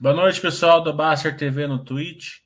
Boa 0.00 0.12
noite, 0.12 0.40
pessoal 0.40 0.82
da 0.82 0.92
Baster 0.92 1.36
TV 1.36 1.68
no 1.68 1.78
Twitch. 1.78 2.40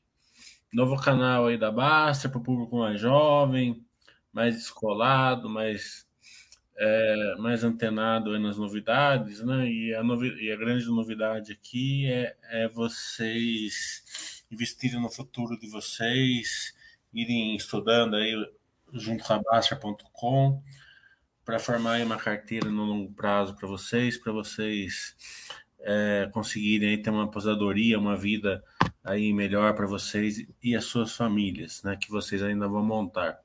Novo 0.71 1.01
canal 1.01 1.47
aí 1.47 1.57
da 1.57 1.73
Baster 1.73 2.31
para 2.31 2.39
o 2.39 2.43
público 2.43 2.77
mais 2.77 3.01
jovem, 3.01 3.83
mais 4.31 4.55
descolado, 4.55 5.49
mais, 5.49 6.07
é, 6.77 7.37
mais 7.39 7.65
antenado 7.65 8.39
nas 8.39 8.59
novidades, 8.59 9.43
né? 9.43 9.67
E 9.67 9.95
a, 9.95 10.03
novi 10.03 10.29
e 10.45 10.53
a 10.53 10.57
grande 10.57 10.85
novidade 10.89 11.51
aqui 11.51 12.07
é, 12.07 12.37
é 12.51 12.69
vocês 12.69 14.45
investirem 14.51 15.01
no 15.01 15.09
futuro 15.09 15.59
de 15.59 15.71
vocês, 15.71 16.75
irem 17.15 17.57
estudando 17.57 18.17
aí 18.17 18.35
junto 18.93 19.25
com 19.25 19.33
a 19.33 19.39
Baster.com 19.39 20.63
para 21.47 21.59
formar 21.59 21.99
uma 22.03 22.19
carteira 22.19 22.69
no 22.69 22.85
longo 22.85 23.11
prazo 23.15 23.57
para 23.57 23.67
vocês, 23.67 24.19
para 24.19 24.33
vocês 24.33 25.17
é, 25.81 26.29
conseguirem 26.33 27.01
ter 27.01 27.11
uma 27.11 27.25
aposentadoria, 27.25 27.99
uma 27.99 28.17
vida 28.17 28.63
aí 29.05 29.33
melhor 29.33 29.75
para 29.75 29.87
vocês 29.87 30.47
e 30.63 30.77
as 30.77 30.85
suas 30.85 31.17
famílias, 31.17 31.83
né, 31.83 31.97
que 31.97 32.11
vocês 32.11 32.43
ainda 32.43 32.69
vão 32.69 32.85
montar. 32.85 33.39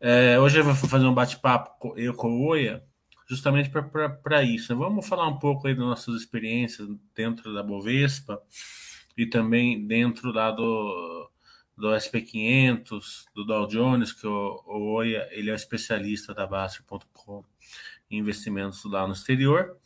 É, 0.00 0.38
hoje 0.40 0.58
eu 0.58 0.64
vou 0.64 0.74
fazer 0.74 1.06
um 1.06 1.14
bate-papo 1.14 1.94
eu 1.96 2.12
com 2.14 2.28
o 2.28 2.46
Oia, 2.48 2.82
justamente 3.28 3.70
para 3.70 4.42
isso. 4.42 4.74
Né? 4.74 4.78
Vamos 4.78 5.06
falar 5.06 5.28
um 5.28 5.38
pouco 5.38 5.68
aí 5.68 5.74
das 5.74 5.84
nossas 5.84 6.16
experiências 6.16 6.88
dentro 7.14 7.54
da 7.54 7.62
Bovespa 7.62 8.42
e 9.16 9.26
também 9.26 9.86
dentro 9.86 10.32
lá 10.32 10.50
do, 10.50 11.30
do 11.76 11.88
SP500, 11.88 13.26
do 13.34 13.44
Dow 13.44 13.66
Jones, 13.68 14.12
que 14.12 14.26
o, 14.26 14.62
o 14.66 14.92
Oia 14.94 15.28
ele 15.30 15.50
é 15.50 15.54
especialista 15.54 16.34
da 16.34 16.46
Baster.com 16.46 17.44
investimentos 18.10 18.84
lá 18.84 19.06
no 19.06 19.12
exterior. 19.12 19.76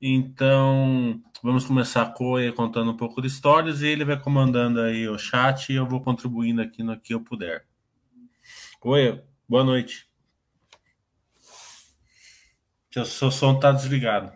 Então, 0.00 1.20
vamos 1.42 1.64
começar 1.64 2.12
com 2.14 2.38
ele 2.38 2.52
contando 2.52 2.92
um 2.92 2.96
pouco 2.96 3.20
de 3.20 3.26
histórias 3.26 3.82
e 3.82 3.88
ele 3.88 4.04
vai 4.04 4.20
comandando 4.20 4.80
aí 4.80 5.08
o 5.08 5.18
chat 5.18 5.72
e 5.72 5.76
eu 5.76 5.86
vou 5.86 6.00
contribuindo 6.00 6.62
aqui 6.62 6.82
no 6.84 6.98
que 6.98 7.12
eu 7.12 7.20
puder. 7.20 7.66
Oi, 8.80 9.20
boa 9.48 9.64
noite. 9.64 10.08
Seu, 12.92 13.04
seu 13.04 13.30
som 13.30 13.54
está 13.56 13.72
desligado. 13.72 14.32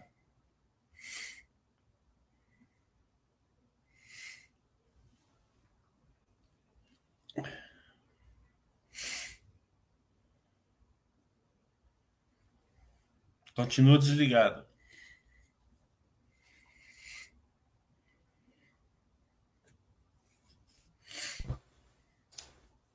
Continua 13.55 13.99
desligado. 13.99 14.72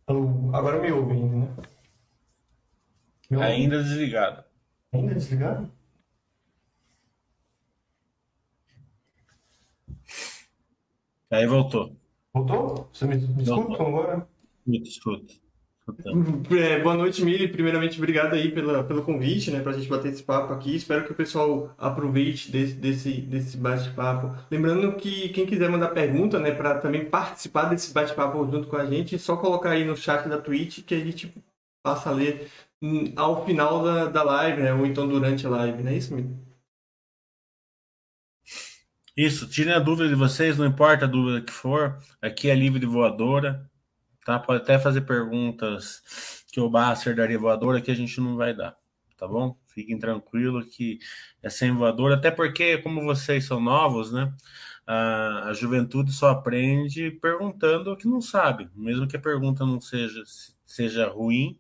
Agora 0.08 0.82
me 0.82 0.90
ouve 0.92 1.12
ainda, 1.12 1.36
né? 1.36 1.56
Me 3.30 3.38
ouve? 3.38 3.48
Ainda 3.48 3.84
desligado. 3.84 4.44
Ainda 4.94 5.14
desligado? 5.14 5.70
Aí 11.30 11.46
voltou. 11.46 11.94
Voltou? 12.34 12.90
Você 12.94 13.06
me, 13.06 13.18
me 13.18 13.44
escuta 13.44 13.84
agora? 13.84 14.28
Me 14.66 14.78
escuta. 14.82 15.34
É, 16.52 16.80
boa 16.82 16.96
noite, 16.96 17.24
Mili. 17.24 17.48
Primeiramente, 17.48 17.98
obrigado 17.98 18.34
aí 18.34 18.52
pela, 18.52 18.84
pelo 18.84 19.04
convite, 19.04 19.52
né, 19.52 19.62
para 19.62 19.72
a 19.72 19.76
gente 19.76 19.90
bater 19.90 20.12
esse 20.12 20.24
papo 20.24 20.54
aqui. 20.54 20.76
Espero 20.76 21.06
que 21.06 21.12
o 21.12 21.16
pessoal 21.16 21.74
aproveite 21.78 22.52
desse, 22.52 22.74
desse, 22.74 23.22
desse 23.22 23.58
bate-papo. 23.58 24.36
Lembrando 24.52 24.96
que 24.98 25.30
quem 25.30 25.46
quiser 25.46 25.70
mandar 25.70 25.90
pergunta, 25.90 26.40
né, 26.40 26.52
para 26.52 26.80
também 26.80 27.06
participar 27.06 27.66
desse 27.66 27.94
bate-papo 27.94 28.50
junto 28.52 28.68
com 28.68 28.76
a 28.76 28.86
gente, 28.86 29.16
é 29.16 29.18
só 29.18 29.38
colocar 29.38 29.72
aí 29.72 29.86
no 29.86 29.96
chat 29.96 30.28
da 30.28 30.40
Twitch 30.40 30.84
que 30.84 30.96
a 30.96 31.00
gente 31.00 31.34
passa 31.84 32.10
a 32.10 32.14
ler 32.14 32.50
hum, 32.82 33.14
ao 33.16 33.46
final 33.46 33.84
da, 33.84 34.06
da 34.08 34.24
live, 34.24 34.62
né, 34.62 34.74
ou 34.74 34.86
então 34.86 35.08
durante 35.08 35.46
a 35.48 35.50
live, 35.50 35.84
não 35.84 35.92
é 35.92 35.98
isso, 35.98 36.14
Mili? 36.14 36.36
Isso, 39.16 39.50
tirem 39.50 39.74
a 39.74 39.80
dúvida 39.80 40.08
de 40.10 40.16
vocês, 40.16 40.58
não 40.58 40.66
importa 40.66 41.06
a 41.06 41.08
dúvida 41.08 41.42
que 41.42 41.52
for, 41.52 41.98
aqui 42.22 42.50
é 42.52 42.56
livre 42.56 42.86
voadora, 42.86 43.68
tá? 44.28 44.38
Pode 44.38 44.62
até 44.62 44.78
fazer 44.78 45.02
perguntas 45.02 46.44
que 46.52 46.60
o 46.60 46.70
Basser 46.70 47.16
daria 47.16 47.40
voadora 47.40 47.82
que 47.82 47.90
a 47.90 47.96
gente 47.96 48.20
não 48.20 48.36
vai 48.36 48.54
dar, 48.54 48.76
tá 49.16 49.26
bom? 49.26 49.58
Fiquem 49.68 49.98
tranquilos 49.98 50.66
que 50.66 51.00
é 51.42 51.50
sem 51.50 51.72
voadora, 51.72 52.16
até 52.16 52.30
porque, 52.30 52.78
como 52.80 53.06
vocês 53.06 53.46
são 53.46 53.62
novos, 53.62 54.12
né? 54.12 54.34
A, 54.86 55.46
a 55.50 55.54
juventude 55.54 56.12
só 56.12 56.28
aprende 56.28 57.10
perguntando 57.22 57.90
o 57.90 57.96
que 57.96 58.06
não 58.06 58.20
sabe, 58.20 58.70
mesmo 58.76 59.08
que 59.08 59.16
a 59.16 59.22
pergunta 59.22 59.66
não 59.66 59.80
seja, 59.80 60.22
seja 60.66 61.08
ruim, 61.08 61.58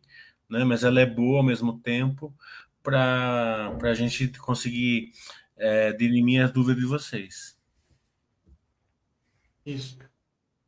né? 0.49 0.65
Mas 0.65 0.83
ela 0.83 0.99
é 0.99 1.05
boa 1.05 1.37
ao 1.37 1.45
mesmo 1.45 1.79
tempo 1.79 2.35
para 2.83 3.77
a 3.81 3.93
gente 3.93 4.27
conseguir 4.39 5.11
é, 5.55 5.93
dirimir 5.93 6.43
as 6.43 6.51
dúvidas 6.51 6.81
de 6.81 6.87
vocês. 6.87 7.57
Isso. 9.65 10.06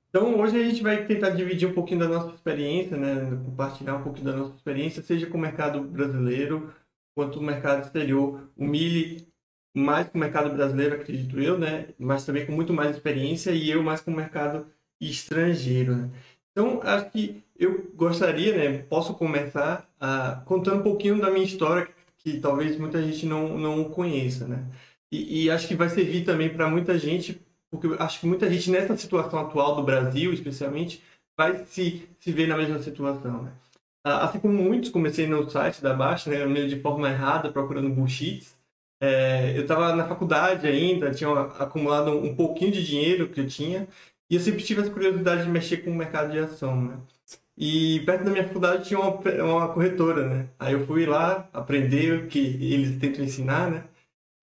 Então, 0.10 0.40
hoje 0.40 0.60
a 0.60 0.68
gente 0.68 0.82
vai 0.82 1.06
tentar 1.06 1.30
dividir 1.30 1.70
um 1.70 1.74
pouquinho 1.74 2.00
da 2.00 2.08
nossa 2.08 2.34
experiência, 2.34 2.98
né? 2.98 3.40
compartilhar 3.46 3.96
um 3.96 4.02
pouquinho 4.02 4.26
da 4.26 4.36
nossa 4.36 4.56
experiência, 4.56 5.04
seja 5.04 5.28
com 5.28 5.38
o 5.38 5.42
mercado 5.42 5.82
brasileiro 5.82 6.74
quanto 7.16 7.40
o 7.40 7.44
mercado 7.44 7.84
exterior. 7.84 8.50
O 8.58 8.66
Mili 8.66 9.28
mais 9.76 10.10
com 10.10 10.18
o 10.18 10.22
mercado 10.22 10.50
brasileiro, 10.52 10.96
acredito 10.96 11.40
eu, 11.40 11.60
né? 11.60 11.90
mas 12.00 12.26
também 12.26 12.44
com 12.44 12.52
muito 12.52 12.74
mais 12.74 12.96
experiência, 12.96 13.52
e 13.52 13.70
eu 13.70 13.84
mais 13.84 14.02
com 14.02 14.10
o 14.12 14.16
mercado 14.16 14.66
estrangeiro. 15.00 15.96
Né? 15.96 16.10
Então, 16.52 16.82
acho 16.82 17.12
que 17.12 17.44
eu 17.58 17.92
gostaria, 17.94 18.58
né? 18.58 18.80
posso 18.90 19.14
começar 19.14 19.88
uh, 20.02 20.44
contando 20.46 20.80
um 20.80 20.84
pouquinho 20.84 21.22
da 21.22 21.30
minha 21.30 21.46
história, 21.46 21.88
que 22.18 22.40
talvez 22.40 22.78
muita 22.80 23.02
gente 23.04 23.28
não, 23.28 23.60
não 23.60 23.84
conheça. 23.84 24.48
Né? 24.48 24.66
E, 25.12 25.46
e 25.46 25.52
acho 25.52 25.68
que 25.68 25.76
vai 25.76 25.88
servir 25.88 26.26
também 26.26 26.50
para 26.50 26.68
muita 26.68 26.98
gente 26.98 27.40
porque 27.72 27.88
acho 28.00 28.20
que 28.20 28.28
muita 28.28 28.50
gente 28.50 28.72
nessa 28.72 28.98
situação 28.98 29.40
atual 29.40 29.76
do 29.76 29.84
Brasil, 29.84 30.34
especialmente, 30.34 31.04
vai 31.38 31.64
se, 31.66 32.10
se 32.20 32.32
ver 32.32 32.48
na 32.48 32.58
mesma 32.58 32.80
situação. 32.80 33.44
Né? 33.44 33.52
Ah, 34.04 34.26
assim 34.26 34.40
como 34.40 34.54
muitos, 34.54 34.90
comecei 34.90 35.28
no 35.28 35.50
site 35.50 35.82
da 35.82 35.94
Baixa, 35.94 36.30
né, 36.30 36.46
meio 36.46 36.68
de 36.68 36.80
forma 36.82 37.10
errada, 37.10 37.52
procurando 37.52 37.90
bullshits. 37.90 38.58
É, 39.02 39.58
eu 39.58 39.62
estava 39.62 39.96
na 39.96 40.08
faculdade 40.08 40.68
ainda, 40.68 41.12
tinha 41.12 41.30
acumulado 41.32 42.12
um 42.12 42.36
pouquinho 42.36 42.72
de 42.72 42.86
dinheiro 42.86 43.30
que 43.30 43.40
eu 43.40 43.48
tinha, 43.48 43.88
e 44.30 44.36
eu 44.36 44.42
sempre 44.42 44.64
tive 44.64 44.82
essa 44.82 44.92
curiosidade 44.92 45.44
de 45.44 45.50
mexer 45.50 45.78
com 45.78 45.92
o 45.92 45.96
mercado 45.96 46.32
de 46.32 46.40
ação, 46.40 46.82
né? 46.82 46.98
E 47.58 48.00
perto 48.06 48.24
da 48.24 48.32
minha 48.32 48.48
faculdade 48.48 48.88
tinha 48.88 49.00
uma, 49.00 49.20
uma 49.44 49.74
corretora, 49.74 50.28
né? 50.30 50.50
Aí 50.58 50.74
eu 50.74 50.86
fui 50.86 51.06
lá 51.06 51.50
aprender 51.54 52.24
o 52.24 52.28
que 52.28 52.40
eles 52.40 53.00
tentam 53.00 53.24
ensinar, 53.24 53.70
né? 53.70 53.84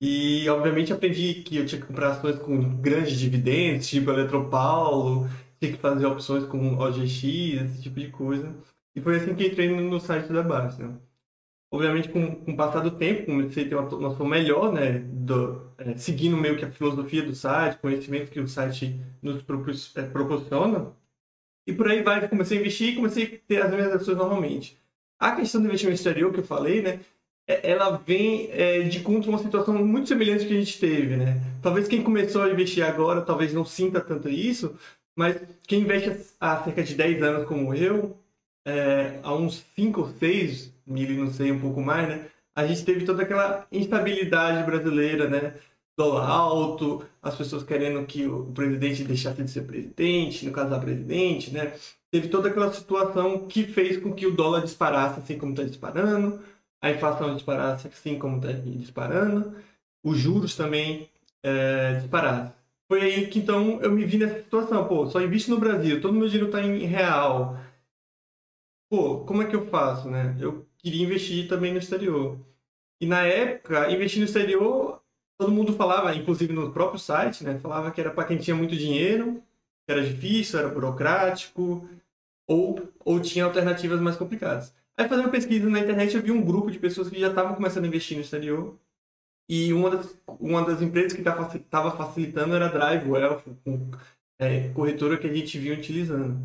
E, 0.00 0.48
obviamente, 0.48 0.92
aprendi 0.92 1.42
que 1.42 1.56
eu 1.56 1.66
tinha 1.66 1.80
que 1.80 1.86
comprar 1.86 2.12
ações 2.12 2.38
com 2.38 2.80
grandes 2.80 3.18
dividendos, 3.18 3.88
tipo 3.88 4.10
Eletropaulo, 4.10 5.28
tinha 5.58 5.72
que 5.72 5.78
fazer 5.78 6.06
opções 6.06 6.44
com 6.44 6.76
OGX, 6.76 7.24
esse 7.24 7.82
tipo 7.82 7.98
de 7.98 8.08
coisa. 8.10 8.54
E 8.94 9.00
foi 9.00 9.16
assim 9.16 9.34
que 9.34 9.46
entrei 9.46 9.68
no 9.68 10.00
site 10.00 10.32
da. 10.32 10.42
Né? 10.42 10.98
Obviamente, 11.72 12.08
com, 12.08 12.34
com 12.36 12.52
o 12.52 12.56
passar 12.56 12.80
do 12.80 12.92
tempo, 12.92 13.26
comecei 13.26 13.64
a 13.64 13.68
ter 13.68 13.74
uma 13.74 13.90
noção 13.90 14.26
melhor, 14.26 14.72
né, 14.72 15.00
do, 15.00 15.70
é, 15.78 15.96
seguindo 15.96 16.36
meio 16.36 16.56
que 16.56 16.64
a 16.64 16.70
filosofia 16.70 17.22
do 17.22 17.34
site, 17.34 17.78
conhecimento 17.78 18.30
que 18.30 18.40
o 18.40 18.48
site 18.48 19.00
nos 19.20 19.44
é, 19.96 20.02
proporciona. 20.02 20.92
E 21.66 21.72
por 21.72 21.88
aí 21.88 22.02
vai, 22.02 22.28
comecei 22.28 22.58
a 22.58 22.60
investir 22.60 22.92
e 22.92 22.96
comecei 22.96 23.24
a 23.24 23.48
ter 23.48 23.62
as 23.62 23.70
minhas 23.72 23.92
ações 23.92 24.16
normalmente. 24.16 24.78
A 25.18 25.34
questão 25.34 25.60
do 25.60 25.66
investimento 25.66 25.96
exterior 25.96 26.32
que 26.32 26.40
eu 26.40 26.44
falei, 26.44 26.80
né, 26.82 27.00
ela 27.46 27.96
vem 27.96 28.50
é, 28.52 28.82
de 28.82 29.00
contra 29.00 29.30
uma 29.30 29.38
situação 29.38 29.74
muito 29.84 30.08
semelhante 30.08 30.46
que 30.46 30.52
a 30.52 30.58
gente 30.58 30.78
teve, 30.80 31.16
né? 31.16 31.40
Talvez 31.62 31.86
quem 31.86 32.02
começou 32.02 32.42
a 32.42 32.50
investir 32.50 32.84
agora 32.84 33.22
talvez 33.22 33.54
não 33.54 33.64
sinta 33.64 34.00
tanto 34.00 34.28
isso, 34.28 34.76
mas 35.16 35.40
quem 35.66 35.80
investe 35.82 36.34
há 36.40 36.62
cerca 36.64 36.82
de 36.82 36.94
10 36.94 37.22
anos 37.22 37.46
como 37.46 37.72
eu, 37.74 38.16
é, 38.66 39.20
há 39.22 39.32
uns 39.34 39.64
5 39.76 40.00
ou 40.00 40.08
6, 40.08 40.74
mil 40.86 41.24
não 41.24 41.32
sei, 41.32 41.52
um 41.52 41.60
pouco 41.60 41.80
mais, 41.80 42.08
né? 42.08 42.26
A 42.54 42.66
gente 42.66 42.84
teve 42.84 43.04
toda 43.04 43.22
aquela 43.22 43.66
instabilidade 43.70 44.64
brasileira, 44.64 45.28
né? 45.28 45.54
Dólar 45.96 46.28
alto, 46.28 47.04
as 47.22 47.36
pessoas 47.36 47.62
querendo 47.62 48.04
que 48.06 48.26
o 48.26 48.46
presidente 48.46 49.04
deixasse 49.04 49.42
de 49.42 49.50
ser 49.50 49.62
presidente, 49.62 50.44
no 50.44 50.52
caso 50.52 50.70
da 50.70 50.78
presidente, 50.78 51.52
né? 51.52 51.72
Teve 52.10 52.28
toda 52.28 52.48
aquela 52.48 52.72
situação 52.72 53.46
que 53.46 53.64
fez 53.64 53.98
com 53.98 54.12
que 54.12 54.26
o 54.26 54.34
dólar 54.34 54.62
disparasse 54.62 55.20
assim 55.20 55.38
como 55.38 55.52
está 55.52 55.62
disparando, 55.64 56.40
a 56.86 56.92
inflação 56.92 57.34
disparasse 57.34 57.88
assim 57.88 58.18
como 58.18 58.36
está 58.36 58.52
disparando, 58.52 59.56
os 60.02 60.18
juros 60.18 60.54
também 60.56 61.10
é, 61.42 61.94
disparassem. 62.00 62.52
Foi 62.88 63.00
aí 63.02 63.26
que 63.28 63.38
então 63.40 63.80
eu 63.82 63.90
me 63.90 64.04
vi 64.04 64.18
nessa 64.18 64.38
situação, 64.38 64.86
pô, 64.86 65.06
só 65.06 65.20
invisto 65.20 65.50
no 65.50 65.58
Brasil, 65.58 66.00
todo 66.00 66.14
meu 66.14 66.28
dinheiro 66.28 66.46
está 66.46 66.62
em 66.62 66.78
real. 66.86 67.58
Pô, 68.88 69.24
como 69.24 69.42
é 69.42 69.46
que 69.46 69.56
eu 69.56 69.66
faço, 69.66 70.08
né? 70.08 70.36
Eu 70.40 70.66
queria 70.78 71.02
investir 71.04 71.48
também 71.48 71.72
no 71.72 71.78
exterior. 71.78 72.38
E 73.00 73.06
na 73.06 73.22
época, 73.22 73.90
investir 73.90 74.20
no 74.20 74.26
exterior 74.26 75.02
todo 75.38 75.52
mundo 75.52 75.74
falava, 75.74 76.14
inclusive 76.14 76.52
no 76.52 76.72
próprio 76.72 76.98
site, 76.98 77.44
né? 77.44 77.58
Falava 77.58 77.90
que 77.90 78.00
era 78.00 78.10
para 78.10 78.24
quem 78.24 78.38
tinha 78.38 78.56
muito 78.56 78.76
dinheiro, 78.76 79.42
que 79.86 79.92
era 79.92 80.02
difícil, 80.02 80.58
era 80.58 80.68
burocrático, 80.68 81.88
ou, 82.46 82.88
ou 83.04 83.20
tinha 83.20 83.44
alternativas 83.44 84.00
mais 84.00 84.16
complicadas. 84.16 84.74
Aí 84.98 85.08
fazendo 85.08 85.30
pesquisa 85.30 85.68
na 85.68 85.80
internet 85.80 86.14
eu 86.14 86.22
vi 86.22 86.30
um 86.30 86.44
grupo 86.44 86.70
de 86.70 86.78
pessoas 86.78 87.08
que 87.10 87.20
já 87.20 87.28
estavam 87.28 87.54
começando 87.54 87.84
a 87.84 87.88
investir 87.88 88.16
no 88.16 88.22
exterior 88.22 88.78
e 89.48 89.72
uma 89.72 89.90
das, 89.90 90.18
uma 90.40 90.64
das 90.64 90.82
empresas 90.82 91.12
que 91.12 91.20
estava 91.20 91.96
facilitando 91.96 92.54
era 92.54 92.66
a 92.66 92.72
Drive 92.72 93.08
Wealth, 93.08 93.44
é, 94.38 94.68
corretora 94.70 95.18
que 95.18 95.26
a 95.26 95.32
gente 95.32 95.58
vinha 95.58 95.74
utilizando. 95.74 96.36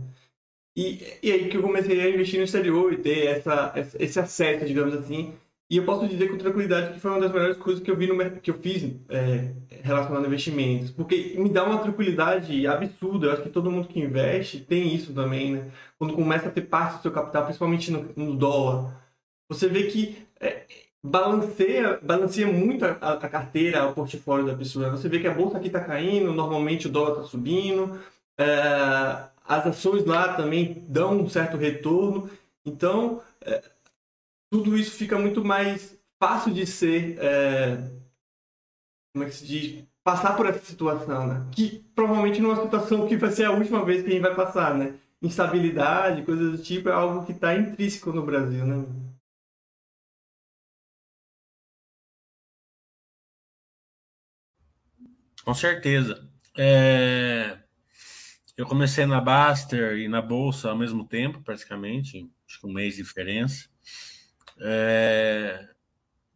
E, 0.75 1.17
e 1.21 1.31
aí 1.31 1.49
que 1.49 1.57
eu 1.57 1.61
comecei 1.61 1.99
a 1.99 2.09
investir 2.09 2.37
no 2.37 2.45
exterior 2.45 2.93
e 2.93 2.97
ter 2.97 3.25
essa, 3.25 3.73
esse 3.99 4.19
acesso, 4.19 4.65
digamos 4.65 4.93
assim. 4.93 5.33
E 5.71 5.77
eu 5.77 5.85
posso 5.85 6.05
dizer 6.05 6.29
com 6.29 6.37
tranquilidade 6.37 6.91
que 6.91 6.99
foi 6.99 7.11
uma 7.11 7.21
das 7.21 7.31
melhores 7.31 7.55
coisas 7.55 7.81
que 7.81 7.89
eu 7.89 7.95
vi 7.95 8.05
no 8.05 8.41
que 8.41 8.51
eu 8.51 8.55
fiz 8.55 8.93
é, 9.07 9.53
relacionado 9.81 10.25
a 10.25 10.27
investimentos, 10.27 10.91
porque 10.91 11.33
me 11.37 11.47
dá 11.47 11.63
uma 11.63 11.77
tranquilidade 11.77 12.67
absurda. 12.67 13.27
Eu 13.27 13.31
acho 13.31 13.43
que 13.43 13.49
todo 13.49 13.71
mundo 13.71 13.87
que 13.87 13.97
investe 13.97 14.59
tem 14.59 14.93
isso 14.93 15.13
também, 15.13 15.53
né? 15.53 15.71
Quando 15.97 16.13
começa 16.13 16.49
a 16.49 16.51
ter 16.51 16.63
parte 16.63 16.97
do 16.97 17.03
seu 17.03 17.11
capital, 17.11 17.45
principalmente 17.45 17.89
no, 17.89 18.11
no 18.17 18.35
dólar, 18.35 19.01
você 19.47 19.69
vê 19.69 19.83
que 19.83 20.17
é, 20.41 20.65
balanceia, 21.01 21.97
balanceia 22.03 22.47
muito 22.47 22.83
a, 22.83 22.89
a, 23.13 23.29
carteira, 23.29 23.87
o 23.87 23.93
portfólio 23.93 24.47
da 24.47 24.55
pessoa. 24.57 24.89
Você 24.89 25.07
vê 25.07 25.19
que 25.19 25.27
a 25.27 25.33
bolsa 25.33 25.57
aqui 25.57 25.67
está 25.67 25.79
caindo, 25.79 26.33
normalmente 26.33 26.87
o 26.87 26.91
dólar 26.91 27.11
está 27.11 27.23
subindo, 27.23 27.97
é, 28.37 28.43
as 29.47 29.65
ações 29.65 30.03
lá 30.03 30.33
também 30.33 30.83
dão 30.89 31.21
um 31.21 31.29
certo 31.29 31.55
retorno. 31.55 32.29
Então, 32.65 33.21
é, 33.39 33.63
tudo 34.51 34.77
isso 34.77 34.97
fica 34.97 35.17
muito 35.17 35.43
mais 35.43 35.97
fácil 36.19 36.53
de 36.53 36.67
ser. 36.67 37.17
É, 37.19 37.77
como 39.13 39.23
é 39.23 39.29
que 39.29 39.35
se 39.35 39.47
diz? 39.47 39.85
Passar 40.03 40.35
por 40.35 40.45
essa 40.45 40.59
situação, 40.59 41.25
né? 41.27 41.49
Que 41.51 41.79
provavelmente 41.95 42.41
não 42.41 42.51
é 42.51 42.53
uma 42.53 42.63
situação 42.63 43.07
que 43.07 43.15
vai 43.15 43.31
ser 43.31 43.45
a 43.45 43.51
última 43.51 43.85
vez 43.85 44.03
que 44.03 44.09
a 44.09 44.11
gente 44.11 44.21
vai 44.21 44.35
passar, 44.35 44.75
né? 44.77 44.99
Instabilidade, 45.21 46.23
coisas 46.23 46.57
do 46.57 46.63
tipo, 46.63 46.89
é 46.89 46.91
algo 46.91 47.25
que 47.25 47.31
está 47.31 47.55
intrínseco 47.55 48.11
no 48.11 48.25
Brasil, 48.25 48.65
né? 48.65 48.85
Com 55.45 55.53
certeza. 55.53 56.27
É... 56.57 57.57
Eu 58.57 58.65
comecei 58.67 59.05
na 59.05 59.21
Baster 59.21 59.97
e 59.97 60.07
na 60.07 60.21
Bolsa 60.21 60.69
ao 60.69 60.77
mesmo 60.77 61.07
tempo, 61.07 61.41
praticamente, 61.41 62.29
acho 62.47 62.59
que 62.59 62.67
um 62.67 62.73
mês 62.73 62.95
de 62.95 63.03
diferença. 63.03 63.70
É... 64.61 65.67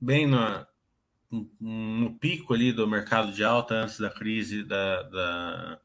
Bem 0.01 0.27
na... 0.27 0.67
no 1.59 2.17
pico 2.19 2.53
ali 2.53 2.71
do 2.73 2.87
mercado 2.87 3.31
de 3.31 3.43
alta, 3.43 3.75
antes 3.75 3.99
da 3.99 4.09
crise 4.09 4.63
da, 4.63 5.03
da... 5.03 5.79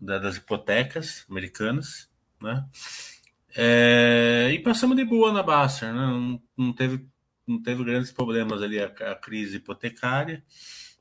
Da... 0.00 0.18
das 0.18 0.36
hipotecas 0.36 1.24
americanas, 1.28 2.10
né? 2.40 2.66
É... 3.56 4.50
E 4.52 4.58
passamos 4.60 4.96
de 4.96 5.04
boa 5.04 5.32
na 5.32 5.42
Baster, 5.42 5.92
né? 5.92 6.06
Não, 6.06 6.42
não, 6.56 6.72
teve, 6.72 7.06
não 7.46 7.62
teve 7.62 7.84
grandes 7.84 8.12
problemas 8.12 8.62
ali 8.62 8.80
a, 8.80 8.86
a 8.86 9.14
crise 9.14 9.56
hipotecária 9.56 10.44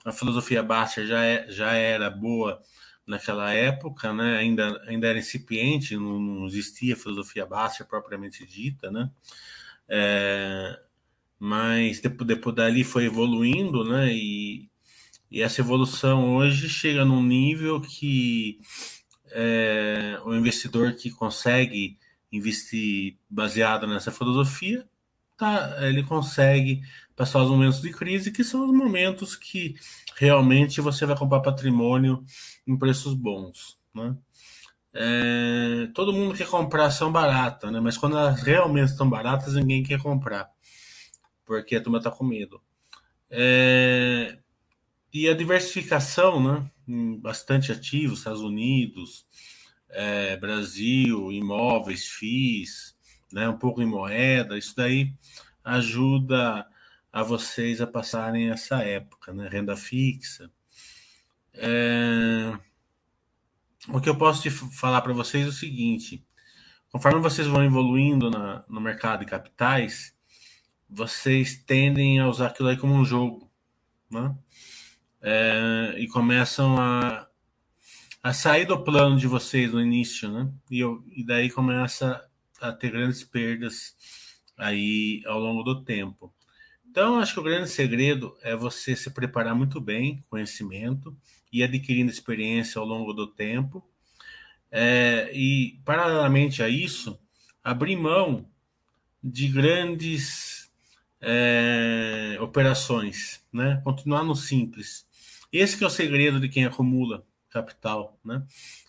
a 0.08 0.12
filosofia 0.14 0.64
Basser 0.64 1.06
já, 1.06 1.24
é, 1.24 1.52
já 1.52 1.74
era 1.74 2.10
boa 2.10 2.62
naquela 3.06 3.54
época, 3.54 4.14
né? 4.14 4.38
ainda, 4.38 4.82
ainda 4.88 5.08
era 5.08 5.20
incipiente, 5.20 5.98
não, 5.98 6.20
não 6.20 6.48
existia 6.48 6.96
filosofia 6.96 7.46
Basser 7.46 7.86
propriamente 7.86 8.46
dita, 8.46 8.90
né? 8.90 9.10
É, 9.90 10.80
mas 11.40 12.00
depois, 12.02 12.28
depois 12.28 12.56
dali 12.56 12.84
foi 12.84 13.06
evoluindo, 13.06 13.84
né? 13.84 14.14
E, 14.14 14.70
e 15.30 15.42
essa 15.42 15.62
evolução 15.62 16.36
hoje 16.36 16.70
chega 16.70 17.06
num 17.06 17.24
nível 17.24 17.80
que 17.82 18.60
é, 19.32 20.20
o 20.26 20.34
investidor 20.34 20.94
que 20.94 21.12
consegue 21.12 21.98
investir 22.32 23.18
baseado 23.30 23.88
nessa 23.88 24.12
filosofia, 24.12 24.88
tá, 25.38 25.78
ele 25.82 26.04
consegue 26.04 26.82
passar 27.16 27.42
os 27.42 27.50
momentos 27.50 27.82
de 27.82 27.92
crise, 27.92 28.32
que 28.32 28.44
são 28.44 28.66
os 28.66 28.76
momentos 28.76 29.36
que 29.36 29.76
realmente 30.16 30.82
você 30.82 31.06
vai 31.06 31.18
comprar 31.18 31.42
patrimônio 31.42 32.24
em 32.66 32.78
preços 32.78 33.14
bons. 33.14 33.78
Né? 33.94 34.16
É, 34.94 35.88
todo 35.94 36.14
mundo 36.14 36.36
quer 36.36 36.48
comprar 36.48 36.86
ação 36.86 37.12
barata, 37.12 37.70
né? 37.70 37.80
mas 37.80 37.98
quando 37.98 38.18
elas 38.18 38.42
realmente 38.42 38.92
estão 38.92 39.10
baratas, 39.10 39.54
ninguém 39.54 39.84
quer 39.84 40.02
comprar, 40.02 40.50
porque 41.46 41.76
a 41.76 41.82
turma 41.82 42.00
está 42.00 42.10
com 42.10 42.24
medo. 42.24 42.62
É, 43.30 44.40
e 45.14 45.28
a 45.30 45.34
diversificação, 45.34 46.42
né? 46.42 46.72
bastante 47.20 47.72
ativo, 47.72 48.14
Estados 48.14 48.42
Unidos, 48.42 49.26
é, 49.90 50.38
Brasil, 50.38 51.32
imóveis, 51.32 52.08
FIIs, 52.08 52.96
né? 53.32 53.48
um 53.50 53.58
pouco 53.58 53.82
em 53.82 53.86
moeda, 53.86 54.58
isso 54.58 54.76
daí 54.76 55.14
ajuda 55.64 56.66
a 57.12 57.24
vocês 57.24 57.82
a 57.82 57.88
passarem 57.88 58.50
essa 58.50 58.84
época, 58.84 59.34
né? 59.34 59.48
Renda 59.50 59.76
fixa. 59.76 60.52
É... 61.54 62.58
O 63.90 64.02
que 64.02 64.10
eu 64.10 64.18
posso 64.18 64.42
te 64.42 64.50
falar 64.50 65.02
para 65.02 65.14
vocês 65.14 65.46
é 65.46 65.50
o 65.50 65.54
seguinte: 65.54 66.26
conforme 66.92 67.22
vocês 67.22 67.48
vão 67.48 67.64
evoluindo 67.64 68.30
na, 68.30 68.64
no 68.68 68.82
mercado 68.82 69.22
de 69.22 69.26
capitais, 69.26 70.14
vocês 70.90 71.64
tendem 71.66 72.20
a 72.20 72.28
usar 72.28 72.48
aquilo 72.48 72.70
aí 72.70 72.78
como 72.78 72.94
um 72.94 73.06
jogo, 73.06 73.50
né? 74.10 74.36
É... 75.22 75.96
e 75.98 76.08
começam 76.08 76.78
a, 76.78 77.28
a 78.22 78.34
sair 78.34 78.66
do 78.66 78.84
plano 78.84 79.18
de 79.18 79.28
vocês 79.28 79.72
no 79.72 79.82
início, 79.82 80.30
né? 80.32 80.52
E, 80.70 80.80
eu, 80.80 81.04
e 81.08 81.26
daí 81.26 81.50
começa 81.50 82.24
a 82.60 82.72
ter 82.74 82.92
grandes 82.92 83.24
perdas 83.24 83.96
aí 84.58 85.22
ao 85.26 85.40
longo 85.40 85.64
do 85.64 85.84
tempo. 85.84 86.34
Então, 86.90 87.20
acho 87.20 87.34
que 87.34 87.40
o 87.40 87.44
grande 87.44 87.70
segredo 87.70 88.36
é 88.42 88.56
você 88.56 88.96
se 88.96 89.10
preparar 89.12 89.54
muito 89.54 89.80
bem, 89.80 90.24
conhecimento, 90.30 91.16
e 91.52 91.64
adquirindo 91.64 92.12
experiência 92.12 92.80
ao 92.80 92.86
longo 92.86 93.14
do 93.14 93.28
tempo. 93.28 93.88
É, 94.72 95.30
e, 95.34 95.80
paralelamente 95.86 96.62
a 96.62 96.70
isso, 96.70 97.20
abrir 97.64 97.96
mão 97.96 98.50
de 99.24 99.48
grandes 99.48 100.72
é, 101.22 102.38
operações, 102.40 103.44
né? 103.52 103.82
continuar 103.84 104.24
no 104.24 104.36
simples. 104.36 105.06
Esse 105.52 105.82
é 105.84 105.88
o 105.88 105.90
segredo 105.90 106.40
de 106.40 106.50
quem 106.50 106.66
acumula 106.66 107.26
capital. 107.50 108.20
Né? 108.24 108.44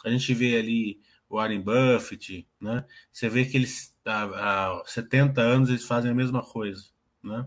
A 0.04 0.10
gente 0.10 0.32
vê 0.34 0.56
ali 0.56 1.00
o 1.28 1.36
Warren 1.36 1.60
Buffett, 1.60 2.46
né? 2.60 2.84
você 3.12 3.28
vê 3.28 3.44
que 3.44 3.56
eles 3.56 3.94
há, 4.04 4.80
há 4.80 4.82
70 4.86 5.40
anos 5.40 5.68
eles 5.68 5.84
fazem 5.84 6.10
a 6.10 6.14
mesma 6.14 6.42
coisa. 6.42 6.84
Né? 7.22 7.46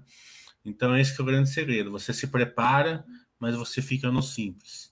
Então, 0.64 0.98
esse 0.98 1.20
é 1.20 1.24
o 1.24 1.26
grande 1.26 1.50
segredo. 1.50 1.92
Você 1.92 2.14
se 2.14 2.28
prepara, 2.28 3.04
mas 3.40 3.56
você 3.56 3.82
fica 3.82 4.12
no 4.12 4.22
simples. 4.22 4.92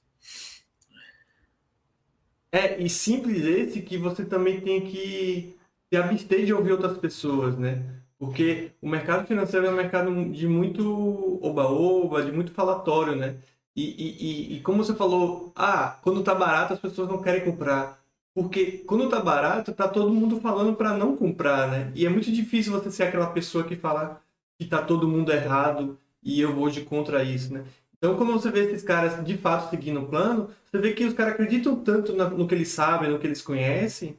É, 2.52 2.82
e 2.82 2.90
simples 2.90 3.44
esse 3.44 3.82
que 3.82 3.98
você 3.98 4.26
também 4.26 4.60
tem 4.62 4.82
que 4.82 5.56
se 5.88 5.98
abster 5.98 6.46
de 6.46 6.54
ouvir 6.54 6.72
outras 6.72 6.98
pessoas, 6.98 7.58
né? 7.58 7.84
Porque 8.18 8.72
o 8.82 8.90
mercado 8.90 9.28
financeiro 9.28 9.68
é 9.68 9.70
um 9.70 9.76
mercado 9.76 10.32
de 10.32 10.48
muito 10.48 11.40
oba-oba, 11.42 12.24
de 12.24 12.32
muito 12.32 12.52
falatório, 12.52 13.16
né? 13.16 13.38
E, 13.76 13.84
e, 13.84 14.58
e, 14.58 14.60
como 14.62 14.84
você 14.84 14.94
falou, 14.94 15.54
ah, 15.56 15.98
quando 16.02 16.24
tá 16.24 16.36
barato 16.36 16.74
as 16.74 16.80
pessoas 16.80 17.08
não 17.08 17.22
querem 17.22 17.46
comprar. 17.46 18.00
Porque 18.34 18.84
quando 18.86 19.10
tá 19.10 19.22
barato, 19.22 19.72
tá 19.72 19.88
todo 19.88 20.14
mundo 20.14 20.40
falando 20.42 20.76
para 20.76 20.98
não 20.98 21.16
comprar, 21.16 21.68
né? 21.70 21.92
E 21.96 22.06
é 22.06 22.10
muito 22.10 22.32
difícil 22.32 22.74
você 22.74 22.92
ser 22.92 23.04
aquela 23.04 23.28
pessoa 23.28 23.64
que 23.64 23.76
fala, 23.76 24.22
que 24.60 24.66
tá 24.66 24.82
todo 24.82 25.08
mundo 25.08 25.32
errado 25.32 25.98
e 26.22 26.42
eu 26.42 26.54
vou 26.54 26.70
de 26.70 26.82
contra 26.82 27.24
isso, 27.24 27.54
né? 27.54 27.64
Então, 27.98 28.16
quando 28.18 28.34
você 28.34 28.52
vê 28.52 28.66
esses 28.66 28.84
caras 28.84 29.24
de 29.26 29.38
fato 29.38 29.70
seguindo 29.70 30.02
o 30.02 30.08
plano, 30.08 30.50
você 30.66 30.78
vê 30.78 30.94
que 30.94 31.06
os 31.06 31.14
caras 31.14 31.34
acreditam 31.34 31.78
tanto 31.78 32.14
no 32.14 32.48
que 32.48 32.56
eles 32.56 32.70
sabem, 32.70 33.10
no 33.10 33.20
que 33.20 33.28
eles 33.28 33.42
conhecem, 33.42 34.18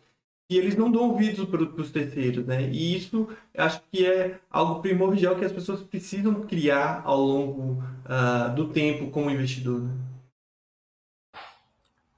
que 0.48 0.56
eles 0.56 0.76
não 0.76 0.90
dão 0.90 1.10
ouvidos 1.10 1.46
para 1.48 1.62
os 1.62 1.90
terceiros, 1.90 2.46
né? 2.46 2.70
E 2.70 2.96
isso 2.96 3.28
acho 3.56 3.82
que 3.92 4.06
é 4.06 4.38
algo 4.50 4.80
primordial 4.80 5.36
que 5.36 5.44
as 5.44 5.52
pessoas 5.52 5.82
precisam 5.82 6.42
criar 6.42 7.02
ao 7.04 7.20
longo 7.20 7.84
uh, 8.04 8.54
do 8.54 8.68
tempo 8.68 9.10
como 9.10 9.30
investidor. 9.30 9.82
Né? 9.82 9.94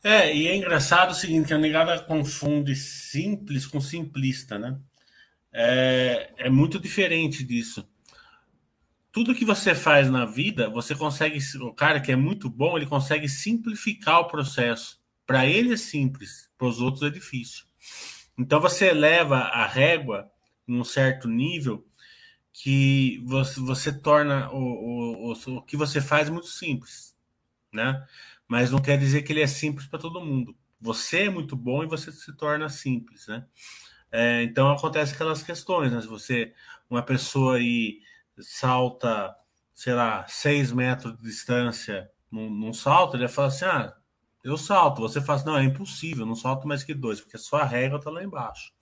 É, 0.04 0.34
e 0.34 0.48
é 0.48 0.56
engraçado 0.56 1.10
o 1.10 1.14
seguinte, 1.14 1.46
que 1.48 1.54
a 1.54 1.58
negada 1.58 2.00
confunde 2.00 2.74
simples 2.74 3.66
com 3.66 3.80
simplista, 3.80 4.58
né? 4.58 4.76
É, 5.52 6.30
é 6.38 6.50
muito 6.50 6.80
diferente 6.80 7.44
disso 7.44 7.86
tudo 9.12 9.34
que 9.34 9.44
você 9.44 9.74
faz 9.74 10.10
na 10.10 10.24
vida, 10.24 10.70
você 10.70 10.94
consegue. 10.94 11.38
O 11.60 11.74
cara 11.74 12.00
que 12.00 12.10
é 12.10 12.16
muito 12.16 12.48
bom, 12.48 12.76
ele 12.76 12.86
consegue 12.86 13.28
simplificar 13.28 14.20
o 14.20 14.28
processo. 14.28 15.00
Para 15.26 15.46
ele 15.46 15.74
é 15.74 15.76
simples, 15.76 16.50
para 16.58 16.66
os 16.66 16.80
outros 16.80 17.02
é 17.02 17.10
difícil. 17.10 17.64
Então 18.38 18.60
você 18.60 18.86
eleva 18.86 19.36
a 19.36 19.66
régua 19.66 20.30
em 20.66 20.78
um 20.80 20.84
certo 20.84 21.28
nível 21.28 21.86
que 22.52 23.22
você, 23.24 23.60
você 23.60 23.92
torna 23.92 24.50
o, 24.50 24.56
o, 24.58 25.32
o, 25.32 25.56
o 25.56 25.62
que 25.62 25.76
você 25.76 26.00
faz 26.00 26.28
muito 26.30 26.48
simples. 26.48 27.14
né? 27.72 28.06
Mas 28.48 28.70
não 28.70 28.80
quer 28.80 28.98
dizer 28.98 29.22
que 29.22 29.32
ele 29.32 29.42
é 29.42 29.46
simples 29.46 29.86
para 29.86 29.98
todo 29.98 30.24
mundo. 30.24 30.56
Você 30.80 31.24
é 31.24 31.30
muito 31.30 31.56
bom 31.56 31.84
e 31.84 31.86
você 31.86 32.10
se 32.12 32.32
torna 32.36 32.68
simples, 32.68 33.26
né? 33.26 33.46
É, 34.10 34.42
então 34.42 34.70
acontece 34.70 35.14
aquelas 35.14 35.42
questões, 35.42 35.92
né? 35.92 36.00
Se 36.00 36.06
você, 36.06 36.52
uma 36.90 37.02
pessoa 37.02 37.56
aí 37.56 38.00
salta, 38.42 39.34
sei 39.74 39.94
lá, 39.94 40.26
seis 40.28 40.72
metros 40.72 41.16
de 41.16 41.22
distância 41.22 42.10
num, 42.30 42.50
num 42.50 42.72
salto, 42.72 43.16
ele 43.16 43.26
vai 43.26 43.34
falar 43.34 43.48
assim: 43.48 43.64
ah, 43.64 43.94
eu 44.42 44.56
salto. 44.56 45.00
Você 45.00 45.20
fala 45.20 45.38
assim, 45.38 45.46
não, 45.46 45.58
é 45.58 45.64
impossível, 45.64 46.26
não 46.26 46.34
salto 46.34 46.66
mais 46.66 46.82
que 46.82 46.94
dois, 46.94 47.20
porque 47.20 47.36
a 47.36 47.40
sua 47.40 47.64
régua 47.64 47.98
está 47.98 48.10
lá 48.10 48.22
embaixo. 48.22 48.72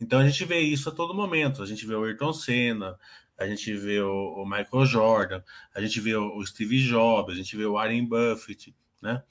Então 0.00 0.18
a 0.18 0.26
gente 0.26 0.44
vê 0.44 0.60
isso 0.60 0.88
a 0.88 0.92
todo 0.92 1.14
momento. 1.14 1.62
A 1.62 1.66
gente 1.66 1.86
vê 1.86 1.94
o 1.94 2.04
Ayrton 2.04 2.32
Senna, 2.32 2.98
a 3.38 3.46
gente 3.46 3.72
vê 3.74 4.00
o, 4.00 4.42
o 4.42 4.44
Michael 4.44 4.86
Jordan, 4.86 5.42
a 5.74 5.80
gente 5.80 6.00
vê 6.00 6.14
o, 6.14 6.36
o, 6.36 6.46
Steve 6.46 6.78
Jobs, 6.78 7.34
a 7.34 7.36
gente 7.36 7.56
vê 7.56 7.64
o 7.64 7.74
Warren 7.74 8.06
Buffett, 8.06 8.74
né? 9.00 9.22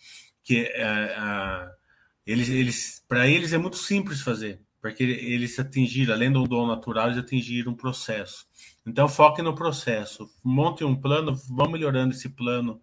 Que 0.44 0.66
é, 0.66 0.84
é, 0.84 1.72
eles, 2.26 2.50
eles 2.50 3.04
para 3.08 3.28
eles 3.28 3.54
é 3.54 3.58
muito 3.58 3.78
simples 3.78 4.22
fazer, 4.22 4.62
porque 4.82 5.04
eles 5.04 5.60
atingiram, 5.60 6.14
além 6.14 6.32
do 6.32 6.44
dom 6.48 6.68
natural, 6.68 7.08
eles 7.08 7.20
atingiram 7.20 7.74
um 7.74 7.76
processo. 7.76 8.48
Então 8.86 9.08
foque 9.08 9.42
no 9.42 9.54
processo, 9.54 10.30
monte 10.44 10.84
um 10.84 10.96
plano, 10.96 11.36
vão 11.50 11.70
melhorando 11.70 12.14
esse 12.14 12.30
plano 12.30 12.82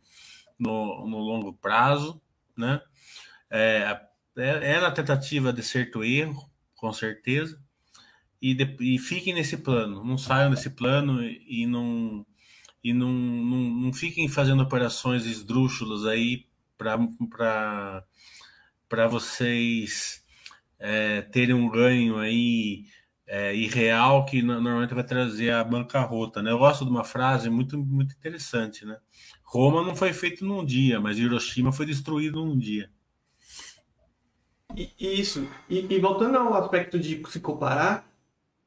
no, 0.59 1.07
no 1.07 1.19
longo 1.19 1.53
prazo, 1.55 2.21
né? 2.57 2.81
É, 3.50 4.00
é, 4.37 4.75
é 4.75 4.81
na 4.81 4.91
tentativa 4.91 5.53
de 5.53 5.62
certo 5.62 6.05
erro, 6.05 6.50
com 6.75 6.93
certeza, 6.93 7.61
e, 8.41 8.55
de, 8.55 8.76
e 8.81 8.99
fiquem 8.99 9.33
nesse 9.33 9.57
plano, 9.57 10.05
não 10.05 10.19
saiam 10.19 10.50
desse 10.50 10.71
plano 10.71 11.23
e 11.23 11.67
não 11.67 12.25
e 12.85 12.93
não, 12.93 13.11
não, 13.11 13.59
não 13.59 13.93
fiquem 13.93 14.29
fazendo 14.29 14.62
operações 14.62 15.26
esdrúxulas 15.26 16.07
aí 16.07 16.47
para 16.79 18.05
vocês 19.11 20.25
é, 20.78 21.23
terem 21.23 21.54
um 21.54 21.68
ganho 21.68 22.18
aí 22.18 22.85
é, 23.26 23.54
irreal 23.54 24.25
que 24.25 24.40
normalmente 24.42 24.95
vai 24.95 25.04
trazer 25.04 25.50
a 25.50 25.64
bancarrota. 25.64 26.42
Né? 26.42 26.50
Eu 26.50 26.59
gosto 26.59 26.85
de 26.85 26.90
uma 26.90 27.04
frase 27.04 27.50
muito, 27.50 27.78
muito 27.78 28.14
interessante. 28.14 28.85
Né? 28.85 28.97
Roma 29.42 29.83
não 29.83 29.97
foi 29.97 30.12
feito 30.12 30.45
num 30.45 30.64
dia, 30.64 31.00
mas 31.00 31.18
Hiroshima 31.18 31.73
foi 31.73 31.87
destruído 31.87 32.45
num 32.45 32.59
dia. 32.59 32.90
Isso. 34.99 35.49
E, 35.68 35.87
e 35.88 36.00
voltando 36.00 36.37
ao 36.37 36.54
aspecto 36.54 36.99
de 36.99 37.23
se 37.28 37.40
comparar, 37.40 38.06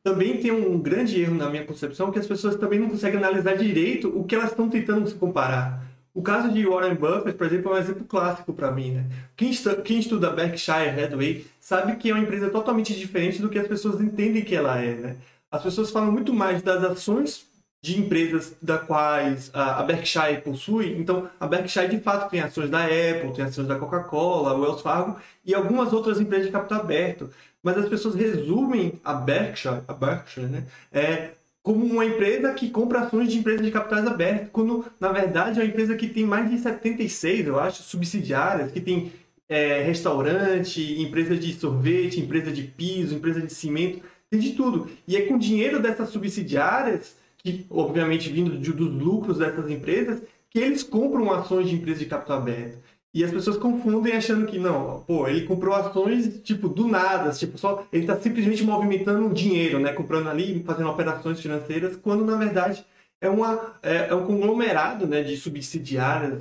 também 0.04 0.40
tem 0.40 0.52
um 0.52 0.80
grande 0.80 1.22
erro 1.22 1.36
na 1.36 1.50
minha 1.50 1.66
concepção 1.66 2.12
que 2.12 2.20
as 2.20 2.28
pessoas 2.28 2.56
também 2.56 2.80
não 2.80 2.90
conseguem 2.90 3.18
analisar 3.18 3.56
direito 3.56 4.08
o 4.18 4.24
que 4.24 4.34
elas 4.34 4.50
estão 4.50 4.70
tentando 4.70 5.08
se 5.08 5.16
comparar. 5.16 5.89
O 6.14 6.22
caso 6.22 6.52
de 6.52 6.66
Warren 6.66 6.96
Buffett, 6.96 7.38
por 7.38 7.48
exemplo, 7.48 7.72
é 7.72 7.76
um 7.76 7.78
exemplo 7.78 8.06
clássico 8.06 8.54
para 8.54 8.72
mim. 8.72 8.92
Né? 8.92 9.06
Quem, 9.38 9.52
estuda, 9.52 9.82
quem 9.82 10.00
estuda 10.00 10.30
Berkshire 10.32 10.90
Hathaway 10.90 11.46
sabe 11.60 11.96
que 11.96 12.10
é 12.10 12.14
uma 12.14 12.24
empresa 12.24 12.50
totalmente 12.50 12.94
diferente 12.96 13.42
do 13.42 13.50
que 13.50 13.60
as 13.60 13.68
pessoas 13.68 14.02
entendem 14.02 14.44
que 14.44 14.56
ela 14.56 14.80
é. 14.80 14.96
Né? 14.96 15.16
As 15.52 15.64
pessoas 15.64 15.92
falam 15.92 16.12
muito 16.12 16.34
mais 16.34 16.62
das 16.62 16.84
ações 16.84 17.48
de 17.82 17.98
empresas 17.98 18.56
da 18.62 18.78
quais 18.78 19.50
a 19.54 19.82
Berkshire 19.84 20.42
possui. 20.42 21.00
Então, 21.00 21.30
a 21.40 21.48
Berkshire 21.48 21.88
de 21.88 22.00
fato 22.00 22.30
tem 22.30 22.42
ações 22.42 22.70
da 22.70 22.84
Apple, 22.84 23.34
tem 23.34 23.46
ações 23.46 23.68
da 23.68 23.78
Coca-Cola, 23.78 24.54
Wells 24.54 24.82
Fargo 24.82 25.18
e 25.46 25.56
algumas 25.56 25.94
outras 25.94 26.20
empresas 26.20 26.48
de 26.48 26.52
capital 26.52 26.82
aberto 26.82 27.30
mas 27.62 27.78
as 27.78 27.90
pessoas 27.90 28.16
resumem 28.16 29.00
a 29.04 29.14
Berkshire, 29.14 29.82
a 29.88 29.94
Berkshire 29.94 30.48
né, 30.48 30.66
é, 30.92 31.32
como 31.62 31.86
uma 31.86 32.06
empresa 32.06 32.54
que 32.54 32.70
compra 32.70 33.02
ações 33.02 33.32
de 33.32 33.38
empresas 33.38 33.66
de 33.66 33.72
capitais 33.72 34.08
abertos, 34.08 34.50
quando 34.52 34.86
na 35.00 35.12
verdade 35.12 35.60
é 35.60 35.64
uma 35.64 35.70
empresa 35.70 35.96
que 35.96 36.08
tem 36.08 36.26
mais 36.26 36.50
de 36.50 36.58
76, 36.58 37.48
eu 37.48 37.60
acho, 37.60 37.84
subsidiárias, 37.84 38.72
que 38.72 38.80
tem 38.80 39.12
é, 39.48 39.82
restaurante, 39.82 41.02
empresa 41.02 41.36
de 41.36 41.54
sorvete, 41.54 42.20
empresa 42.20 42.52
de 42.52 42.64
piso, 42.64 43.16
empresa 43.16 43.42
de 43.42 43.54
cimento, 43.54 44.02
tem 44.30 44.40
de 44.40 44.54
tudo. 44.54 44.90
E 45.08 45.18
é 45.18 45.22
com 45.22 45.38
dinheiro 45.38 45.82
dessas 45.82 46.10
subsidiárias, 46.10 47.18
que 47.38 47.66
obviamente 47.70 48.30
vindo 48.30 48.58
de, 48.58 48.72
dos 48.72 48.92
lucros 48.92 49.40
dessas 49.40 49.70
empresas, 49.70 50.22
que 50.50 50.60
eles 50.60 50.84
compram 50.84 51.32
ações 51.32 51.68
de 51.68 51.76
empresas 51.76 52.00
de 52.00 52.06
capital 52.06 52.38
aberto. 52.38 52.78
E 53.14 53.24
as 53.24 53.32
pessoas 53.32 53.58
confundem 53.58 54.14
achando 54.16 54.46
que 54.46 54.60
não, 54.60 55.04
pô, 55.08 55.28
ele 55.28 55.46
comprou 55.46 55.74
ações 55.74 56.42
tipo 56.44 56.70
do 56.70 56.88
nada, 56.88 57.32
tipo 57.32 57.58
só 57.58 57.88
ele 57.92 58.04
está 58.04 58.16
simplesmente 58.16 58.64
movimentando 58.64 59.34
dinheiro, 59.34 59.80
né, 59.80 59.94
comprando 59.94 60.30
ali, 60.30 60.64
fazendo 60.64 60.90
operações 60.90 61.40
financeiras, 61.42 61.96
quando 61.96 62.24
na 62.24 62.36
verdade 62.36 62.86
é 63.20 63.28
uma 63.28 63.76
é, 63.82 64.10
é 64.10 64.16
um 64.16 64.26
conglomerado, 64.28 65.08
né, 65.08 65.24
de 65.24 65.36
subsidiárias 65.38 66.40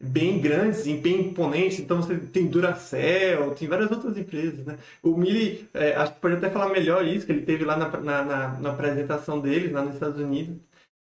bem 0.00 0.40
grandes, 0.40 0.84
bem 1.00 1.20
imponentes. 1.28 1.80
Então 1.80 1.98
você 1.98 2.16
tem 2.16 2.46
Duracell, 2.46 3.54
tem 3.54 3.68
várias 3.68 3.90
outras 3.90 4.16
empresas, 4.16 4.64
né? 4.64 4.78
O 5.02 5.14
Mili, 5.16 5.68
é, 5.74 5.94
acho 5.96 6.14
que 6.14 6.20
pode 6.20 6.36
até 6.36 6.48
falar 6.50 6.70
melhor 6.70 7.06
isso 7.06 7.26
que 7.26 7.32
ele 7.32 7.42
teve 7.42 7.64
lá 7.64 7.76
na, 7.76 7.88
na, 8.00 8.24
na, 8.24 8.48
na 8.60 8.70
apresentação 8.70 9.38
dele 9.40 9.70
lá 9.70 9.82
nos 9.82 9.94
Estados 9.94 10.18
Unidos 10.18 10.56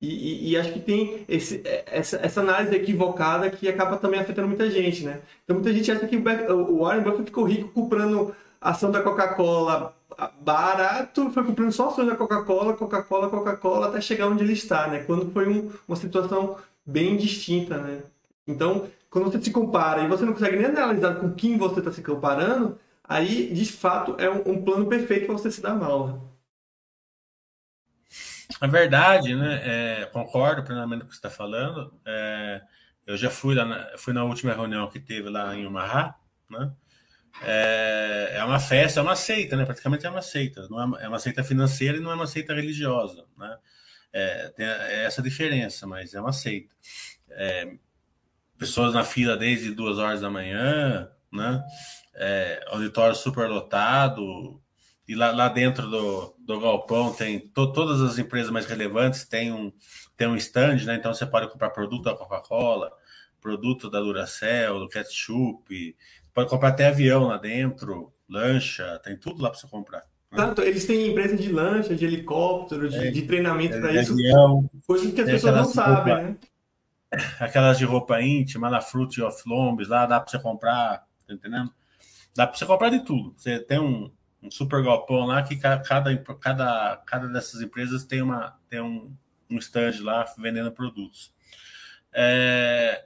e, 0.03 0.07
e, 0.07 0.50
e, 0.50 0.57
acho 0.57 0.74
que 0.74 0.81
tem 0.81 1.24
esse, 1.29 1.62
essa, 1.86 2.17
essa, 2.17 2.41
análise 2.41 2.75
equivocada 2.75 3.50
que 3.50 3.69
acaba 3.69 3.95
também 3.95 4.19
afetando 4.19 4.50
muita 4.50 4.69
gente, 4.69 5.05
né? 5.05 5.22
Então 5.45 5.55
muita 5.55 5.72
gente 5.72 5.89
acha 5.89 6.05
que 6.05 6.17
o 6.17 6.79
Warren 6.79 7.03
Buffett 7.03 7.24
ficou 7.24 7.45
rico 7.45 7.69
comprando 7.69 8.36
ação 8.60 8.91
da 8.91 9.01
Coca-Cola 9.01 9.95
barato, 10.41 11.31
foi 11.31 11.45
comprando 11.45 11.72
só 11.72 11.88
ações 11.88 12.10
da 12.10 12.17
Coca-Cola, 12.17 12.74
Coca-Cola, 12.74 13.29
Coca-Cola, 13.29 13.88
até 13.88 14.01
chegar 14.01 14.27
onde 14.27 14.43
ele 14.43 14.51
está, 14.51 14.88
né? 14.88 15.03
Quando 15.03 15.31
foi 15.31 15.48
um, 15.48 15.72
uma 15.88 15.95
situação 15.95 16.57
bem 16.86 17.15
distinta, 17.15 17.77
né? 17.77 18.03
Então, 18.45 18.88
quando 19.10 19.31
você 19.31 19.41
se 19.41 19.51
compara 19.51 20.03
e 20.03 20.10
você 20.10 20.25
não 20.25 20.33
consegue 20.33 20.57
nem 20.57 20.65
analisar 20.65 21.15
com 21.15 21.31
quem 21.31 21.57
você 21.57 21.79
está 21.79 21.93
se 21.93 22.01
comparando, 22.01 22.77
aí, 23.05 23.53
de 23.53 23.72
fato, 23.72 24.15
é 24.17 24.29
um, 24.29 24.51
um 24.51 24.62
plano 24.62 24.86
perfeito 24.86 25.27
para 25.27 25.38
você 25.38 25.50
se 25.50 25.62
dar 25.62 25.75
mal, 25.75 26.07
né? 26.07 26.13
É 28.62 28.67
verdade, 28.67 29.35
né? 29.35 29.62
É, 30.01 30.05
concordo 30.05 30.63
plenamente 30.63 31.01
com 31.01 31.07
o 31.07 31.09
que 31.09 31.15
você 31.15 31.19
está 31.19 31.29
falando. 31.29 32.00
É, 32.05 32.62
eu 33.05 33.17
já 33.17 33.29
fui 33.29 33.55
lá, 33.55 33.65
na, 33.65 33.97
fui 33.97 34.13
na 34.13 34.23
última 34.23 34.53
reunião 34.53 34.89
que 34.89 35.00
teve 35.00 35.29
lá 35.29 35.55
em 35.55 35.65
Omaha, 35.65 36.15
né? 36.50 36.71
É, 37.41 38.33
é, 38.35 38.43
uma 38.43 38.59
festa, 38.59 39.00
é 39.00 39.03
uma 39.03 39.15
seita, 39.15 39.55
né? 39.55 39.65
Praticamente 39.65 40.05
é 40.05 40.09
uma 40.09 40.21
seita. 40.21 40.67
Não 40.69 40.97
é, 40.97 41.05
é 41.05 41.07
uma 41.07 41.19
seita 41.19 41.43
financeira 41.43 41.97
e 41.97 42.01
não 42.01 42.12
é 42.12 42.15
uma 42.15 42.27
seita 42.27 42.53
religiosa, 42.53 43.25
né? 43.38 43.57
É, 44.12 44.50
tem 44.50 44.65
essa 44.65 45.21
diferença, 45.21 45.88
mas 45.88 46.13
é 46.13 46.21
uma 46.21 46.31
seita. 46.31 46.73
É, 47.31 47.73
pessoas 48.57 48.93
na 48.93 49.03
fila 49.03 49.35
desde 49.35 49.73
duas 49.73 49.97
horas 49.97 50.21
da 50.21 50.29
manhã, 50.29 51.09
né? 51.31 51.63
É, 52.13 52.63
auditório 52.67 53.15
super 53.15 53.50
lotado, 53.50 54.62
e 55.07 55.15
lá, 55.15 55.31
lá 55.31 55.50
dentro 55.50 55.89
do, 55.89 56.36
do 56.39 56.60
galpão 56.60 57.13
tem 57.13 57.39
to, 57.39 57.72
todas 57.74 58.01
as 58.01 58.17
empresas 58.17 58.50
mais 58.50 58.65
relevantes 58.65 59.25
tem 59.25 59.51
um, 59.51 59.72
tem 60.15 60.27
um 60.27 60.36
stand, 60.36 60.86
né? 60.86 60.95
Então 60.95 61.13
você 61.13 61.25
pode 61.25 61.50
comprar 61.50 61.72
produto 61.72 62.03
da 62.03 62.15
Coca-Cola, 62.15 62.91
produto 63.41 63.89
da 63.89 64.00
Duracell, 64.00 64.79
do 64.79 64.88
ketchup, 64.88 65.95
pode 66.33 66.50
comprar 66.50 66.69
até 66.69 66.88
avião 66.88 67.27
lá 67.27 67.38
dentro, 67.38 68.13
lancha, 68.29 69.00
tem 69.03 69.17
tudo 69.17 69.41
lá 69.41 69.50
para 69.50 69.60
você 69.60 69.67
comprar. 69.67 70.03
Né? 70.31 70.38
Tanto, 70.38 70.62
eles 70.62 70.86
têm 70.86 71.12
empresa 71.12 71.36
de 71.36 71.51
lancha, 71.51 71.93
de 71.95 72.05
helicóptero, 72.05 72.89
de, 72.89 73.07
é, 73.07 73.12
de 73.12 73.22
treinamento 73.24 73.79
para 73.79 73.93
isso. 73.93 74.13
Avião, 74.13 74.69
coisa 74.88 75.12
que 75.12 75.22
as 75.22 75.29
pessoas 75.29 75.55
não 75.55 75.65
sabem, 75.65 76.13
roupa, 76.13 76.29
né? 76.29 76.38
Aquelas 77.39 77.77
de 77.77 77.86
roupa 77.86 78.22
íntima, 78.22 78.69
na 78.69 78.81
Fruit 78.81 79.22
of 79.22 79.43
Lombs, 79.45 79.89
lá 79.89 80.05
dá 80.05 80.19
para 80.19 80.31
você 80.31 80.39
comprar, 80.39 81.05
tá 81.27 81.33
entendendo? 81.33 81.72
Dá 82.36 82.48
para 82.48 82.57
você 82.57 82.65
comprar 82.65 82.89
de 82.89 83.05
tudo. 83.05 83.33
Você 83.38 83.60
tem 83.60 83.79
um, 83.79 84.10
um 84.43 84.51
super 84.51 84.83
galpão 84.83 85.25
lá 85.25 85.41
que 85.41 85.55
cada, 85.55 85.81
cada, 86.35 86.97
cada 86.97 87.27
dessas 87.27 87.62
empresas 87.62 88.03
tem, 88.03 88.21
uma, 88.21 88.59
tem 88.69 88.81
um, 88.81 89.15
um 89.50 89.57
stand 89.57 90.01
lá 90.01 90.25
vendendo 90.38 90.71
produtos. 90.71 91.33
É, 92.12 93.05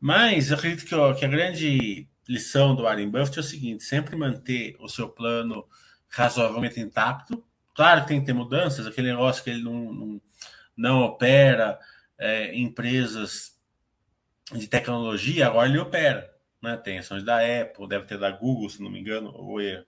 mas 0.00 0.50
eu 0.50 0.56
acredito 0.56 0.86
que, 0.86 0.94
ó, 0.94 1.12
que 1.12 1.24
a 1.24 1.28
grande 1.28 2.08
lição 2.28 2.74
do 2.74 2.84
Warren 2.84 3.10
Buffett 3.10 3.38
é 3.38 3.40
o 3.40 3.44
seguinte: 3.44 3.82
sempre 3.82 4.16
manter 4.16 4.76
o 4.80 4.88
seu 4.88 5.08
plano 5.08 5.66
razoavelmente 6.08 6.80
intacto. 6.80 7.44
Claro 7.74 8.02
que 8.02 8.08
tem 8.08 8.20
que 8.20 8.26
ter 8.26 8.32
mudanças, 8.32 8.86
aquele 8.86 9.10
negócio 9.10 9.42
que 9.42 9.50
ele 9.50 9.62
não, 9.62 9.92
não, 9.92 10.22
não 10.76 11.02
opera 11.02 11.78
é, 12.18 12.54
empresas 12.54 13.58
de 14.52 14.66
tecnologia, 14.68 15.46
agora 15.46 15.68
ele 15.68 15.78
opera. 15.78 16.30
Né? 16.60 16.76
Tem 16.76 16.98
ações 16.98 17.24
da 17.24 17.38
Apple, 17.38 17.88
deve 17.88 18.06
ter 18.06 18.18
da 18.18 18.30
Google, 18.30 18.68
se 18.68 18.82
não 18.82 18.90
me 18.90 19.00
engano, 19.00 19.32
ou 19.34 19.60
é, 19.60 19.84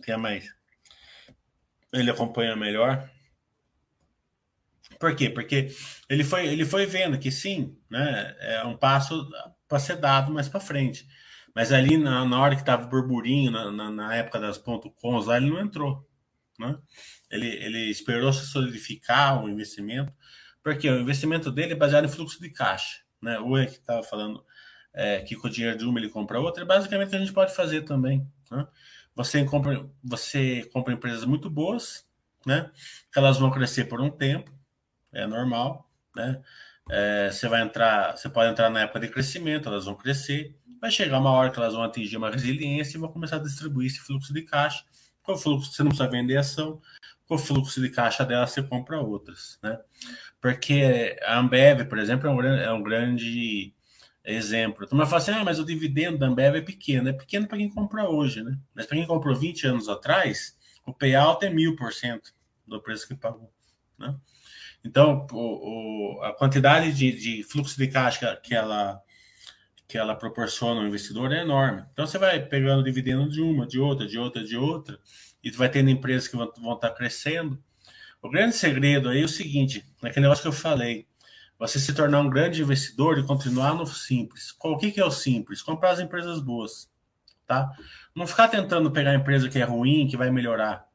que 0.00 0.12
é 0.12 0.16
mais. 0.16 0.52
Ele 1.92 2.10
acompanha 2.10 2.56
melhor. 2.56 3.08
Por 4.98 5.14
quê? 5.16 5.30
Porque 5.30 5.74
ele 6.08 6.24
foi, 6.24 6.46
ele 6.46 6.64
foi 6.64 6.86
vendo 6.86 7.18
que 7.18 7.30
sim, 7.30 7.76
né, 7.90 8.36
é 8.40 8.64
um 8.64 8.76
passo 8.76 9.28
para 9.66 9.78
ser 9.78 9.96
dado 9.96 10.32
mais 10.32 10.48
para 10.48 10.60
frente. 10.60 11.06
Mas 11.54 11.72
ali 11.72 11.96
na, 11.96 12.24
na 12.24 12.40
hora 12.40 12.54
que 12.54 12.62
estava 12.62 12.86
burburinho, 12.86 13.50
na, 13.50 13.70
na, 13.70 13.90
na, 13.90 14.14
época 14.14 14.38
das 14.38 14.58
ponto 14.58 14.90
.coms, 14.90 15.26
lá 15.26 15.36
ele 15.36 15.50
não 15.50 15.60
entrou. 15.60 16.06
Né? 16.58 16.78
Ele, 17.30 17.46
ele 17.46 17.90
esperou 17.90 18.32
se 18.32 18.46
solidificar 18.46 19.42
o 19.42 19.48
investimento, 19.48 20.12
porque 20.62 20.88
o 20.88 21.00
investimento 21.00 21.50
dele 21.50 21.72
é 21.72 21.76
baseado 21.76 22.04
em 22.04 22.08
fluxo 22.08 22.40
de 22.40 22.50
caixa. 22.50 23.00
né? 23.22 23.38
O 23.38 23.54
que 23.54 23.72
estava 23.72 24.02
falando 24.02 24.44
é, 24.92 25.20
que 25.20 25.36
com 25.36 25.48
o 25.48 25.50
dinheiro 25.50 25.78
de 25.78 25.84
uma 25.84 25.98
ele 25.98 26.08
compra 26.08 26.40
outra, 26.40 26.62
é 26.62 26.66
basicamente 26.66 27.12
o 27.12 27.16
a 27.16 27.18
gente 27.18 27.32
pode 27.32 27.54
fazer 27.54 27.82
também. 27.82 28.26
Né? 28.50 28.66
Você, 29.24 29.44
compra, 29.44 29.86
você 30.02 30.68
compra 30.72 30.94
empresas 30.94 31.24
muito 31.24 31.50
boas, 31.50 32.06
né? 32.46 32.70
Elas 33.14 33.38
vão 33.38 33.50
crescer 33.50 33.84
por 33.84 34.00
um 34.00 34.10
tempo, 34.10 34.50
é 35.12 35.26
normal, 35.26 35.88
né? 36.14 36.40
É, 36.90 37.30
você 37.30 37.48
vai 37.48 37.62
entrar, 37.62 38.16
você 38.16 38.28
pode 38.28 38.50
entrar 38.50 38.70
na 38.70 38.80
época 38.80 39.00
de 39.00 39.08
crescimento, 39.08 39.68
elas 39.68 39.84
vão 39.84 39.94
crescer, 39.94 40.56
vai 40.80 40.90
chegar 40.90 41.18
uma 41.18 41.30
hora 41.30 41.50
que 41.50 41.58
elas 41.58 41.74
vão 41.74 41.82
atingir 41.82 42.16
uma 42.16 42.30
resiliência 42.30 42.96
e 42.96 43.00
vão 43.00 43.12
começar 43.12 43.36
a 43.36 43.40
distribuir 43.40 43.88
esse 43.88 44.00
fluxo 44.00 44.32
de 44.32 44.42
caixa. 44.42 44.84
Com 45.22 45.32
o 45.32 45.38
fluxo, 45.38 45.72
você 45.72 45.82
não 45.82 45.90
precisa 45.90 46.08
vender 46.10 46.36
ação, 46.36 46.80
com 47.28 47.34
o 47.34 47.38
fluxo 47.38 47.80
de 47.80 47.90
caixa 47.90 48.24
dela 48.24 48.46
você 48.46 48.62
compra 48.62 49.00
outras, 49.00 49.58
né? 49.62 49.78
Porque 50.40 51.16
a 51.22 51.38
Ambev, 51.38 51.84
por 51.84 51.98
exemplo, 51.98 52.26
é 52.28 52.30
um 52.30 52.42
é 52.42 52.72
um 52.72 52.82
grande 52.82 53.74
exemplo. 54.24 54.84
Então, 54.84 54.98
fala 55.06 55.16
assim, 55.16 55.30
ah, 55.32 55.44
mas 55.44 55.58
o 55.58 55.64
dividendo 55.64 56.18
da 56.18 56.26
Ambev 56.26 56.56
é 56.56 56.60
pequeno. 56.60 57.08
É 57.08 57.12
pequeno 57.12 57.46
para 57.46 57.58
quem 57.58 57.68
compra 57.68 58.08
hoje, 58.08 58.42
né? 58.42 58.58
Mas 58.74 58.86
para 58.86 58.96
quem 58.96 59.06
comprou 59.06 59.34
20 59.34 59.66
anos 59.66 59.88
atrás, 59.88 60.56
o 60.86 60.92
payout 60.92 61.44
é 61.44 61.50
mil 61.50 61.76
por 61.76 61.92
cento 61.92 62.32
do 62.66 62.80
preço 62.80 63.06
que 63.06 63.14
pagou, 63.14 63.52
né? 63.98 64.14
Então, 64.84 65.26
o, 65.32 66.18
o, 66.18 66.22
a 66.22 66.32
quantidade 66.32 66.92
de, 66.92 67.12
de, 67.12 67.42
fluxo 67.42 67.76
de 67.76 67.86
caixa 67.86 68.34
que 68.36 68.54
ela, 68.54 69.00
que 69.86 69.98
ela 69.98 70.14
proporciona 70.14 70.80
ao 70.80 70.86
investidor 70.86 71.32
é 71.32 71.42
enorme. 71.42 71.84
Então, 71.92 72.06
você 72.06 72.16
vai 72.16 72.40
pegando 72.40 72.82
dividendo 72.82 73.28
de 73.28 73.42
uma, 73.42 73.66
de 73.66 73.78
outra, 73.78 74.06
de 74.06 74.18
outra, 74.18 74.42
de 74.42 74.56
outra, 74.56 74.98
e 75.44 75.50
vai 75.50 75.68
tendo 75.68 75.90
empresas 75.90 76.28
que 76.28 76.36
vão, 76.36 76.50
vão 76.58 76.74
estar 76.74 76.90
crescendo. 76.90 77.62
O 78.22 78.30
grande 78.30 78.56
segredo 78.56 79.10
aí 79.10 79.20
é 79.20 79.24
o 79.24 79.28
seguinte, 79.28 79.84
naquele 80.02 80.24
negócio 80.24 80.42
que 80.42 80.48
eu 80.48 80.52
falei, 80.52 81.06
você 81.60 81.78
se 81.78 81.92
tornar 81.92 82.20
um 82.20 82.30
grande 82.30 82.62
investidor 82.62 83.18
e 83.18 83.22
continuar 83.22 83.74
no 83.74 83.86
simples. 83.86 84.56
O 84.58 84.78
que, 84.78 84.90
que 84.90 85.00
é 85.00 85.04
o 85.04 85.10
simples? 85.10 85.62
Comprar 85.62 85.90
as 85.90 86.00
empresas 86.00 86.40
boas, 86.40 86.90
tá? 87.46 87.70
Não 88.16 88.26
ficar 88.26 88.48
tentando 88.48 88.90
pegar 88.90 89.10
a 89.10 89.14
empresa 89.14 89.48
que 89.48 89.58
é 89.58 89.64
ruim, 89.64 90.08
que 90.08 90.16
vai 90.16 90.30
melhorar. 90.30 90.88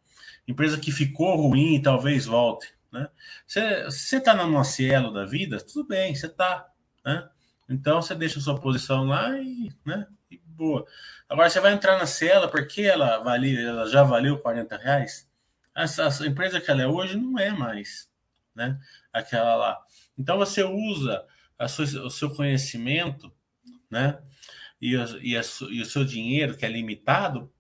Empresa 0.48 0.80
que 0.80 0.92
ficou 0.92 1.36
ruim 1.36 1.76
e 1.76 1.82
talvez 1.82 2.26
volte. 2.26 2.74
Né? 2.92 3.08
Se 3.46 3.84
você 3.86 4.18
está 4.18 4.34
na 4.34 4.64
cielo 4.64 5.14
da 5.14 5.24
vida, 5.24 5.60
tudo 5.60 5.88
bem, 5.88 6.16
você 6.16 6.26
está. 6.26 6.68
Né? 7.06 7.30
Então 7.70 8.02
você 8.02 8.16
deixa 8.16 8.40
a 8.40 8.42
sua 8.42 8.60
posição 8.60 9.06
lá 9.06 9.38
e, 9.40 9.72
né, 9.86 10.08
e 10.30 10.38
boa. 10.38 10.86
Agora 11.30 11.50
você 11.50 11.60
vai 11.60 11.74
entrar 11.74 11.98
na 11.98 12.06
Cielo 12.06 12.50
porque 12.50 12.82
ela, 12.82 13.18
vale, 13.20 13.60
ela 13.60 13.88
já 13.88 14.04
valeu 14.04 14.40
40 14.40 14.78
reais. 14.78 15.28
Essa, 15.76 16.04
essa, 16.04 16.26
empresa 16.26 16.62
que 16.62 16.70
ela 16.70 16.84
é 16.84 16.88
hoje 16.88 17.18
não 17.18 17.38
é 17.38 17.52
mais 17.52 18.10
né, 18.56 18.80
aquela 19.12 19.56
lá. 19.56 19.85
Então 20.18 20.38
você 20.38 20.64
usa 20.64 21.26
sua, 21.68 21.86
o 22.06 22.10
seu 22.10 22.30
conhecimento 22.30 23.32
né, 23.90 24.20
e, 24.82 24.94
e, 24.94 25.38
a, 25.38 25.42
e 25.70 25.82
o 25.82 25.86
seu 25.86 26.04
dinheiro, 26.04 26.56
que 26.56 26.66
é 26.66 26.70
limitado, 26.70 27.52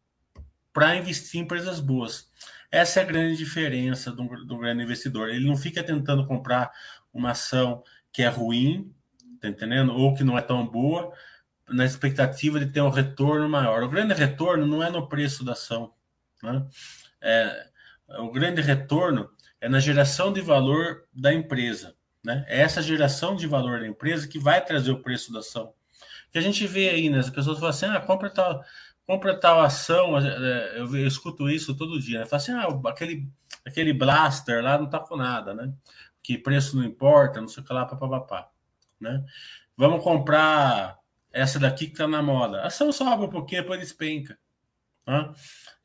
para 0.73 0.95
investir 0.95 1.39
em 1.39 1.43
empresas 1.43 1.79
boas. 1.79 2.29
Essa 2.69 2.99
é 2.99 3.03
a 3.03 3.05
grande 3.05 3.37
diferença 3.37 4.11
do, 4.11 4.23
do 4.45 4.57
grande 4.57 4.83
investidor. 4.83 5.29
Ele 5.29 5.45
não 5.45 5.55
fica 5.55 5.81
tentando 5.81 6.27
comprar 6.27 6.71
uma 7.13 7.31
ação 7.31 7.83
que 8.11 8.21
é 8.21 8.27
ruim, 8.27 8.93
tá 9.39 9.47
entendendo? 9.47 9.93
Ou 9.93 10.13
que 10.13 10.23
não 10.23 10.37
é 10.37 10.41
tão 10.41 10.67
boa, 10.67 11.13
na 11.69 11.85
expectativa 11.85 12.59
de 12.59 12.67
ter 12.67 12.81
um 12.81 12.89
retorno 12.89 13.47
maior. 13.47 13.83
O 13.83 13.89
grande 13.89 14.13
retorno 14.13 14.65
não 14.65 14.83
é 14.83 14.89
no 14.89 15.07
preço 15.07 15.43
da 15.43 15.53
ação. 15.53 15.93
Né? 16.43 16.65
É, 17.21 17.69
o 18.19 18.31
grande 18.31 18.61
retorno 18.61 19.29
é 19.59 19.69
na 19.69 19.79
geração 19.79 20.31
de 20.31 20.41
valor 20.41 21.05
da 21.13 21.33
empresa. 21.33 21.95
Né? 22.25 22.43
É 22.47 22.61
essa 22.61 22.81
geração 22.81 23.35
de 23.35 23.45
valor 23.45 23.79
da 23.79 23.87
empresa 23.87 24.27
que 24.27 24.39
vai 24.39 24.63
trazer 24.63 24.91
o 24.91 25.01
preço 25.01 25.31
da 25.31 25.39
ação. 25.39 25.73
Que 26.31 26.39
a 26.39 26.41
gente 26.41 26.65
vê 26.65 26.89
aí, 26.89 27.09
né? 27.09 27.19
As 27.19 27.29
pessoas 27.29 27.59
falam 27.59 27.69
assim: 27.69 27.85
ah, 27.85 28.01
compra 28.01 28.29
tal, 28.31 28.63
compra 29.05 29.39
tal 29.39 29.61
ação, 29.61 30.17
é, 30.17 30.79
eu, 30.79 30.95
eu 30.95 31.07
escuto 31.07 31.47
isso 31.49 31.75
todo 31.75 31.99
dia, 31.99 32.19
né? 32.19 32.25
Fala 32.25 32.41
assim, 32.41 32.51
ah, 32.51 32.67
aquele, 32.89 33.29
aquele 33.63 33.93
blaster 33.93 34.63
lá 34.63 34.77
não 34.77 34.89
tá 34.89 34.99
com 34.99 35.15
nada, 35.15 35.53
né? 35.53 35.71
Que 36.23 36.37
preço 36.37 36.75
não 36.75 36.83
importa, 36.83 37.39
não 37.39 37.47
sei 37.47 37.61
o 37.61 37.65
que 37.65 37.71
lá, 37.71 37.85
papapá, 37.85 38.49
né? 38.99 39.23
Vamos 39.77 40.03
comprar 40.03 40.97
essa 41.31 41.59
daqui 41.59 41.87
que 41.87 41.97
tá 41.97 42.07
na 42.07 42.23
moda. 42.23 42.61
A 42.61 42.67
ação 42.67 42.91
sobe 42.91 43.25
um 43.25 43.29
pouquinho, 43.29 43.61
depois 43.61 43.79
despenca. 43.79 44.37
Né? 45.05 45.31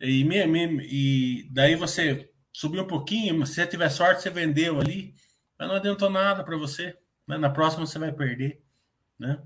E, 0.01 0.25
me, 0.25 0.87
e 0.89 1.49
daí 1.51 1.75
você 1.75 2.31
subiu 2.53 2.85
um 2.85 2.87
pouquinho, 2.87 3.45
se 3.45 3.55
você 3.55 3.67
tiver 3.67 3.91
sorte, 3.91 4.23
você 4.23 4.31
vendeu 4.31 4.81
ali, 4.81 5.15
mas 5.61 5.69
não 5.69 5.77
adiantou 5.77 6.09
nada 6.09 6.43
para 6.43 6.57
você. 6.57 6.97
Né? 7.29 7.37
Na 7.37 7.51
próxima 7.51 7.87
você 7.87 7.99
vai 7.99 8.11
perder, 8.11 8.63
né? 9.19 9.39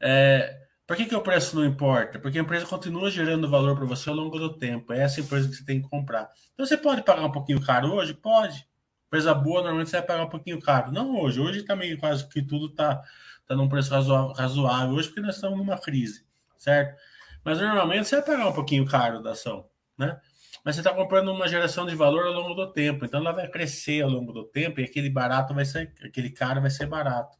É, 0.00 0.66
por 0.84 0.96
que, 0.96 1.06
que 1.06 1.14
o 1.14 1.20
preço 1.20 1.54
não 1.54 1.64
importa? 1.64 2.18
Porque 2.18 2.38
a 2.38 2.42
empresa 2.42 2.66
continua 2.66 3.10
gerando 3.10 3.48
valor 3.48 3.76
para 3.76 3.84
você 3.84 4.08
ao 4.10 4.16
longo 4.16 4.38
do 4.38 4.58
tempo. 4.58 4.92
É 4.92 5.02
essa 5.02 5.20
empresa 5.20 5.48
que 5.48 5.54
você 5.54 5.64
tem 5.64 5.80
que 5.80 5.88
comprar. 5.88 6.28
Então 6.52 6.66
você 6.66 6.76
pode 6.76 7.02
pagar 7.02 7.24
um 7.24 7.30
pouquinho 7.30 7.64
caro 7.64 7.92
hoje? 7.94 8.12
Pode. 8.12 8.68
Empresa 9.06 9.32
boa, 9.32 9.60
normalmente 9.60 9.90
você 9.90 9.98
vai 9.98 10.06
pagar 10.06 10.24
um 10.24 10.28
pouquinho 10.28 10.60
caro. 10.60 10.90
Não 10.90 11.16
hoje. 11.16 11.40
Hoje 11.40 11.62
também 11.62 11.96
quase 11.96 12.28
que 12.28 12.42
tudo 12.42 12.66
está 12.66 13.00
tá 13.46 13.54
num 13.54 13.68
preço 13.68 13.90
razoável 14.34 14.96
hoje, 14.96 15.08
porque 15.08 15.20
nós 15.20 15.36
estamos 15.36 15.56
numa 15.56 15.78
crise, 15.78 16.26
certo? 16.58 17.00
Mas 17.44 17.60
normalmente 17.60 18.08
você 18.08 18.16
vai 18.16 18.24
pagar 18.24 18.48
um 18.48 18.52
pouquinho 18.52 18.84
caro 18.84 19.22
da 19.22 19.30
ação, 19.30 19.68
né? 19.96 20.20
Mas 20.66 20.74
você 20.74 20.80
está 20.80 20.92
comprando 20.92 21.28
uma 21.28 21.46
geração 21.46 21.86
de 21.86 21.94
valor 21.94 22.26
ao 22.26 22.32
longo 22.32 22.52
do 22.52 22.72
tempo. 22.72 23.04
Então 23.04 23.20
ela 23.20 23.30
vai 23.30 23.48
crescer 23.48 24.02
ao 24.02 24.10
longo 24.10 24.32
do 24.32 24.42
tempo 24.42 24.80
e 24.80 24.84
aquele 24.84 25.08
barato 25.08 25.54
vai 25.54 25.64
ser, 25.64 25.94
aquele 26.02 26.28
caro 26.28 26.60
vai 26.60 26.70
ser 26.70 26.86
barato. 26.86 27.38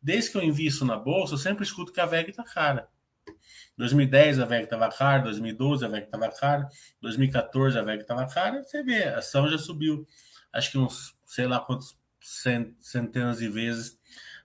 Desde 0.00 0.30
que 0.30 0.38
eu 0.38 0.42
invisto 0.44 0.84
na 0.84 0.96
bolsa, 0.96 1.34
eu 1.34 1.38
sempre 1.38 1.64
escuto 1.64 1.92
que 1.92 2.00
a 2.00 2.06
VEG 2.06 2.30
está 2.30 2.44
cara. 2.44 2.88
2010 3.76 4.38
a 4.38 4.44
VEG 4.44 4.62
estava 4.62 4.88
cara, 4.88 5.22
2012 5.22 5.84
a 5.84 5.88
VEG 5.88 6.04
estava 6.04 6.30
cara, 6.30 6.68
2014 7.02 7.76
a 7.76 7.82
VEG 7.82 8.02
estava 8.02 8.24
cara, 8.28 8.62
você 8.62 8.84
vê, 8.84 9.02
a 9.02 9.18
ação 9.18 9.48
já 9.48 9.58
subiu, 9.58 10.06
acho 10.52 10.70
que 10.70 10.78
uns, 10.78 11.16
sei 11.26 11.48
lá 11.48 11.58
quantos 11.58 11.98
centenas 12.20 13.38
de 13.38 13.48
vezes 13.48 13.98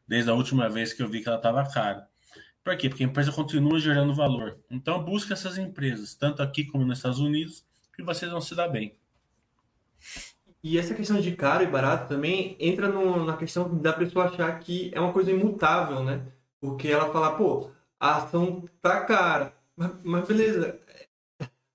desde 0.07 0.31
a 0.31 0.33
última 0.33 0.67
vez 0.67 0.93
que 0.93 1.03
eu 1.03 1.07
vi 1.07 1.21
que 1.21 1.27
ela 1.27 1.37
estava 1.37 1.63
cara. 1.71 2.07
Por 2.63 2.75
quê? 2.75 2.89
Porque 2.89 3.03
a 3.03 3.07
empresa 3.07 3.31
continua 3.31 3.79
gerando 3.79 4.15
valor. 4.15 4.59
Então 4.67 5.03
busca 5.05 5.33
essas 5.33 5.59
empresas, 5.59 6.15
tanto 6.15 6.41
aqui 6.41 6.65
como 6.65 6.83
nos 6.83 6.97
Estados 6.97 7.19
Unidos, 7.19 7.63
que 7.95 8.03
vocês 8.03 8.29
vão 8.29 8.41
se 8.41 8.53
dar 8.55 8.67
bem. 8.67 8.93
E 10.63 10.77
essa 10.77 10.95
questão 10.95 11.19
de 11.19 11.31
caro 11.35 11.63
e 11.63 11.67
barato 11.67 12.09
também 12.09 12.55
entra 12.59 12.89
no, 12.89 13.23
na 13.23 13.37
questão 13.37 13.77
da 13.77 13.93
pessoa 13.93 14.25
achar 14.25 14.59
que 14.59 14.91
é 14.93 14.99
uma 14.99 15.13
coisa 15.13 15.31
imutável, 15.31 16.03
né? 16.03 16.21
Porque 16.59 16.87
ela 16.87 17.11
fala, 17.11 17.35
pô, 17.35 17.69
a 17.99 18.17
ação 18.17 18.63
tá 18.81 19.01
cara, 19.01 19.53
mas, 19.77 19.91
mas 20.03 20.27
beleza, 20.27 20.79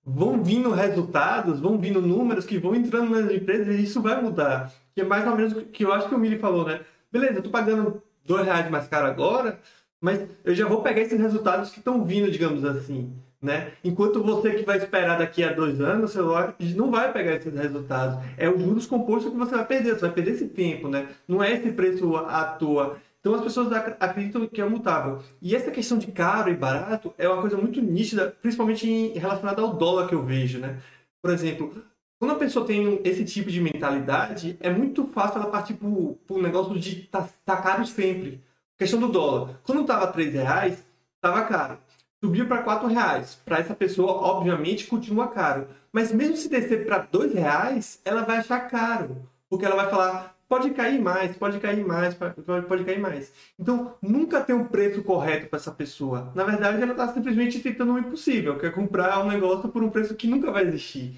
vão 0.04 0.42
vindo 0.42 0.72
resultados, 0.72 1.60
vão 1.60 1.78
vindo 1.78 2.02
números 2.02 2.44
que 2.44 2.58
vão 2.58 2.74
entrando 2.74 3.10
nas 3.10 3.30
empresas 3.30 3.68
e 3.68 3.82
isso 3.84 4.02
vai 4.02 4.20
mudar. 4.20 4.72
Que 4.92 5.02
é 5.02 5.04
mais 5.04 5.26
ou 5.26 5.36
menos 5.36 5.52
o 5.52 5.64
que 5.66 5.84
eu 5.84 5.92
acho 5.92 6.08
que 6.08 6.14
o 6.14 6.18
Mili 6.18 6.38
falou, 6.38 6.66
né? 6.66 6.80
Beleza, 7.12 7.34
eu 7.34 7.42
tô 7.42 7.50
pagando 7.50 8.02
dois 8.24 8.44
reais 8.44 8.68
mais 8.70 8.88
caro 8.88 9.06
agora, 9.06 9.60
mas 10.00 10.28
eu 10.44 10.54
já 10.54 10.66
vou 10.66 10.82
pegar 10.82 11.02
esses 11.02 11.18
resultados 11.18 11.70
que 11.70 11.78
estão 11.78 12.04
vindo, 12.04 12.30
digamos 12.30 12.64
assim 12.64 13.14
né? 13.40 13.72
Enquanto 13.82 14.22
você 14.22 14.54
que 14.54 14.64
vai 14.64 14.76
esperar 14.76 15.18
daqui 15.18 15.42
a 15.42 15.52
dois 15.52 15.80
anos, 15.80 16.10
o 16.10 16.12
celular 16.12 16.54
não 16.76 16.90
vai 16.90 17.12
pegar 17.12 17.36
esses 17.36 17.54
resultados. 17.54 18.22
É 18.36 18.48
os 18.48 18.62
juros 18.62 18.86
compostos 18.86 19.32
que 19.32 19.38
você 19.38 19.54
vai 19.54 19.64
perder, 19.64 19.94
você 19.94 20.00
vai 20.02 20.12
perder 20.12 20.32
esse 20.32 20.48
tempo, 20.48 20.88
né? 20.88 21.08
Não 21.26 21.42
é 21.42 21.52
esse 21.52 21.72
preço 21.72 22.16
à 22.16 22.44
toa. 22.44 22.98
Então 23.20 23.34
as 23.34 23.42
pessoas 23.42 23.72
acreditam 23.72 24.46
que 24.46 24.60
é 24.60 24.68
mutável. 24.68 25.22
E 25.40 25.54
essa 25.56 25.70
questão 25.70 25.98
de 25.98 26.08
caro 26.08 26.50
e 26.50 26.54
barato 26.54 27.14
é 27.16 27.28
uma 27.28 27.40
coisa 27.40 27.56
muito 27.56 27.80
nítida, 27.80 28.34
principalmente 28.42 29.08
relacionada 29.18 29.62
ao 29.62 29.74
dólar 29.74 30.08
que 30.08 30.14
eu 30.14 30.24
vejo, 30.24 30.58
né? 30.58 30.78
Por 31.22 31.30
exemplo, 31.30 31.82
quando 32.18 32.32
a 32.32 32.38
pessoa 32.38 32.66
tem 32.66 33.00
esse 33.04 33.24
tipo 33.24 33.50
de 33.50 33.60
mentalidade, 33.60 34.56
é 34.60 34.70
muito 34.70 35.06
fácil 35.06 35.40
ela 35.40 35.50
partir 35.50 35.74
para 35.74 35.86
o 35.88 36.42
negócio 36.42 36.78
de 36.78 37.02
tá, 37.04 37.28
tá 37.44 37.56
caro 37.56 37.86
sempre. 37.86 38.42
Questão 38.78 39.00
do 39.00 39.08
dólar. 39.08 39.60
Quando 39.62 39.82
estava 39.82 40.06
3 40.06 40.32
reais, 40.32 40.84
estava 41.16 41.44
caro 41.44 41.78
subiu 42.22 42.46
para 42.46 42.62
quatro 42.62 42.88
reais. 42.88 43.40
Para 43.44 43.58
essa 43.58 43.74
pessoa, 43.74 44.12
obviamente, 44.12 44.86
continua 44.86 45.28
caro. 45.28 45.68
Mas 45.92 46.12
mesmo 46.12 46.36
se 46.36 46.48
descer 46.48 46.84
para 46.84 46.98
dois 46.98 47.32
reais, 47.32 48.00
ela 48.04 48.22
vai 48.22 48.38
achar 48.38 48.68
caro, 48.68 49.28
porque 49.48 49.64
ela 49.64 49.76
vai 49.76 49.90
falar 49.90 50.36
pode 50.50 50.70
cair 50.70 51.00
mais, 51.00 51.36
pode 51.36 51.60
cair 51.60 51.86
mais, 51.86 52.12
pode, 52.12 52.84
cair 52.84 52.98
mais. 52.98 53.32
Então, 53.56 53.94
nunca 54.02 54.40
tem 54.40 54.54
um 54.54 54.64
preço 54.64 55.00
correto 55.00 55.48
para 55.48 55.60
essa 55.60 55.70
pessoa. 55.70 56.32
Na 56.34 56.42
verdade, 56.42 56.82
ela 56.82 56.90
está 56.90 57.06
simplesmente 57.14 57.60
tentando 57.60 57.92
o 57.92 57.98
impossível, 58.00 58.58
que 58.58 58.66
é 58.66 58.70
comprar 58.70 59.24
um 59.24 59.28
negócio 59.28 59.68
por 59.68 59.80
um 59.80 59.90
preço 59.90 60.16
que 60.16 60.26
nunca 60.26 60.50
vai 60.50 60.64
existir. 60.64 61.16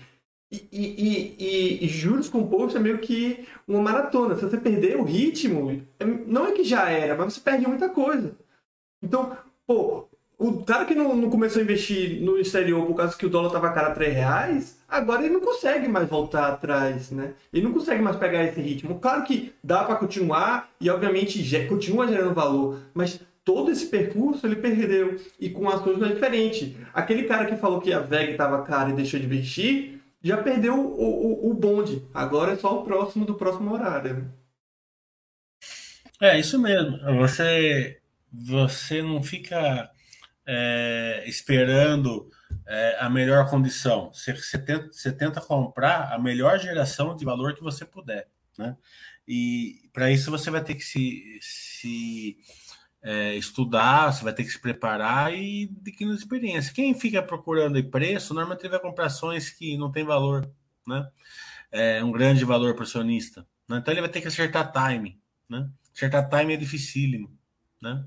E, 0.53 0.69
e, 0.71 1.37
e, 1.39 1.85
e, 1.87 1.89
juros 1.89 2.29
compostos 2.29 2.77
é 2.77 2.79
meio 2.79 2.99
que 2.99 3.49
uma 3.67 3.81
maratona. 3.81 4.37
Se 4.37 4.43
você 4.43 4.59
perder 4.59 4.99
o 4.99 5.03
ritmo, 5.03 5.83
é, 5.99 6.05
não 6.05 6.47
é 6.49 6.53
que 6.53 6.63
já 6.63 6.91
era, 6.91 7.17
mas 7.17 7.33
você 7.33 7.41
perde 7.41 7.67
muita 7.67 7.89
coisa. 7.89 8.37
Então, 9.03 9.35
pô, 9.67 10.11
o 10.43 10.65
cara 10.65 10.85
que 10.85 10.95
não, 10.95 11.15
não, 11.17 11.31
começou 11.31 11.61
a 11.61 11.65
investir 11.65 12.21
no 12.21 12.37
exterior 12.37 12.85
por 12.85 12.97
causa 12.97 13.17
que 13.17 13.25
o 13.25 13.31
dólar 13.31 13.49
estava 13.49 13.73
cara 13.73 13.89
a 13.89 13.95
3 13.95 14.15
reais, 14.15 14.79
agora 14.89 15.23
ele 15.23 15.35
não 15.35 15.41
consegue 15.41 15.87
mais 15.89 16.09
voltar 16.09 16.49
atrás, 16.49 17.11
né? 17.11 17.35
Ele 17.53 17.65
não 17.65 17.73
consegue 17.73 18.03
mais 18.03 18.17
pegar 18.17 18.43
esse 18.45 18.61
ritmo. 18.61 18.99
Claro 18.99 19.23
que 19.25 19.53
dá 19.63 19.85
para 19.85 19.97
continuar 19.97 20.71
e, 20.81 20.91
obviamente, 20.91 21.43
continua 21.69 22.09
gerando 22.09 22.35
valor, 22.35 22.81
mas 22.93 23.21
todo 23.45 23.71
esse 23.71 23.87
percurso 23.87 24.47
ele 24.47 24.57
perdeu. 24.57 25.21
E 25.39 25.49
com 25.49 25.69
ações 25.69 25.99
não 25.99 26.09
é 26.09 26.13
diferente. 26.13 26.77
Aquele 26.93 27.25
cara 27.25 27.47
que 27.47 27.57
falou 27.57 27.81
que 27.81 27.93
a 27.93 28.01
VEG 28.01 28.33
estava 28.33 28.65
cara 28.65 28.91
e 28.91 28.95
deixou 28.95 29.21
de 29.21 29.27
investir, 29.27 30.01
já 30.23 30.37
perdeu 30.37 30.75
o, 30.75 31.49
o, 31.49 31.51
o, 31.51 31.55
bonde. 31.55 32.03
Agora 32.13 32.53
é 32.53 32.57
só 32.57 32.81
o 32.81 32.85
próximo 32.85 33.25
do 33.25 33.35
próximo 33.35 33.73
horário. 33.73 34.29
É, 36.21 36.39
isso 36.39 36.59
mesmo. 36.59 36.99
Você, 37.19 37.99
você 38.33 39.03
não 39.03 39.23
fica 39.23 39.92
é, 40.47 41.25
esperando 41.27 42.29
é, 42.67 42.97
a 43.01 43.09
melhor 43.09 43.49
condição. 43.49 44.13
Você, 44.13 44.35
você, 44.35 44.59
tenta, 44.59 44.87
você 44.91 45.13
tenta 45.13 45.41
comprar 45.41 46.13
a 46.13 46.19
melhor 46.19 46.59
geração 46.59 47.15
de 47.15 47.25
valor 47.25 47.55
que 47.55 47.63
você 47.63 47.85
puder. 47.85 48.29
Né? 48.59 48.77
E 49.27 49.89
para 49.93 50.11
isso 50.11 50.31
você 50.31 50.51
vai 50.51 50.63
ter 50.63 50.75
que 50.75 50.85
se, 50.85 51.39
se 51.41 52.37
é, 53.03 53.35
estudar, 53.35 54.13
você 54.13 54.25
vai 54.25 54.33
ter 54.33 54.45
que 54.45 54.51
se 54.51 54.61
preparar 54.61 55.35
e 55.35 55.71
adquirir 55.81 56.15
experiência. 56.15 56.73
Quem 56.73 56.95
fica 56.99 57.23
procurando 57.23 57.83
preço, 57.85 58.35
normalmente 58.35 58.69
vai 58.69 58.81
comprar 58.81 59.07
ações 59.07 59.51
que 59.51 59.77
não 59.77 59.91
tem 59.91 60.05
valor, 60.05 60.49
né? 60.87 61.09
É 61.71 62.05
um 62.05 62.13
grande 62.13 62.45
valor 62.45 62.75
para 62.75 62.83
o 62.83 62.87
acionista. 62.87 63.47
Né? 63.69 63.79
Então 63.79 63.93
ele 63.93 64.03
vai 64.03 64.11
ter 64.11 64.21
que 64.21 64.29
acertar 64.29 64.73
time, 64.73 65.19
né? 65.49 65.69
Acertar 65.95 66.29
time 66.29 66.55
é 66.55 66.57
dificílimo, 66.57 67.37
né? 67.81 68.05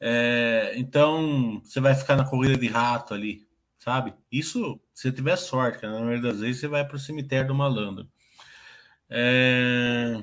É, 0.00 0.74
então 0.76 1.60
você 1.64 1.80
vai 1.80 1.94
ficar 1.94 2.16
na 2.16 2.28
corrida 2.28 2.58
de 2.58 2.66
rato 2.66 3.14
ali, 3.14 3.46
sabe? 3.78 4.14
Isso 4.30 4.80
se 4.92 5.10
tiver 5.12 5.36
sorte, 5.36 5.82
na 5.82 6.00
maioria 6.00 6.22
das 6.22 6.40
vezes 6.40 6.60
você 6.60 6.68
vai 6.68 6.86
para 6.86 6.96
o 6.96 6.98
cemitério 6.98 7.48
do 7.48 7.54
malandro. 7.54 8.08
É, 9.08 10.22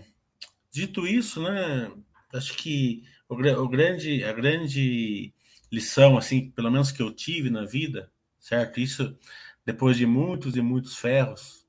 dito 0.71 1.07
isso, 1.07 1.41
né? 1.41 1.91
Acho 2.33 2.55
que 2.57 3.03
o, 3.29 3.35
o, 3.35 3.69
grande, 3.69 4.23
a 4.23 4.33
grande 4.33 5.33
lição, 5.71 6.17
assim, 6.17 6.51
pelo 6.51 6.71
menos 6.71 6.91
que 6.91 7.01
eu 7.01 7.11
tive 7.11 7.49
na 7.49 7.65
vida, 7.65 8.11
certo? 8.39 8.79
Isso 8.79 9.17
depois 9.65 9.97
de 9.97 10.05
muitos 10.05 10.55
e 10.55 10.61
muitos 10.61 10.97
ferros, 10.97 11.67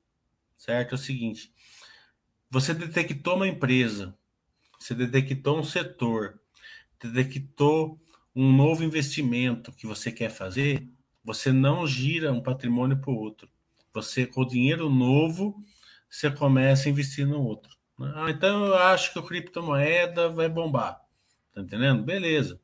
certo? 0.57 0.91
É 0.93 0.95
o 0.95 0.97
seguinte: 0.97 1.53
você 2.49 2.73
detectou 2.73 3.35
uma 3.35 3.47
empresa, 3.47 4.17
você 4.79 4.93
detectou 4.93 5.59
um 5.59 5.63
setor, 5.63 6.39
detectou 7.01 7.99
um 8.35 8.51
novo 8.51 8.83
investimento 8.83 9.71
que 9.71 9.87
você 9.87 10.11
quer 10.11 10.29
fazer, 10.29 10.87
você 11.23 11.51
não 11.51 11.87
gira 11.87 12.31
um 12.31 12.41
patrimônio 12.41 12.97
para 12.97 13.11
o 13.11 13.17
outro. 13.17 13.49
Você, 13.93 14.25
com 14.25 14.41
o 14.41 14.47
dinheiro 14.47 14.89
novo, 14.89 15.63
você 16.09 16.29
começa 16.29 16.87
a 16.87 16.91
investir 16.91 17.25
no 17.25 17.41
outro. 17.41 17.75
Ah, 17.99 18.29
então 18.29 18.65
eu 18.65 18.75
acho 18.75 19.13
que 19.13 19.19
o 19.19 19.23
criptomoeda 19.23 20.29
vai 20.29 20.49
bombar. 20.49 20.99
Tá 21.53 21.61
entendendo? 21.61 22.03
Beleza. 22.03 22.59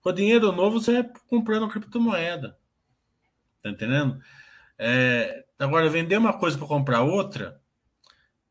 Com 0.00 0.12
dinheiro 0.12 0.52
novo, 0.52 0.80
você 0.80 1.02
vai 1.02 1.12
comprando 1.28 1.68
criptomoeda. 1.68 2.56
Tá 3.60 3.70
entendendo? 3.70 4.20
É, 4.78 5.44
agora, 5.58 5.88
vender 5.88 6.16
uma 6.16 6.32
coisa 6.32 6.56
para 6.56 6.66
comprar 6.66 7.02
outra, 7.02 7.60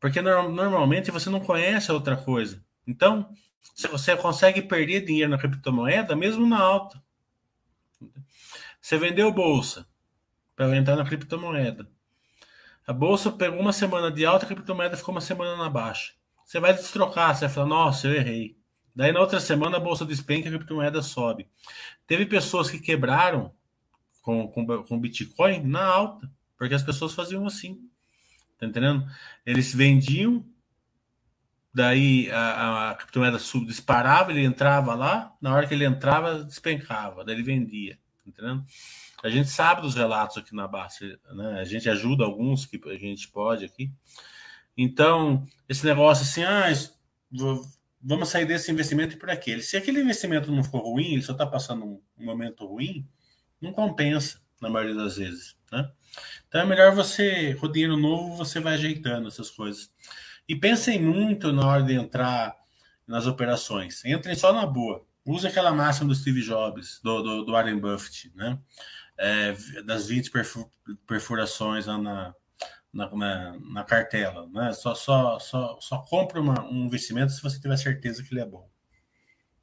porque 0.00 0.20
no, 0.20 0.50
normalmente 0.50 1.10
você 1.10 1.28
não 1.28 1.40
conhece 1.40 1.90
a 1.90 1.94
outra 1.94 2.16
coisa. 2.16 2.64
Então, 2.86 3.32
você 3.88 4.16
consegue 4.16 4.62
perder 4.62 5.04
dinheiro 5.04 5.30
na 5.30 5.38
criptomoeda 5.38 6.14
mesmo 6.14 6.46
na 6.46 6.60
alta. 6.60 7.02
Você 8.80 8.98
vendeu 8.98 9.32
bolsa 9.32 9.86
para 10.54 10.76
entrar 10.76 10.96
na 10.96 11.04
criptomoeda. 11.04 11.88
A 12.86 12.92
bolsa 12.92 13.30
pegou 13.30 13.60
uma 13.60 13.72
semana 13.72 14.10
de 14.10 14.26
alta, 14.26 14.44
a 14.44 14.48
criptomoeda 14.48 14.96
ficou 14.96 15.14
uma 15.14 15.20
semana 15.20 15.56
na 15.56 15.70
baixa. 15.70 16.14
Você 16.44 16.58
vai 16.58 16.74
destrocar, 16.74 17.34
você 17.34 17.46
vai 17.46 17.54
falar, 17.54 17.66
nossa, 17.66 18.08
eu 18.08 18.14
errei. 18.14 18.58
Daí 18.94 19.12
na 19.12 19.20
outra 19.20 19.40
semana 19.40 19.76
a 19.76 19.80
bolsa 19.80 20.04
despenca 20.04 20.48
a 20.48 20.52
criptomoeda 20.52 21.00
sobe. 21.00 21.48
Teve 22.06 22.26
pessoas 22.26 22.68
que 22.68 22.78
quebraram 22.78 23.52
com, 24.20 24.48
com, 24.48 24.66
com 24.82 25.00
Bitcoin 25.00 25.62
na 25.62 25.84
alta, 25.84 26.30
porque 26.58 26.74
as 26.74 26.82
pessoas 26.82 27.14
faziam 27.14 27.46
assim. 27.46 27.88
Tá 28.58 28.66
entendendo? 28.66 29.04
Eles 29.46 29.74
vendiam, 29.74 30.44
daí 31.74 32.30
a, 32.30 32.90
a 32.90 32.94
criptomoeda 32.94 33.38
sub, 33.38 33.66
disparava, 33.66 34.30
ele 34.30 34.44
entrava 34.44 34.94
lá, 34.94 35.32
na 35.40 35.54
hora 35.54 35.66
que 35.66 35.74
ele 35.74 35.84
entrava, 35.84 36.44
despencava, 36.44 37.24
daí 37.24 37.34
ele 37.34 37.42
vendia. 37.42 37.98
Tá 38.24 38.30
entendendo? 38.30 38.64
A 39.22 39.30
gente 39.30 39.48
sabe 39.48 39.82
dos 39.82 39.94
relatos 39.94 40.36
aqui 40.36 40.54
na 40.54 40.66
base, 40.66 41.18
né? 41.32 41.60
A 41.60 41.64
gente 41.64 41.88
ajuda 41.88 42.24
alguns 42.24 42.66
que 42.66 42.80
a 42.88 42.98
gente 42.98 43.28
pode 43.28 43.64
aqui. 43.64 43.92
Então, 44.76 45.46
esse 45.68 45.84
negócio 45.86 46.24
assim, 46.24 46.42
ah, 46.42 46.68
vamos 48.02 48.28
sair 48.28 48.44
desse 48.44 48.70
investimento 48.72 49.14
e 49.14 49.18
por 49.18 49.30
aquele. 49.30 49.62
Se 49.62 49.76
aquele 49.76 50.00
investimento 50.00 50.50
não 50.50 50.64
for 50.64 50.80
ruim, 50.80 51.12
ele 51.12 51.22
só 51.22 51.32
está 51.32 51.46
passando 51.46 51.84
um, 51.84 52.00
momento 52.18 52.66
ruim, 52.66 53.06
não 53.60 53.72
compensa, 53.72 54.40
na 54.60 54.68
maioria 54.68 54.94
das 54.94 55.16
vezes. 55.16 55.56
Né? 55.70 55.88
Então 56.48 56.60
é 56.60 56.66
melhor 56.66 56.94
você, 56.94 57.54
com 57.54 57.66
o 57.66 57.72
dinheiro 57.72 57.96
novo, 57.96 58.36
você 58.36 58.58
vai 58.58 58.74
ajeitando 58.74 59.28
essas 59.28 59.50
coisas. 59.50 59.90
E 60.52 60.56
pensem 60.56 61.00
muito 61.00 61.50
na 61.50 61.66
hora 61.66 61.82
de 61.82 61.94
entrar 61.94 62.54
nas 63.06 63.26
operações. 63.26 64.04
Entrem 64.04 64.34
só 64.34 64.52
na 64.52 64.66
boa. 64.66 65.02
Use 65.24 65.46
aquela 65.46 65.72
máxima 65.72 66.08
do 66.08 66.14
Steve 66.14 66.42
Jobs, 66.42 67.00
do, 67.02 67.22
do, 67.22 67.44
do 67.46 67.52
Warren 67.52 67.78
Buffett, 67.78 68.30
né? 68.34 68.58
É, 69.16 69.56
das 69.86 70.08
20 70.08 70.30
perfurações 71.06 71.86
na, 71.86 71.96
na, 71.96 72.34
na, 72.92 73.56
na, 73.60 73.82
cartela. 73.82 74.46
Né? 74.52 74.74
Só, 74.74 74.94
só, 74.94 75.38
só, 75.38 75.78
só 75.80 75.98
compre 76.02 76.38
uma, 76.38 76.62
um 76.66 76.84
investimento 76.84 77.32
se 77.32 77.42
você 77.42 77.58
tiver 77.58 77.78
certeza 77.78 78.22
que 78.22 78.34
ele 78.34 78.42
é 78.42 78.46
bom. 78.46 78.68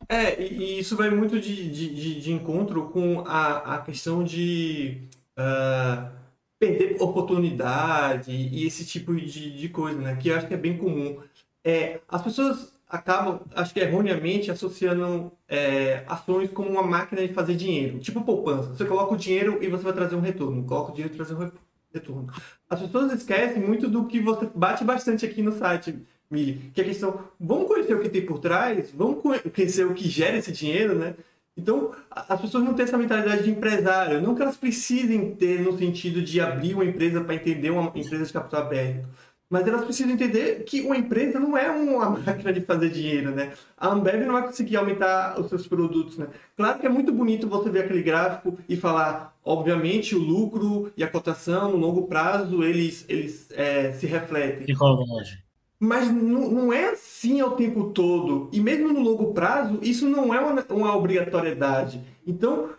É, 0.08 0.42
e 0.42 0.80
isso 0.80 0.98
vai 0.98 1.12
muito 1.12 1.40
de, 1.40 1.70
de, 1.70 2.20
de 2.20 2.32
encontro 2.32 2.90
com 2.90 3.20
a, 3.28 3.76
a 3.76 3.82
questão 3.82 4.24
de 4.24 5.08
uh, 5.38 6.19
perder 6.60 6.98
oportunidade 7.00 8.32
e 8.32 8.68
esse 8.68 8.86
tipo 8.86 9.16
de, 9.16 9.58
de 9.58 9.70
coisa, 9.70 10.00
né? 10.00 10.16
Que 10.18 10.30
eu 10.30 10.36
acho 10.36 10.48
que 10.48 10.54
é 10.54 10.58
bem 10.58 10.78
comum. 10.78 11.18
É, 11.64 12.02
as 12.08 12.22
pessoas 12.22 12.74
acabam, 12.88 13.40
acho 13.56 13.74
que 13.74 13.80
erroneamente, 13.80 14.52
associando 14.52 15.32
é, 15.48 16.04
ações 16.08 16.52
como 16.52 16.70
uma 16.70 16.84
máquina 16.84 17.26
de 17.26 17.34
fazer 17.34 17.56
dinheiro. 17.56 18.00
Tipo 18.00 18.22
poupança. 18.22 18.74
Você 18.74 18.86
coloca 18.86 19.14
o 19.14 19.18
dinheiro 19.18 19.64
e 19.64 19.68
você 19.68 19.84
vai 19.84 19.94
trazer 19.94 20.16
um 20.16 20.22
retorno. 20.22 20.66
Coloca 20.66 20.92
o 20.92 20.96
dinheiro 20.96 21.14
e 21.14 21.18
trazer 21.18 21.36
um 21.36 21.52
retorno. 21.94 22.28
As 22.70 22.82
pessoas 22.82 23.14
esquecem 23.14 23.64
muito 23.64 23.88
do 23.88 24.06
que 24.06 24.20
você 24.20 24.50
bate 24.54 24.84
bastante 24.84 25.26
aqui 25.26 25.42
no 25.42 25.54
site, 25.54 25.98
Mili, 26.30 26.72
que 26.74 26.82
é 26.82 26.84
a 26.84 26.88
questão, 26.88 27.22
vamos 27.40 27.68
conhecer 27.68 27.96
o 27.96 28.02
que 28.02 28.10
tem 28.10 28.24
por 28.24 28.38
trás, 28.38 28.92
vamos 28.92 29.24
conhecer 29.24 29.88
o 29.88 29.96
que 29.96 30.08
gera 30.08 30.38
esse 30.38 30.52
dinheiro, 30.52 30.94
né? 30.94 31.16
Então, 31.60 31.92
as 32.10 32.40
pessoas 32.40 32.64
não 32.64 32.74
têm 32.74 32.86
essa 32.86 32.98
mentalidade 32.98 33.44
de 33.44 33.52
empresário, 33.52 34.22
não 34.22 34.34
que 34.34 34.42
elas 34.42 34.58
precisem 34.58 35.36
ter 35.36 35.62
no 35.62 35.78
sentido 35.78 36.22
de 36.22 36.40
abrir 36.40 36.74
uma 36.74 36.86
empresa 36.86 37.22
para 37.22 37.36
entender 37.36 37.70
uma 37.70 37.92
empresa 37.94 38.26
de 38.26 38.34
capital 38.34 38.62
aberto. 38.62 39.08
Mas 39.50 39.68
elas 39.68 39.84
precisam 39.84 40.14
entender 40.14 40.64
que 40.64 40.82
uma 40.82 40.96
empresa 40.96 41.40
não 41.40 41.58
é 41.58 41.70
uma 41.72 42.12
máquina 42.22 42.54
de 42.54 42.62
fazer 42.62 42.90
dinheiro, 42.90 43.32
né? 43.32 43.54
A 43.76 43.90
Ambev 43.90 44.24
não 44.26 44.34
vai 44.34 44.44
conseguir 44.44 44.78
aumentar 44.78 45.40
os 45.40 45.50
seus 45.50 45.68
produtos, 45.68 46.18
né? 46.18 46.28
Claro 46.56 46.80
que 46.80 46.86
é 46.86 46.90
muito 46.90 47.12
bonito 47.12 47.48
você 47.48 47.70
ver 47.70 47.86
aquele 47.86 48.04
gráfico 48.04 48.58
e 48.70 48.78
falar, 48.78 49.36
obviamente, 49.44 50.16
o 50.16 50.20
lucro 50.20 50.94
e 50.96 51.04
a 51.04 51.10
cotação 51.10 51.72
no 51.72 51.78
longo 51.78 52.08
prazo, 52.08 52.64
eles, 52.64 53.06
eles 53.10 53.50
é, 53.52 53.92
se 53.94 54.06
refletem. 54.06 54.68
Que. 54.68 55.49
Mas 55.80 56.12
não, 56.12 56.74
é 56.74 56.90
assim 56.90 57.40
ao 57.40 57.56
tempo 57.56 57.92
todo. 57.92 58.50
E 58.52 58.60
mesmo 58.60 58.92
no 58.92 59.00
longo 59.00 59.34
prazo, 59.34 59.80
isso 59.82 60.08
não 60.08 60.34
é 60.34 60.40
uma, 60.40 60.66
uma 60.70 60.96
obrigatoriedade. 60.96 62.04
Então, 62.28 62.72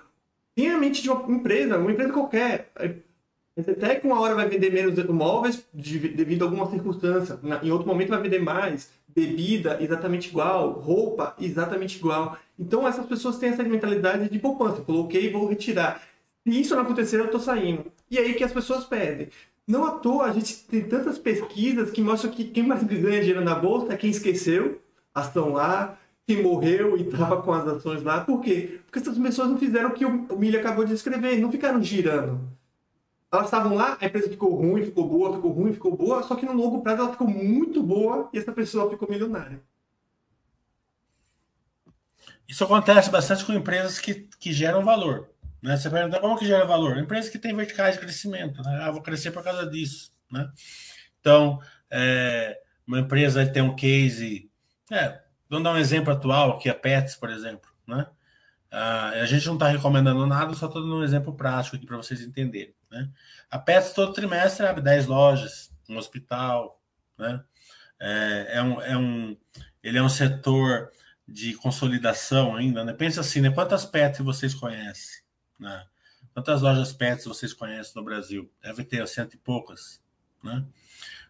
tenha 0.55 0.77
a 0.77 0.79
mente 0.79 1.03
de 1.03 1.11
uma 1.11 1.33
empresa, 1.33 1.79
uma 1.79 1.91
empresa 1.91 2.13
qualquer 2.13 2.71
até 3.69 3.97
que 3.97 4.07
uma 4.07 4.21
hora 4.21 4.35
vai 4.35 4.49
vender 4.49 4.73
menos 4.73 5.03
móveis 5.07 5.65
devido 5.73 6.43
a 6.43 6.45
alguma 6.47 6.71
circunstância, 6.71 7.39
em 7.63 7.71
outro 7.71 7.87
momento 7.87 8.09
vai 8.09 8.23
vender 8.23 8.39
mais, 8.39 8.91
bebida 9.09 9.79
exatamente 9.81 10.29
igual, 10.29 10.73
roupa 10.73 11.35
exatamente 11.39 11.99
igual. 11.99 12.39
Então 12.59 12.87
essas 12.87 13.07
pessoas 13.07 13.39
têm 13.39 13.51
essa 13.51 13.63
mentalidade 13.63 14.29
de 14.29 14.39
poupança, 14.39 14.83
coloquei 14.83 15.27
e 15.27 15.31
vou 15.31 15.49
retirar. 15.49 16.03
Se 16.45 16.61
isso 16.61 16.75
não 16.75 16.83
acontecer, 16.83 17.19
eu 17.19 17.27
estou 17.27 17.41
saindo. 17.41 17.93
E 18.11 18.19
aí 18.19 18.35
que 18.35 18.45
as 18.45 18.53
pessoas 18.53 18.85
perdem. 18.85 19.29
Não 19.71 19.85
à 19.85 19.93
toa 19.93 20.25
a 20.25 20.33
gente 20.33 20.65
tem 20.65 20.83
tantas 20.83 21.19
pesquisas 21.19 21.91
que 21.91 22.03
mostram 22.03 22.33
que 22.33 22.45
quem 22.45 22.67
mais 22.67 22.83
ganha 22.83 23.21
dinheiro 23.21 23.45
na 23.45 23.55
bolsa 23.55 23.93
é 23.93 23.97
quem 23.97 24.11
esqueceu, 24.11 24.83
ação 25.15 25.53
lá, 25.53 25.97
quem 26.27 26.43
morreu 26.43 26.97
e 26.97 27.03
estava 27.03 27.41
com 27.41 27.53
as 27.53 27.67
ações 27.67 28.03
lá. 28.03 28.21
Por 28.21 28.41
quê? 28.41 28.81
Porque 28.85 28.99
essas 28.99 29.17
pessoas 29.17 29.49
não 29.49 29.59
fizeram 29.59 29.91
o 29.91 29.93
que 29.93 30.05
o 30.05 30.39
Milho 30.39 30.59
acabou 30.59 30.85
de 30.85 30.95
escrever, 30.95 31.39
não 31.39 31.53
ficaram 31.53 31.83
girando 31.83 32.41
elas 33.33 33.47
estavam 33.47 33.75
lá, 33.75 33.97
a 34.01 34.07
empresa 34.07 34.29
ficou 34.29 34.55
ruim, 34.55 34.85
ficou 34.85 35.07
boa, 35.07 35.35
ficou 35.35 35.53
ruim, 35.53 35.73
ficou 35.73 35.97
boa, 35.97 36.23
só 36.23 36.35
que 36.35 36.45
no 36.45 36.53
longo 36.53 36.83
prazo 36.83 37.03
ela 37.03 37.13
ficou 37.13 37.29
muito 37.29 37.81
boa 37.81 38.29
e 38.33 38.39
essa 38.39 38.51
pessoa 38.51 38.91
ficou 38.91 39.09
milionária. 39.09 39.63
Isso 42.49 42.65
acontece 42.65 43.09
bastante 43.09 43.45
com 43.45 43.53
empresas 43.53 44.01
que, 44.01 44.27
que 44.41 44.53
geram 44.53 44.85
valor. 44.85 45.30
Né? 45.63 45.77
Você 45.77 45.91
pergunta 45.91 46.21
como 46.21 46.39
que 46.39 46.47
gera 46.47 46.65
valor? 46.65 46.99
Empresas 46.99 47.31
que 47.31 47.39
têm 47.39 47.55
verticais 47.55 47.95
de 47.95 48.01
crescimento. 48.01 48.63
Né? 48.63 48.81
Ah, 48.83 48.91
vou 48.91 49.03
crescer 49.03 49.31
por 49.31 49.43
causa 49.43 49.67
disso. 49.69 50.13
Né? 50.31 50.51
Então, 51.21 51.61
é, 51.91 52.61
uma 52.87 53.01
empresa 53.01 53.47
tem 53.47 53.63
um 53.63 53.75
case. 53.75 54.51
É, 54.91 55.21
vamos 55.49 55.65
dar 55.65 55.73
um 55.73 55.79
exemplo 55.79 56.13
atual 56.13 56.53
aqui, 56.53 56.69
a 56.69 56.75
Pets, 56.75 57.17
por 57.17 57.31
exemplo. 57.31 57.71
Né? 57.87 58.07
Uh, 58.73 59.21
a 59.23 59.27
gente 59.27 59.47
não 59.47 59.55
está 59.55 59.69
recomendando 59.69 60.25
nada, 60.27 60.55
só 60.55 60.67
estou 60.67 60.83
dando 60.83 60.97
um 60.97 61.05
exemplo 61.05 61.37
prático 61.37 61.77
aqui 61.77 61.87
para 61.87 61.97
vocês 61.97 62.21
entenderem. 62.21 62.75
Né? 62.91 63.11
A 63.51 63.59
Pets 63.59 63.93
todo 63.93 64.13
trimestre 64.13 64.65
abre 64.65 64.83
10 64.83 65.07
lojas, 65.07 65.71
um 65.89 65.97
hospital. 65.97 66.81
Né? 67.19 67.43
É, 68.01 68.47
é, 68.55 68.63
um, 68.63 68.81
é 68.81 68.97
um, 68.97 69.37
ele 69.83 69.99
é 69.99 70.03
um 70.03 70.09
setor 70.09 70.91
de 71.27 71.55
consolidação 71.55 72.57
ainda. 72.57 72.85
Né? 72.85 72.93
Pensa 72.93 73.21
assim, 73.21 73.41
né? 73.41 73.51
quantas 73.51 73.85
Pets 73.85 74.21
vocês 74.21 74.55
conhecem? 74.55 75.21
Né? 75.61 75.87
Quantas 76.33 76.63
lojas 76.63 76.93
Pets 76.93 77.27
vocês 77.27 77.53
conhecem 77.53 77.93
no 77.95 78.03
Brasil? 78.05 78.51
Deve 78.63 78.83
ter 78.83 79.07
cento 79.07 79.35
e 79.35 79.39
poucas. 79.39 80.01
Né? 80.43 80.65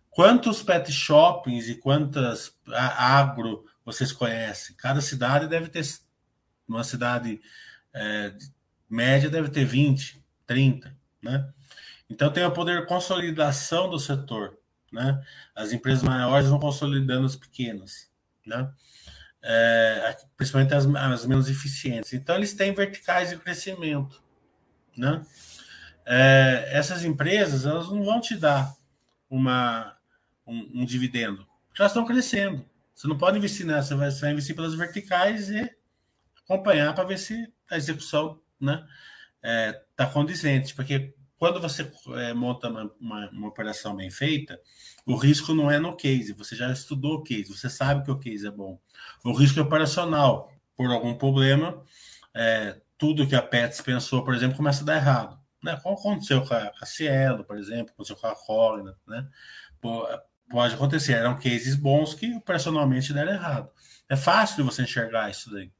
Quantos 0.09 0.63
pet 0.63 0.91
shoppings 0.91 1.69
e 1.69 1.75
quantas 1.77 2.59
agro 2.73 3.65
vocês 3.85 4.13
conhecem? 4.13 4.75
Cada 4.77 5.01
cidade 5.01 5.47
deve 5.47 5.69
ter 5.69 5.85
uma 6.67 6.85
cidade 6.85 7.41
é, 7.93 8.33
média 8.89 9.31
deve 9.31 9.49
ter 9.49 9.65
20, 9.65 10.23
30, 10.47 10.97
né? 11.23 11.53
Então 12.09 12.33
tem 12.33 12.45
o 12.45 12.51
poder 12.51 12.81
de 12.81 12.87
consolidação 12.87 13.89
do 13.89 13.99
setor, 13.99 14.59
né? 14.93 15.23
As 15.55 15.73
empresas 15.73 16.03
maiores 16.03 16.49
vão 16.49 16.59
consolidando 16.59 17.27
as 17.27 17.37
pequenas, 17.37 18.11
né? 18.45 18.73
É, 19.43 20.17
principalmente 20.37 20.75
as, 20.75 20.87
as, 20.87 21.27
menos 21.27 21.49
eficientes. 21.49 22.13
Então 22.13 22.37
eles 22.37 22.53
têm 22.53 22.75
verticais 22.75 23.31
de 23.31 23.37
crescimento, 23.37 24.23
né? 24.97 25.25
É, 26.05 26.69
essas 26.73 27.05
empresas 27.05 27.65
elas 27.65 27.89
não 27.89 28.05
vão 28.05 28.21
te 28.21 28.37
dar 28.37 28.75
uma 29.31 29.97
um, 30.47 30.83
um 30.83 30.85
dividendo, 30.85 31.47
porque 31.69 31.81
elas 31.81 31.93
estão 31.93 32.05
crescendo. 32.05 32.69
Você 32.95 33.09
não 33.09 33.17
pode 33.17 33.39
investir 33.39 33.65
nessa, 33.65 33.97
você 33.97 34.21
vai, 34.21 34.33
investir 34.33 34.55
pelas 34.55 34.75
verticais 34.75 35.49
e 35.49 35.71
acompanhar 36.45 36.95
para 36.95 37.05
ver 37.05 37.19
se 37.19 37.51
a 37.71 37.77
execução 37.77 38.39
né, 38.61 38.87
é, 39.43 39.81
tá 39.97 40.07
condizente, 40.07 40.75
porque 40.75 41.15
quando 41.41 41.59
você 41.59 41.91
é, 42.17 42.35
monta 42.35 42.69
uma, 42.69 42.93
uma, 43.01 43.31
uma, 43.31 43.49
operação 43.49 43.97
bem 43.97 44.11
feita, 44.11 44.61
o 45.07 45.17
risco 45.17 45.55
não 45.55 45.71
é 45.71 45.79
no 45.79 45.97
case, 45.97 46.35
você 46.35 46.55
já 46.55 46.71
estudou 46.71 47.15
o 47.15 47.23
case, 47.23 47.49
você 47.49 47.71
sabe 47.71 48.05
que 48.05 48.11
o 48.11 48.19
case 48.19 48.47
é 48.47 48.51
bom. 48.51 48.79
O 49.25 49.33
risco 49.33 49.59
é 49.59 49.63
operacional, 49.63 50.53
por 50.77 50.91
algum 50.91 51.15
problema, 51.15 51.83
é, 52.35 52.79
tudo 52.99 53.27
que 53.27 53.35
a 53.35 53.41
Pets 53.41 53.81
pensou, 53.81 54.23
por 54.23 54.35
exemplo, 54.35 54.59
começa 54.59 54.83
a 54.83 54.85
dar 54.85 54.97
errado. 54.97 55.41
Né? 55.65 55.81
Como 55.83 55.97
aconteceu 55.97 56.45
com 56.45 56.53
a, 56.53 56.67
com 56.67 56.85
a 56.85 56.87
Cielo, 56.87 57.43
por 57.43 57.57
exemplo, 57.57 57.95
aconteceu 57.95 58.17
com 58.17 58.27
a 58.27 58.37
Collina, 58.37 58.95
né? 59.09 59.27
Pode 60.51 60.75
acontecer, 60.75 61.15
eram 61.15 61.39
cases 61.39 61.75
bons 61.75 62.13
que 62.13 62.35
operacionalmente 62.35 63.15
deram 63.15 63.33
errado. 63.33 63.71
É 64.11 64.17
fácil 64.17 64.63
você 64.63 64.83
enxergar 64.83 65.31
isso 65.31 65.51
daí. 65.51 65.73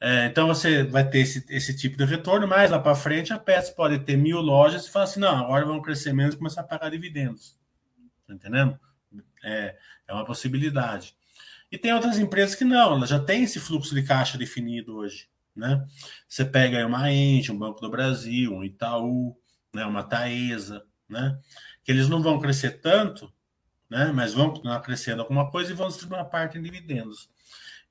É, 0.00 0.26
então 0.26 0.46
você 0.46 0.84
vai 0.84 1.08
ter 1.08 1.20
esse, 1.20 1.44
esse 1.48 1.76
tipo 1.76 1.96
de 1.96 2.04
retorno, 2.04 2.46
mas 2.46 2.70
lá 2.70 2.78
para 2.78 2.94
frente 2.94 3.32
a 3.32 3.38
Pets 3.38 3.70
pode 3.70 3.98
ter 4.00 4.16
mil 4.16 4.40
lojas 4.40 4.86
e 4.86 4.90
falar 4.90 5.06
assim: 5.06 5.20
não, 5.20 5.36
agora 5.44 5.64
vão 5.64 5.82
crescer 5.82 6.12
menos 6.12 6.34
e 6.34 6.38
começar 6.38 6.60
a 6.60 6.64
pagar 6.64 6.90
dividendos. 6.90 7.58
Tá 8.26 8.34
entendendo? 8.34 8.78
É, 9.42 9.76
é 10.06 10.12
uma 10.12 10.24
possibilidade. 10.24 11.16
E 11.70 11.76
tem 11.76 11.92
outras 11.92 12.18
empresas 12.18 12.54
que 12.54 12.64
não, 12.64 12.94
elas 12.94 13.10
já 13.10 13.18
têm 13.18 13.42
esse 13.42 13.58
fluxo 13.58 13.94
de 13.94 14.02
caixa 14.02 14.38
definido 14.38 14.96
hoje. 14.96 15.28
Né? 15.54 15.84
Você 16.28 16.44
pega 16.44 16.78
aí 16.78 16.84
uma 16.84 17.10
Ente, 17.12 17.50
um 17.50 17.58
Banco 17.58 17.80
do 17.80 17.90
Brasil, 17.90 18.54
um 18.54 18.64
Itaú, 18.64 19.36
né, 19.74 19.84
uma 19.84 20.04
Taesa, 20.04 20.84
né? 21.08 21.38
que 21.82 21.90
eles 21.90 22.08
não 22.08 22.22
vão 22.22 22.38
crescer 22.38 22.80
tanto, 22.80 23.30
né? 23.90 24.12
mas 24.14 24.32
vão 24.32 24.50
continuar 24.50 24.80
crescendo 24.80 25.20
alguma 25.20 25.50
coisa 25.50 25.72
e 25.72 25.74
vão 25.74 25.88
distribuir 25.88 26.20
uma 26.20 26.24
parte 26.24 26.56
em 26.56 26.62
dividendos. 26.62 27.28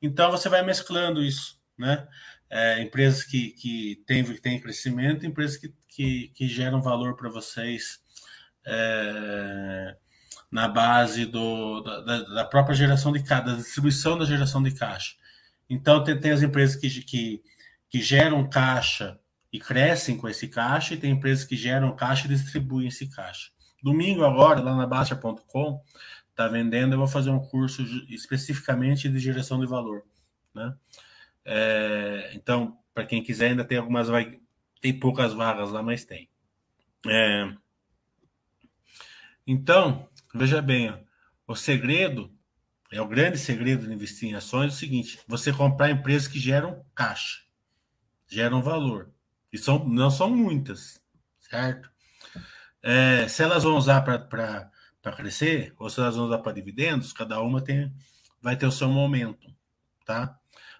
Então 0.02 0.32
você 0.32 0.48
vai 0.48 0.64
mesclando 0.64 1.22
isso 1.22 1.57
né? 1.78 2.08
É, 2.50 2.82
empresas 2.82 3.24
que, 3.24 3.50
que 3.52 4.04
têm, 4.08 4.24
têm 4.38 4.60
crescimento, 4.60 5.26
empresas 5.26 5.58
que, 5.58 5.74
que, 5.90 6.30
que 6.30 6.48
geram 6.48 6.82
valor 6.82 7.16
para 7.16 7.30
vocês 7.30 8.00
é, 8.66 9.96
na 10.52 10.68
base 10.68 11.26
do, 11.26 11.82
da, 11.82 12.22
da, 12.22 12.46
própria 12.46 12.76
geração 12.76 13.12
de 13.12 13.22
caixa, 13.22 13.46
da 13.46 13.56
distribuição 13.56 14.18
da 14.18 14.26
geração 14.26 14.64
de 14.64 14.72
caixa. 14.72 15.16
Então, 15.70 16.04
tem, 16.04 16.18
tem 16.20 16.32
as 16.32 16.42
empresas 16.42 16.76
que, 16.76 16.90
que, 17.02 17.44
que 17.90 18.02
geram 18.02 18.50
caixa 18.50 19.20
e 19.52 19.60
crescem 19.60 20.18
com 20.18 20.28
esse 20.28 20.48
caixa, 20.48 20.94
e 20.94 20.98
tem 20.98 21.12
empresas 21.12 21.46
que 21.46 21.56
geram 21.56 21.96
caixa 21.96 22.26
e 22.26 22.30
distribuem 22.30 22.88
esse 22.88 23.10
caixa. 23.10 23.50
Domingo, 23.82 24.24
agora, 24.24 24.62
lá 24.62 24.76
na 24.76 24.88
Baixa.com, 24.88 25.82
está 26.30 26.48
vendendo, 26.48 26.94
eu 26.94 26.98
vou 26.98 27.08
fazer 27.08 27.30
um 27.30 27.40
curso 27.40 27.84
especificamente 28.10 29.10
de 29.10 29.20
geração 29.20 29.60
de 29.60 29.66
valor. 29.66 30.04
Né? 30.54 30.74
É, 31.50 32.32
então, 32.36 32.78
para 32.94 33.06
quem 33.06 33.24
quiser, 33.24 33.52
ainda 33.52 33.64
tem 33.64 33.78
algumas 33.78 34.10
vai 34.10 34.38
tem 34.82 35.00
poucas 35.00 35.34
vagas 35.34 35.72
lá, 35.72 35.82
mas 35.82 36.04
tem. 36.04 36.30
É, 37.08 37.56
então, 39.46 40.10
veja 40.36 40.62
bem, 40.62 40.90
ó, 40.90 41.00
o 41.48 41.56
segredo 41.56 42.38
é 42.92 43.02
o 43.02 43.08
grande 43.08 43.38
segredo 43.38 43.88
de 43.88 43.94
investir 43.94 44.30
em 44.30 44.36
ações 44.36 44.74
é 44.74 44.76
o 44.76 44.78
seguinte: 44.78 45.20
você 45.26 45.54
comprar 45.54 45.90
empresas 45.90 46.28
que 46.28 46.38
geram 46.38 46.86
caixa, 46.94 47.42
geram 48.28 48.62
valor. 48.62 49.10
E 49.52 49.58
são, 49.58 49.88
não 49.88 50.12
são 50.12 50.30
muitas, 50.30 51.02
certo? 51.40 51.90
É, 52.84 53.28
se 53.30 53.42
elas 53.42 53.64
vão 53.64 53.78
usar 53.78 54.02
para 54.02 54.72
crescer, 55.16 55.74
ou 55.80 55.90
se 55.90 56.02
elas 56.02 56.16
vão 56.18 56.26
usar 56.26 56.40
para 56.40 56.52
dividendos, 56.52 57.14
cada 57.14 57.42
uma 57.42 57.62
tem, 57.62 57.94
vai 58.42 58.58
ter 58.58 58.66
o 58.66 58.72
seu 58.72 58.90
momento, 58.90 59.50
tá? 60.06 60.38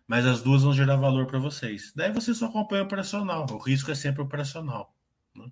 Mas 0.08 0.26
as 0.26 0.42
duas 0.42 0.64
vão 0.64 0.74
gerar 0.74 0.96
valor 0.96 1.26
para 1.26 1.38
vocês. 1.38 1.92
Daí 1.96 2.12
você 2.12 2.34
só 2.34 2.46
acompanha 2.46 2.84
o 2.84 2.86
operacional. 2.86 3.46
O 3.52 3.58
risco 3.58 3.92
é 3.92 3.96
sempre 3.96 4.22
operacional. 4.22 4.96
Né? 5.36 5.52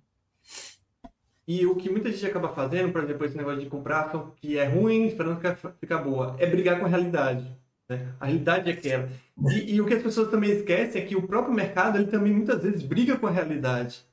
E 1.46 1.66
o 1.66 1.76
que 1.76 1.90
muita 1.90 2.10
gente 2.10 2.26
acaba 2.26 2.48
fazendo, 2.48 2.90
por 2.90 3.04
exemplo, 3.04 3.26
esse 3.26 3.36
negócio 3.36 3.60
de 3.60 3.68
comprar 3.68 4.10
que 4.36 4.56
é 4.56 4.66
ruim, 4.66 5.06
esperando 5.06 5.40
ficar 5.78 5.98
boa, 5.98 6.34
é 6.38 6.46
brigar 6.46 6.80
com 6.80 6.86
a 6.86 6.88
realidade. 6.88 7.46
Né? 7.88 8.08
A 8.18 8.26
realidade 8.26 8.70
é 8.70 8.72
aquela. 8.72 9.08
E, 9.50 9.74
e, 9.74 9.80
o 9.80 9.86
que 9.86 9.94
as 9.94 10.02
pessoas 10.02 10.30
também 10.30 10.50
esquecem 10.50 11.02
é 11.02 11.04
que 11.04 11.14
o 11.14 11.26
próprio 11.26 11.54
mercado 11.54 11.98
ele 11.98 12.06
também 12.06 12.32
muitas 12.32 12.62
vezes 12.62 12.82
briga 12.82 13.16
com 13.16 13.26
a 13.26 13.30
realidade. 13.30 14.04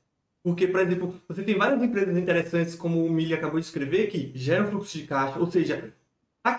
Porque, 0.42 0.68
por 0.68 0.80
exemplo, 0.80 1.18
você 1.26 1.42
tem 1.42 1.56
várias 1.56 1.82
empresas 1.82 2.18
interessantes, 2.18 2.74
como 2.74 3.04
o 3.04 3.10
Mili 3.10 3.32
acabou 3.32 3.58
de 3.58 3.64
escrever, 3.64 4.08
que 4.08 4.30
geram 4.34 4.70
fluxo 4.70 4.98
de 4.98 5.06
caixa. 5.06 5.38
Ou 5.38 5.50
seja, 5.50 5.94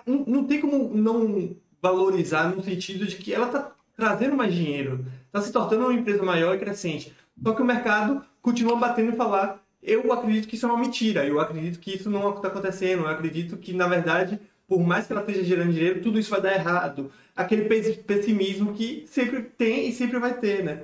não 0.07 0.45
tem 0.45 0.59
como 0.59 0.91
não 0.91 1.55
valorizar 1.79 2.49
no 2.49 2.63
sentido 2.63 3.05
de 3.05 3.15
que 3.15 3.31
ela 3.31 3.45
está 3.45 3.74
trazendo 3.95 4.35
mais 4.35 4.53
dinheiro, 4.53 5.05
está 5.25 5.41
se 5.41 5.51
tornando 5.51 5.85
uma 5.85 5.93
empresa 5.93 6.23
maior 6.23 6.55
e 6.55 6.59
crescente. 6.59 7.15
Só 7.43 7.53
que 7.53 7.61
o 7.61 7.65
mercado 7.65 8.23
continua 8.41 8.75
batendo 8.75 9.13
e 9.13 9.15
falar: 9.15 9.61
eu 9.81 10.11
acredito 10.11 10.47
que 10.47 10.55
isso 10.55 10.65
é 10.65 10.69
uma 10.69 10.79
mentira, 10.79 11.25
eu 11.25 11.39
acredito 11.39 11.79
que 11.79 11.95
isso 11.95 12.09
não 12.09 12.35
está 12.35 12.47
acontecendo, 12.47 13.03
eu 13.03 13.07
acredito 13.07 13.57
que, 13.57 13.73
na 13.73 13.87
verdade, 13.87 14.39
por 14.67 14.79
mais 14.79 15.05
que 15.05 15.13
ela 15.13 15.21
esteja 15.21 15.43
gerando 15.43 15.73
dinheiro, 15.73 16.01
tudo 16.01 16.19
isso 16.19 16.31
vai 16.31 16.41
dar 16.41 16.53
errado. 16.53 17.11
Aquele 17.35 17.63
pessimismo 18.03 18.73
que 18.73 19.05
sempre 19.07 19.43
tem 19.43 19.89
e 19.89 19.93
sempre 19.93 20.17
vai 20.19 20.33
ter, 20.39 20.63
né? 20.63 20.83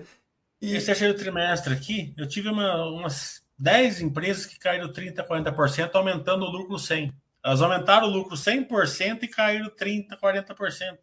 E... 0.61 0.75
Esse 0.75 0.85
terceiro 0.85 1.15
trimestre 1.15 1.73
aqui, 1.73 2.13
eu 2.17 2.27
tive 2.27 2.49
uma, 2.49 2.85
umas 2.85 3.41
10 3.57 4.01
empresas 4.01 4.45
que 4.45 4.59
caíram 4.59 4.91
30%, 4.91 5.25
40%, 5.27 5.89
aumentando 5.95 6.45
o 6.45 6.51
lucro 6.51 6.75
100%. 6.75 7.11
Elas 7.43 7.61
aumentaram 7.61 8.07
o 8.07 8.11
lucro 8.11 8.35
100% 8.35 9.23
e 9.23 9.27
caíram 9.27 9.69
30%, 9.69 10.09
40%. 10.21 10.97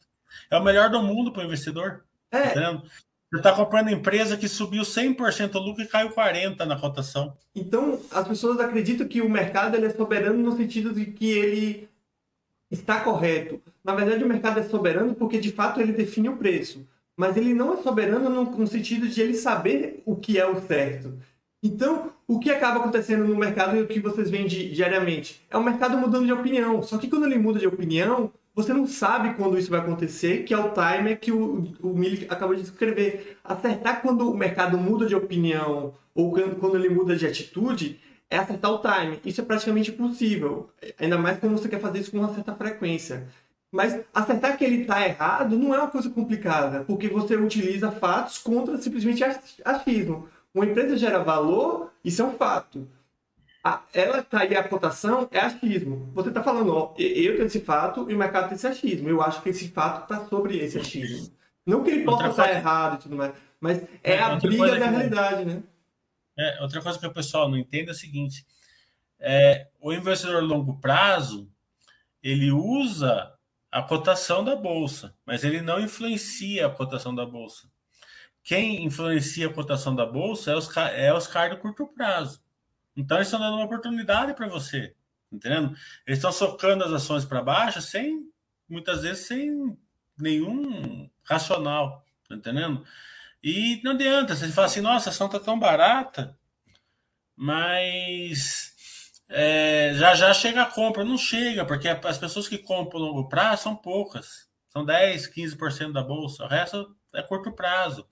É 0.50 0.56
o 0.56 0.64
melhor 0.64 0.90
do 0.90 1.02
mundo 1.02 1.32
para 1.32 1.42
o 1.42 1.46
investidor. 1.46 2.04
É. 2.30 2.50
Tá 2.50 2.82
você 3.30 3.36
está 3.36 3.52
comprando 3.52 3.90
empresa 3.90 4.38
que 4.38 4.48
subiu 4.48 4.82
100% 4.82 5.54
o 5.54 5.58
lucro 5.58 5.82
e 5.82 5.86
caiu 5.86 6.10
40% 6.10 6.64
na 6.64 6.78
cotação. 6.78 7.36
Então, 7.54 8.00
as 8.10 8.26
pessoas 8.26 8.58
acreditam 8.58 9.06
que 9.06 9.20
o 9.20 9.28
mercado 9.28 9.76
ele 9.76 9.84
é 9.84 9.90
soberano 9.90 10.42
no 10.42 10.56
sentido 10.56 10.94
de 10.94 11.04
que 11.04 11.30
ele 11.30 11.88
está 12.70 13.00
correto. 13.00 13.60
Na 13.84 13.94
verdade, 13.94 14.24
o 14.24 14.28
mercado 14.28 14.60
é 14.60 14.62
soberano 14.62 15.14
porque, 15.14 15.38
de 15.38 15.52
fato, 15.52 15.78
ele 15.78 15.92
define 15.92 16.30
o 16.30 16.38
preço. 16.38 16.86
Mas 17.14 17.36
ele 17.36 17.52
não 17.52 17.74
é 17.74 17.82
soberano 17.82 18.30
no, 18.30 18.44
no 18.44 18.66
sentido 18.66 19.06
de 19.06 19.20
ele 19.20 19.34
saber 19.34 20.02
o 20.06 20.16
que 20.16 20.38
é 20.38 20.46
o 20.46 20.60
certo. 20.62 21.12
Então, 21.62 22.12
o 22.26 22.38
que 22.38 22.50
acaba 22.50 22.78
acontecendo 22.78 23.26
no 23.26 23.36
mercado 23.36 23.76
e 23.76 23.82
o 23.82 23.86
que 23.86 24.00
vocês 24.00 24.30
veem 24.30 24.46
diariamente? 24.46 25.44
É 25.50 25.56
o 25.56 25.62
mercado 25.62 25.98
mudando 25.98 26.24
de 26.24 26.32
opinião. 26.32 26.82
Só 26.82 26.96
que 26.96 27.08
quando 27.08 27.26
ele 27.26 27.36
muda 27.36 27.58
de 27.58 27.66
opinião, 27.66 28.32
você 28.58 28.72
não 28.72 28.88
sabe 28.88 29.34
quando 29.34 29.56
isso 29.56 29.70
vai 29.70 29.78
acontecer, 29.78 30.42
que 30.42 30.52
é 30.52 30.58
o 30.58 30.72
timer 30.72 31.20
que 31.20 31.30
o, 31.30 31.72
o 31.80 31.94
Mili 31.94 32.26
acabou 32.28 32.56
de 32.56 32.62
escrever. 32.62 33.38
Acertar 33.44 34.02
quando 34.02 34.28
o 34.28 34.36
mercado 34.36 34.76
muda 34.76 35.06
de 35.06 35.14
opinião 35.14 35.94
ou 36.12 36.32
quando 36.32 36.74
ele 36.74 36.88
muda 36.88 37.14
de 37.14 37.24
atitude 37.24 38.00
é 38.28 38.36
acertar 38.36 38.72
o 38.72 38.80
time. 38.80 39.20
Isso 39.24 39.40
é 39.40 39.44
praticamente 39.44 39.92
impossível. 39.92 40.70
Ainda 40.98 41.16
mais 41.16 41.38
quando 41.38 41.52
você 41.52 41.68
quer 41.68 41.78
fazer 41.78 42.00
isso 42.00 42.10
com 42.10 42.18
uma 42.18 42.34
certa 42.34 42.52
frequência. 42.52 43.28
Mas 43.70 44.00
acertar 44.12 44.58
que 44.58 44.64
ele 44.64 44.80
está 44.80 45.06
errado 45.06 45.56
não 45.56 45.72
é 45.72 45.78
uma 45.78 45.86
coisa 45.86 46.10
complicada, 46.10 46.82
porque 46.82 47.06
você 47.06 47.36
utiliza 47.36 47.92
fatos 47.92 48.38
contra 48.38 48.76
simplesmente 48.78 49.22
achismo. 49.64 50.28
Uma 50.52 50.66
empresa 50.66 50.96
gera 50.96 51.22
valor, 51.22 51.92
isso 52.04 52.22
é 52.22 52.24
um 52.24 52.32
fato 52.32 52.88
a, 53.68 53.82
ela 53.92 54.22
tá 54.22 54.40
aí 54.40 54.56
a 54.56 54.66
cotação 54.66 55.28
é 55.30 55.38
achismo. 55.38 56.10
Você 56.14 56.30
está 56.30 56.42
falando, 56.42 56.74
ó, 56.74 56.94
eu 56.98 57.34
tenho 57.34 57.44
esse 57.44 57.60
fato 57.60 58.10
e 58.10 58.14
o 58.14 58.18
mercado 58.18 58.48
tem 58.48 58.56
esse 58.56 58.66
achismo. 58.66 59.08
Eu 59.08 59.20
acho 59.20 59.42
que 59.42 59.50
esse 59.50 59.68
fato 59.68 60.02
está 60.02 60.26
sobre 60.26 60.58
esse 60.58 60.78
achismo. 60.78 61.32
Não 61.66 61.82
que 61.82 61.90
ele 61.90 62.04
possa 62.04 62.28
estar 62.28 62.50
errado 62.50 62.94
e 62.94 63.02
tudo 63.02 63.16
mais, 63.16 63.32
mas 63.60 63.82
é, 64.02 64.14
é 64.14 64.22
a 64.22 64.36
briga 64.36 64.78
da 64.78 64.86
realidade, 64.86 65.44
né? 65.44 65.62
É, 66.36 66.62
outra 66.62 66.80
coisa 66.80 66.98
que 66.98 67.06
o 67.06 67.12
pessoal 67.12 67.48
não 67.48 67.58
entende 67.58 67.88
é 67.88 67.92
o 67.92 67.94
seguinte: 67.94 68.46
é, 69.18 69.68
o 69.80 69.92
investidor 69.92 70.36
a 70.36 70.40
longo 70.40 70.80
prazo 70.80 71.50
ele 72.22 72.50
usa 72.50 73.32
a 73.70 73.82
cotação 73.82 74.42
da 74.42 74.56
bolsa, 74.56 75.14
mas 75.26 75.44
ele 75.44 75.60
não 75.60 75.78
influencia 75.78 76.66
a 76.66 76.70
cotação 76.70 77.14
da 77.14 77.26
bolsa. 77.26 77.68
Quem 78.42 78.84
influencia 78.84 79.48
a 79.48 79.52
cotação 79.52 79.94
da 79.94 80.06
bolsa 80.06 80.52
é 80.52 80.56
os, 80.56 80.74
é 80.76 81.12
os 81.12 81.26
caras 81.26 81.56
do 81.56 81.60
curto 81.60 81.86
prazo. 81.88 82.40
Então, 82.98 83.16
eles 83.16 83.28
estão 83.28 83.38
dando 83.38 83.54
uma 83.54 83.64
oportunidade 83.64 84.34
para 84.34 84.48
você, 84.48 84.94
entendendo? 85.30 85.68
Eles 86.04 86.18
estão 86.18 86.32
socando 86.32 86.84
as 86.84 86.92
ações 86.92 87.24
para 87.24 87.40
baixo 87.40 87.80
sem, 87.80 88.28
muitas 88.68 89.02
vezes, 89.02 89.26
sem 89.26 89.78
nenhum 90.18 91.08
racional, 91.22 92.04
tá 92.28 92.34
entendendo? 92.34 92.84
E 93.42 93.80
não 93.84 93.92
adianta, 93.92 94.34
você 94.34 94.48
fala 94.48 94.66
assim, 94.66 94.80
nossa, 94.80 95.10
a 95.10 95.12
ação 95.12 95.28
está 95.28 95.38
tão 95.38 95.58
barata, 95.58 96.36
mas 97.36 98.74
é, 99.28 99.92
já 99.94 100.14
já 100.14 100.34
chega 100.34 100.62
a 100.62 100.66
compra. 100.66 101.04
Não 101.04 101.16
chega, 101.16 101.64
porque 101.64 101.88
as 101.88 102.18
pessoas 102.18 102.48
que 102.48 102.58
compram 102.58 103.00
longo 103.00 103.28
prazo 103.28 103.62
são 103.62 103.76
poucas. 103.76 104.48
São 104.68 104.84
10, 104.84 105.32
15% 105.32 105.92
da 105.92 106.02
bolsa. 106.02 106.44
O 106.44 106.48
resto 106.48 106.96
é 107.14 107.22
curto 107.22 107.52
prazo. 107.52 108.08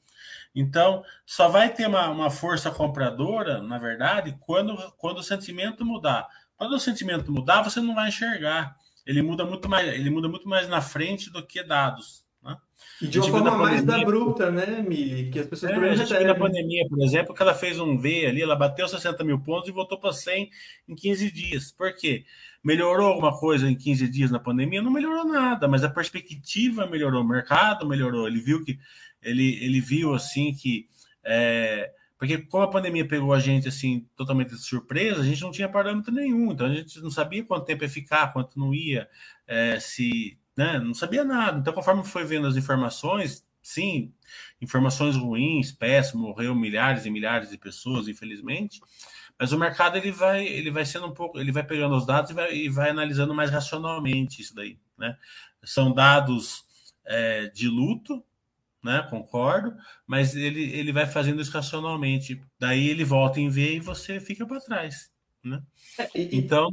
Então, 0.56 1.04
só 1.26 1.48
vai 1.48 1.68
ter 1.68 1.86
uma, 1.86 2.08
uma 2.08 2.30
força 2.30 2.70
compradora, 2.70 3.60
na 3.60 3.76
verdade, 3.76 4.34
quando, 4.40 4.74
quando 4.96 5.18
o 5.18 5.22
sentimento 5.22 5.84
mudar. 5.84 6.26
Quando 6.56 6.72
o 6.72 6.80
sentimento 6.80 7.30
mudar, 7.30 7.62
você 7.62 7.78
não 7.78 7.94
vai 7.94 8.08
enxergar. 8.08 8.74
Ele 9.06 9.20
muda 9.20 9.44
muito 9.44 9.68
mais, 9.68 9.86
ele 9.86 10.08
muda 10.08 10.28
muito 10.28 10.48
mais 10.48 10.66
na 10.66 10.80
frente 10.80 11.30
do 11.30 11.46
que 11.46 11.62
dados. 11.62 12.24
Né? 12.42 12.56
E 13.02 13.06
de 13.06 13.20
uma 13.20 13.28
forma 13.28 13.58
mais 13.58 13.80
pandemia, 13.82 14.02
abrupta, 14.02 14.50
né, 14.50 14.82
Mili? 14.82 15.30
Que 15.30 15.40
as 15.40 15.46
pessoas 15.46 15.72
é, 15.72 15.76
a 15.76 15.94
gente 15.94 16.24
na 16.24 16.34
pandemia, 16.34 16.86
por 16.88 17.02
exemplo, 17.02 17.34
que 17.34 17.42
ela 17.42 17.54
fez 17.54 17.78
um 17.78 17.98
V 17.98 18.24
ali, 18.24 18.40
ela 18.40 18.56
bateu 18.56 18.88
60 18.88 19.22
mil 19.24 19.38
pontos 19.38 19.68
e 19.68 19.72
voltou 19.72 19.98
para 20.00 20.10
100 20.10 20.50
em 20.88 20.94
15 20.94 21.30
dias. 21.30 21.70
Por 21.70 21.94
quê? 21.94 22.24
Melhorou 22.64 23.08
alguma 23.08 23.38
coisa 23.38 23.70
em 23.70 23.76
15 23.76 24.08
dias 24.08 24.30
na 24.30 24.40
pandemia? 24.40 24.80
Não 24.80 24.90
melhorou 24.90 25.26
nada, 25.26 25.68
mas 25.68 25.84
a 25.84 25.90
perspectiva 25.90 26.86
melhorou, 26.86 27.22
o 27.22 27.28
mercado 27.28 27.86
melhorou. 27.86 28.26
Ele 28.26 28.40
viu 28.40 28.64
que 28.64 28.78
ele, 29.26 29.62
ele 29.62 29.80
viu 29.80 30.14
assim 30.14 30.54
que. 30.54 30.88
É, 31.24 31.92
porque 32.18 32.38
como 32.38 32.64
a 32.64 32.70
pandemia 32.70 33.06
pegou 33.06 33.34
a 33.34 33.40
gente 33.40 33.68
assim 33.68 34.08
totalmente 34.16 34.50
de 34.50 34.58
surpresa, 34.58 35.20
a 35.20 35.24
gente 35.24 35.42
não 35.42 35.50
tinha 35.50 35.68
parâmetro 35.68 36.12
nenhum, 36.12 36.52
então 36.52 36.66
a 36.66 36.74
gente 36.74 36.98
não 37.00 37.10
sabia 37.10 37.44
quanto 37.44 37.66
tempo 37.66 37.84
ia 37.84 37.90
ficar, 37.90 38.32
quanto 38.32 38.58
não 38.58 38.72
ia, 38.74 39.06
é, 39.46 39.78
se 39.78 40.38
né, 40.56 40.78
não 40.78 40.94
sabia 40.94 41.24
nada. 41.24 41.58
Então, 41.58 41.74
conforme 41.74 42.02
foi 42.04 42.24
vendo 42.24 42.46
as 42.46 42.56
informações, 42.56 43.46
sim, 43.62 44.14
informações 44.62 45.16
ruins, 45.16 45.72
péssimas, 45.72 46.22
morreu 46.22 46.54
milhares 46.54 47.04
e 47.04 47.10
milhares 47.10 47.50
de 47.50 47.58
pessoas, 47.58 48.08
infelizmente. 48.08 48.80
Mas 49.38 49.52
o 49.52 49.58
mercado 49.58 49.98
ele 49.98 50.10
vai, 50.10 50.46
ele 50.46 50.70
vai 50.70 50.86
sendo 50.86 51.06
um 51.06 51.12
pouco, 51.12 51.38
ele 51.38 51.52
vai 51.52 51.62
pegando 51.62 51.94
os 51.94 52.06
dados 52.06 52.30
e 52.30 52.34
vai, 52.34 52.54
e 52.54 52.68
vai 52.70 52.90
analisando 52.90 53.34
mais 53.34 53.50
racionalmente 53.50 54.40
isso 54.40 54.54
daí, 54.54 54.78
né? 54.96 55.14
São 55.62 55.92
dados 55.92 56.64
é, 57.04 57.48
de 57.48 57.68
luto, 57.68 58.24
né? 58.86 59.06
Concordo, 59.10 59.74
mas 60.06 60.34
ele, 60.34 60.62
ele 60.72 60.92
vai 60.92 61.06
fazendo 61.06 61.42
isso 61.42 61.50
racionalmente. 61.50 62.40
Daí 62.58 62.88
ele 62.88 63.04
volta 63.04 63.40
em 63.40 63.50
V 63.50 63.76
e 63.76 63.80
você 63.80 64.18
fica 64.18 64.46
para 64.46 64.60
trás, 64.60 65.10
né? 65.44 65.60
É, 65.98 66.08
e, 66.14 66.38
então 66.38 66.70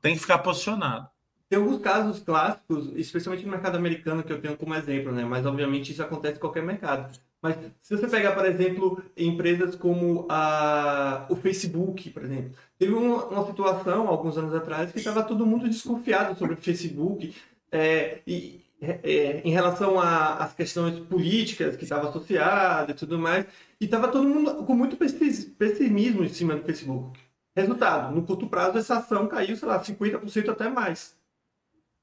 tem 0.00 0.14
que 0.14 0.20
ficar 0.20 0.38
posicionado. 0.38 1.08
Tem 1.48 1.58
alguns 1.58 1.80
casos 1.80 2.20
clássicos, 2.20 2.90
especialmente 2.96 3.44
no 3.44 3.52
mercado 3.52 3.76
americano, 3.76 4.22
que 4.22 4.32
eu 4.32 4.40
tenho 4.40 4.56
como 4.56 4.74
exemplo, 4.74 5.12
né? 5.12 5.24
Mas 5.24 5.46
obviamente 5.46 5.92
isso 5.92 6.02
acontece 6.02 6.38
em 6.38 6.40
qualquer 6.40 6.62
mercado. 6.62 7.16
Mas 7.40 7.56
se 7.82 7.94
você 7.94 8.08
pegar, 8.08 8.32
por 8.32 8.46
exemplo, 8.46 9.04
empresas 9.14 9.76
como 9.76 10.26
a, 10.30 11.26
o 11.28 11.36
Facebook, 11.36 12.08
por 12.08 12.24
exemplo, 12.24 12.52
teve 12.78 12.94
uma, 12.94 13.26
uma 13.26 13.46
situação 13.46 14.08
alguns 14.08 14.38
anos 14.38 14.54
atrás 14.54 14.90
que 14.90 14.98
estava 14.98 15.22
todo 15.22 15.44
mundo 15.44 15.68
desconfiado 15.68 16.38
sobre 16.38 16.54
o 16.54 16.56
Facebook 16.56 17.34
é, 17.70 18.20
e 18.26 18.63
é, 19.02 19.40
em 19.44 19.50
relação 19.50 19.98
às 20.00 20.52
questões 20.52 20.98
políticas 21.00 21.76
que 21.76 21.84
estavam 21.84 22.10
associadas 22.10 22.94
e 22.94 22.98
tudo 22.98 23.18
mais, 23.18 23.46
e 23.80 23.84
estava 23.84 24.08
todo 24.08 24.28
mundo 24.28 24.64
com 24.64 24.74
muito 24.74 24.96
pessimismo 24.96 26.24
em 26.24 26.28
cima 26.28 26.54
do 26.56 26.64
Facebook. 26.64 27.18
Resultado, 27.56 28.14
no 28.14 28.22
curto 28.22 28.48
prazo 28.48 28.78
essa 28.78 28.98
ação 28.98 29.28
caiu, 29.28 29.56
sei 29.56 29.68
lá, 29.68 29.82
50% 29.82 30.48
até 30.48 30.68
mais. 30.68 31.14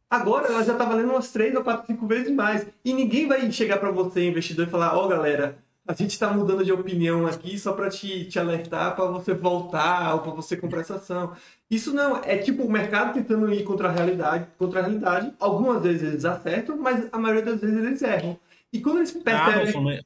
Agora 0.10 0.48
ela 0.48 0.64
já 0.64 0.74
está 0.74 0.84
valendo 0.84 1.12
umas 1.12 1.32
3 1.32 1.56
ou 1.56 1.64
4, 1.64 1.88
5 1.88 2.06
vezes 2.06 2.32
mais. 2.34 2.68
E 2.84 2.94
ninguém 2.94 3.28
vai 3.28 3.50
chegar 3.52 3.78
para 3.78 3.92
você, 3.92 4.28
investidor, 4.28 4.68
e 4.68 4.70
falar: 4.70 4.98
Ó, 4.98 5.06
oh, 5.06 5.08
galera, 5.08 5.58
a 5.88 5.94
gente 5.94 6.12
está 6.12 6.32
mudando 6.32 6.64
de 6.64 6.72
opinião 6.72 7.26
aqui 7.26 7.58
só 7.58 7.74
para 7.74 7.90
te, 7.90 8.26
te 8.26 8.38
alertar 8.38 8.96
para 8.96 9.06
você 9.06 9.34
voltar 9.34 10.14
ou 10.14 10.22
para 10.22 10.32
você 10.32 10.56
comprar 10.56 10.82
essa 10.82 10.96
ação. 10.96 11.36
Isso 11.70 11.94
não, 11.94 12.18
é 12.18 12.38
tipo 12.38 12.64
o 12.64 12.72
mercado 12.72 13.14
tentando 13.14 13.52
ir 13.54 13.64
contra 13.64 13.90
a 13.90 13.92
realidade, 13.92 14.48
contra 14.58 14.80
a 14.80 14.84
realidade. 14.84 15.34
Algumas 15.40 15.82
vezes 15.82 16.04
eles 16.04 16.26
acertam, 16.26 16.78
mas 16.78 17.08
a 17.12 17.18
maioria 17.18 17.44
das 17.44 17.62
vezes 17.62 17.78
eles 17.78 18.02
erram. 18.02 18.40
E 18.72 18.80
quando 18.80 18.98
eles 18.98 19.12
percebem. 19.12 20.04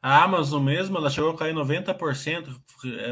A 0.00 0.22
Amazon 0.22 0.62
mesmo, 0.62 0.96
ela 0.96 1.10
chegou 1.10 1.30
a 1.30 1.36
cair 1.36 1.52
90% 1.52 2.56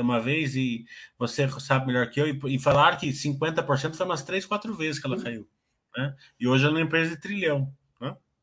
uma 0.00 0.20
vez 0.20 0.54
e 0.54 0.84
você 1.18 1.48
sabe 1.58 1.88
melhor 1.88 2.08
que 2.08 2.20
eu, 2.20 2.28
e, 2.28 2.58
falar 2.60 2.96
que 2.96 3.08
50% 3.08 3.94
foi 3.96 4.06
umas 4.06 4.22
3, 4.22 4.46
4 4.46 4.72
vezes 4.72 5.00
que 5.00 5.06
ela 5.06 5.20
caiu. 5.20 5.48
Né? 5.96 6.14
E 6.38 6.46
hoje 6.46 6.64
ela 6.64 6.74
é 6.74 6.78
uma 6.78 6.86
empresa 6.86 7.10
de 7.10 7.20
trilhão. 7.20 7.72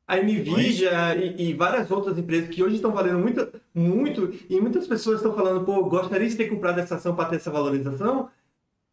A 0.07 0.17
Nvidia 0.17 1.15
e, 1.15 1.49
e, 1.49 1.53
várias 1.53 1.89
outras 1.89 2.17
empresas 2.17 2.49
que 2.49 2.61
hoje 2.61 2.75
estão 2.75 2.91
valendo 2.91 3.19
muito, 3.19 3.47
muito, 3.73 4.33
e 4.49 4.59
muitas 4.59 4.85
pessoas 4.85 5.17
estão 5.17 5.33
falando, 5.33 5.63
pô, 5.63 5.85
gostaria 5.85 6.27
de 6.27 6.35
ter 6.35 6.49
comprado 6.49 6.79
essa 6.79 6.95
ação 6.95 7.15
para 7.15 7.29
ter 7.29 7.37
essa 7.37 7.49
valorização. 7.49 8.29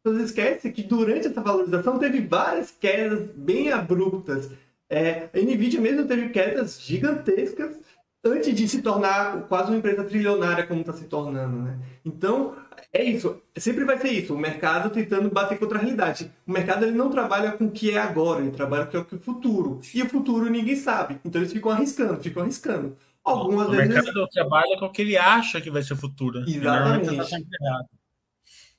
Você 0.05 0.23
esquece 0.23 0.71
que 0.71 0.83
durante 0.83 1.27
essa 1.27 1.41
valorização 1.41 1.99
teve 1.99 2.21
várias 2.21 2.71
quedas 2.71 3.29
bem 3.35 3.71
abruptas. 3.73 4.51
É, 4.89 5.29
a 5.35 5.39
Nvidia 5.39 5.81
mesmo 5.81 6.07
teve 6.07 6.29
quedas 6.31 6.81
gigantescas 6.81 7.77
antes 8.25 8.55
de 8.55 8.69
se 8.69 8.83
tornar 8.83 9.43
quase 9.49 9.71
uma 9.71 9.79
empresa 9.79 10.05
trilionária 10.05 10.67
como 10.67 10.81
está 10.81 10.93
se 10.93 11.05
tornando, 11.05 11.63
né? 11.63 11.79
Então, 12.05 12.55
é 12.93 13.05
isso. 13.05 13.41
Sempre 13.57 13.85
vai 13.85 13.99
ser 13.99 14.11
isso. 14.11 14.35
O 14.35 14.39
mercado 14.39 14.91
tentando 14.91 15.31
bater 15.31 15.59
contra 15.59 15.79
a 15.79 15.81
realidade. 15.81 16.31
O 16.47 16.53
mercado 16.53 16.85
ele 16.85 16.97
não 16.97 17.11
trabalha 17.11 17.53
com 17.53 17.67
o 17.67 17.71
que 17.71 17.93
é 17.93 17.99
agora, 17.99 18.41
ele 18.41 18.51
trabalha 18.51 18.87
com 18.87 18.99
o 18.99 19.05
que 19.05 19.15
é 19.15 19.19
o 19.19 19.21
futuro. 19.21 19.81
E 19.95 20.03
o 20.03 20.09
futuro 20.09 20.51
ninguém 20.51 20.77
sabe. 20.77 21.21
Então 21.25 21.41
eles 21.41 21.53
ficam 21.53 21.71
arriscando, 21.71 22.21
ficam 22.21 22.43
arriscando. 22.43 22.97
Algumas 23.23 23.69
o 23.69 23.71
vezes... 23.71 23.95
mercado 23.95 24.27
trabalha 24.29 24.79
com 24.79 24.87
o 24.87 24.91
que 24.91 25.03
ele 25.03 25.17
acha 25.17 25.61
que 25.61 25.71
vai 25.71 25.83
ser 25.83 25.93
o 25.93 25.97
futuro. 25.97 26.41
Exatamente. 26.49 27.17
Tá 27.17 27.85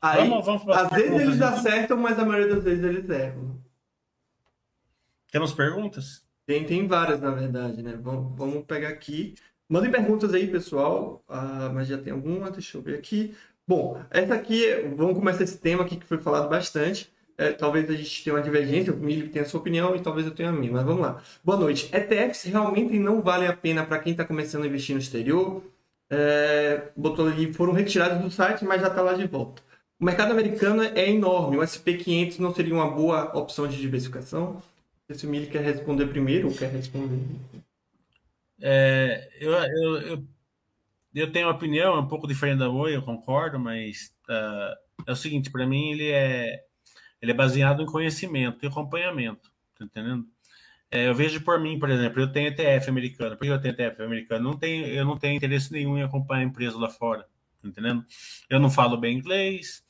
Aí, 0.01 0.27
vamos, 0.27 0.45
vamos 0.45 0.67
às 0.69 0.89
vezes 0.89 1.21
eles 1.21 1.41
acertam, 1.41 1.95
mas 1.95 2.17
a 2.17 2.25
maioria 2.25 2.55
das 2.55 2.63
vezes 2.63 2.83
eles 2.83 3.07
erram. 3.07 3.61
Temos 5.31 5.53
perguntas? 5.53 6.25
Tem, 6.45 6.65
tem 6.65 6.87
várias, 6.87 7.21
na 7.21 7.31
verdade, 7.31 7.81
né? 7.83 7.97
Vamos, 8.01 8.35
vamos 8.35 8.65
pegar 8.65 8.89
aqui. 8.89 9.35
Mandem 9.69 9.91
perguntas 9.91 10.33
aí, 10.33 10.47
pessoal. 10.47 11.23
Ah, 11.29 11.71
mas 11.73 11.87
já 11.87 11.97
tem 11.97 12.11
alguma, 12.11 12.51
deixa 12.51 12.77
eu 12.77 12.81
ver 12.81 12.95
aqui. 12.95 13.33
Bom, 13.71 14.03
essa 14.09 14.33
aqui, 14.33 14.65
vamos 14.97 15.17
começar 15.17 15.45
esse 15.45 15.57
tema 15.57 15.85
aqui 15.85 15.95
que 15.95 16.05
foi 16.05 16.17
falado 16.17 16.49
bastante. 16.49 17.09
É, 17.37 17.53
talvez 17.53 17.89
a 17.89 17.93
gente 17.93 18.21
tenha 18.21 18.35
uma 18.35 18.41
divergência, 18.41 18.91
o 18.91 18.97
Milho 18.97 19.29
tem 19.29 19.41
a 19.41 19.45
sua 19.45 19.61
opinião 19.61 19.95
e 19.95 20.01
talvez 20.01 20.27
eu 20.27 20.35
tenha 20.35 20.49
a 20.49 20.51
minha, 20.51 20.73
mas 20.73 20.83
vamos 20.83 20.99
lá. 21.01 21.23
Boa 21.41 21.57
noite. 21.57 21.89
ETFs 21.95 22.43
realmente 22.43 22.99
não 22.99 23.21
valem 23.21 23.47
a 23.47 23.55
pena 23.55 23.85
para 23.85 23.99
quem 23.99 24.11
está 24.11 24.25
começando 24.25 24.65
a 24.65 24.67
investir 24.67 24.93
no 24.93 25.01
exterior? 25.01 25.63
É, 26.09 26.89
botou 26.97 27.25
ali, 27.25 27.53
foram 27.53 27.71
retirados 27.71 28.21
do 28.21 28.29
site, 28.29 28.65
mas 28.65 28.81
já 28.81 28.89
está 28.89 29.01
lá 29.01 29.13
de 29.13 29.25
volta. 29.25 29.61
O 29.97 30.03
mercado 30.03 30.31
americano 30.31 30.83
é 30.83 31.09
enorme, 31.09 31.55
o 31.55 31.61
SP500 31.61 32.39
não 32.39 32.53
seria 32.53 32.73
uma 32.73 32.91
boa 32.91 33.37
opção 33.37 33.69
de 33.69 33.77
diversificação? 33.77 34.61
se 35.13 35.25
o 35.25 35.29
Mili 35.29 35.47
quer 35.47 35.61
responder 35.61 36.07
primeiro 36.07 36.49
ou 36.49 36.53
quer 36.53 36.69
responder. 36.71 37.21
É, 38.61 39.29
eu, 39.39 39.53
eu, 39.53 40.01
eu, 40.01 40.23
eu, 41.13 41.31
tenho 41.31 41.47
uma 41.47 41.53
opinião 41.53 41.99
um 41.99 42.07
pouco 42.07 42.27
diferente 42.27 42.59
da 42.59 42.69
Oi, 42.69 42.95
eu 42.95 43.01
concordo, 43.01 43.59
mas 43.59 44.13
uh, 44.29 44.75
é 45.07 45.11
o 45.11 45.15
seguinte, 45.15 45.51
para 45.51 45.67
mim 45.67 45.91
ele 45.91 46.09
é, 46.09 46.63
ele 47.21 47.31
é 47.31 47.35
baseado 47.35 47.81
em 47.81 47.85
conhecimento 47.85 48.63
e 48.63 48.67
acompanhamento, 48.67 49.51
tá 49.77 49.85
entendendo? 49.85 50.25
É, 50.89 51.07
eu 51.07 51.15
vejo 51.15 51.41
por 51.41 51.59
mim, 51.59 51.79
por 51.79 51.89
exemplo, 51.89 52.21
eu 52.21 52.31
tenho 52.31 52.49
ETF 52.49 52.89
americano. 52.89 53.37
Por 53.37 53.45
que 53.45 53.51
eu 53.51 53.61
tenho 53.61 53.73
ETF 53.73 54.01
americano? 54.01 54.43
Não 54.43 54.57
tenho, 54.57 54.85
eu 54.87 55.05
não 55.05 55.17
tenho 55.17 55.37
interesse 55.37 55.71
nenhum 55.71 55.97
em 55.97 56.03
acompanhar 56.03 56.41
a 56.41 56.45
empresa 56.45 56.77
lá 56.77 56.89
fora, 56.89 57.23
tá 57.61 57.67
entendendo? 57.67 58.05
Eu 58.49 58.59
não 58.59 58.69
falo 58.69 58.97
bem 58.97 59.17
inglês, 59.17 59.83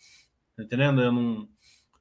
tá 0.55 0.63
entendendo? 0.63 1.01
Eu 1.01 1.11
não, 1.11 1.49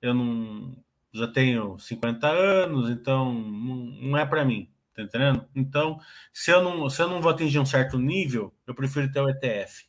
eu 0.03 0.15
não, 0.15 0.77
já 1.15 1.27
tenho 1.27 1.79
50 1.79 2.29
anos, 2.29 2.91
então 2.91 3.33
não, 3.33 3.77
não 3.77 4.19
é 4.19 4.27
para 4.27 4.45
mim, 4.45 4.71
tá 5.09 5.19
entendendo? 5.19 5.49
Então, 5.55 5.99
se 6.33 6.51
eu, 6.51 6.63
não, 6.63 6.89
se 6.91 7.03
eu 7.03 7.09
não 7.09 7.21
vou 7.21 7.31
atingir 7.31 7.59
um 7.59 7.67
certo 7.67 7.99
nível, 7.99 8.55
eu 8.67 8.75
prefiro 8.75 9.11
ter 9.11 9.21
o 9.21 9.29
ETF. 9.29 9.87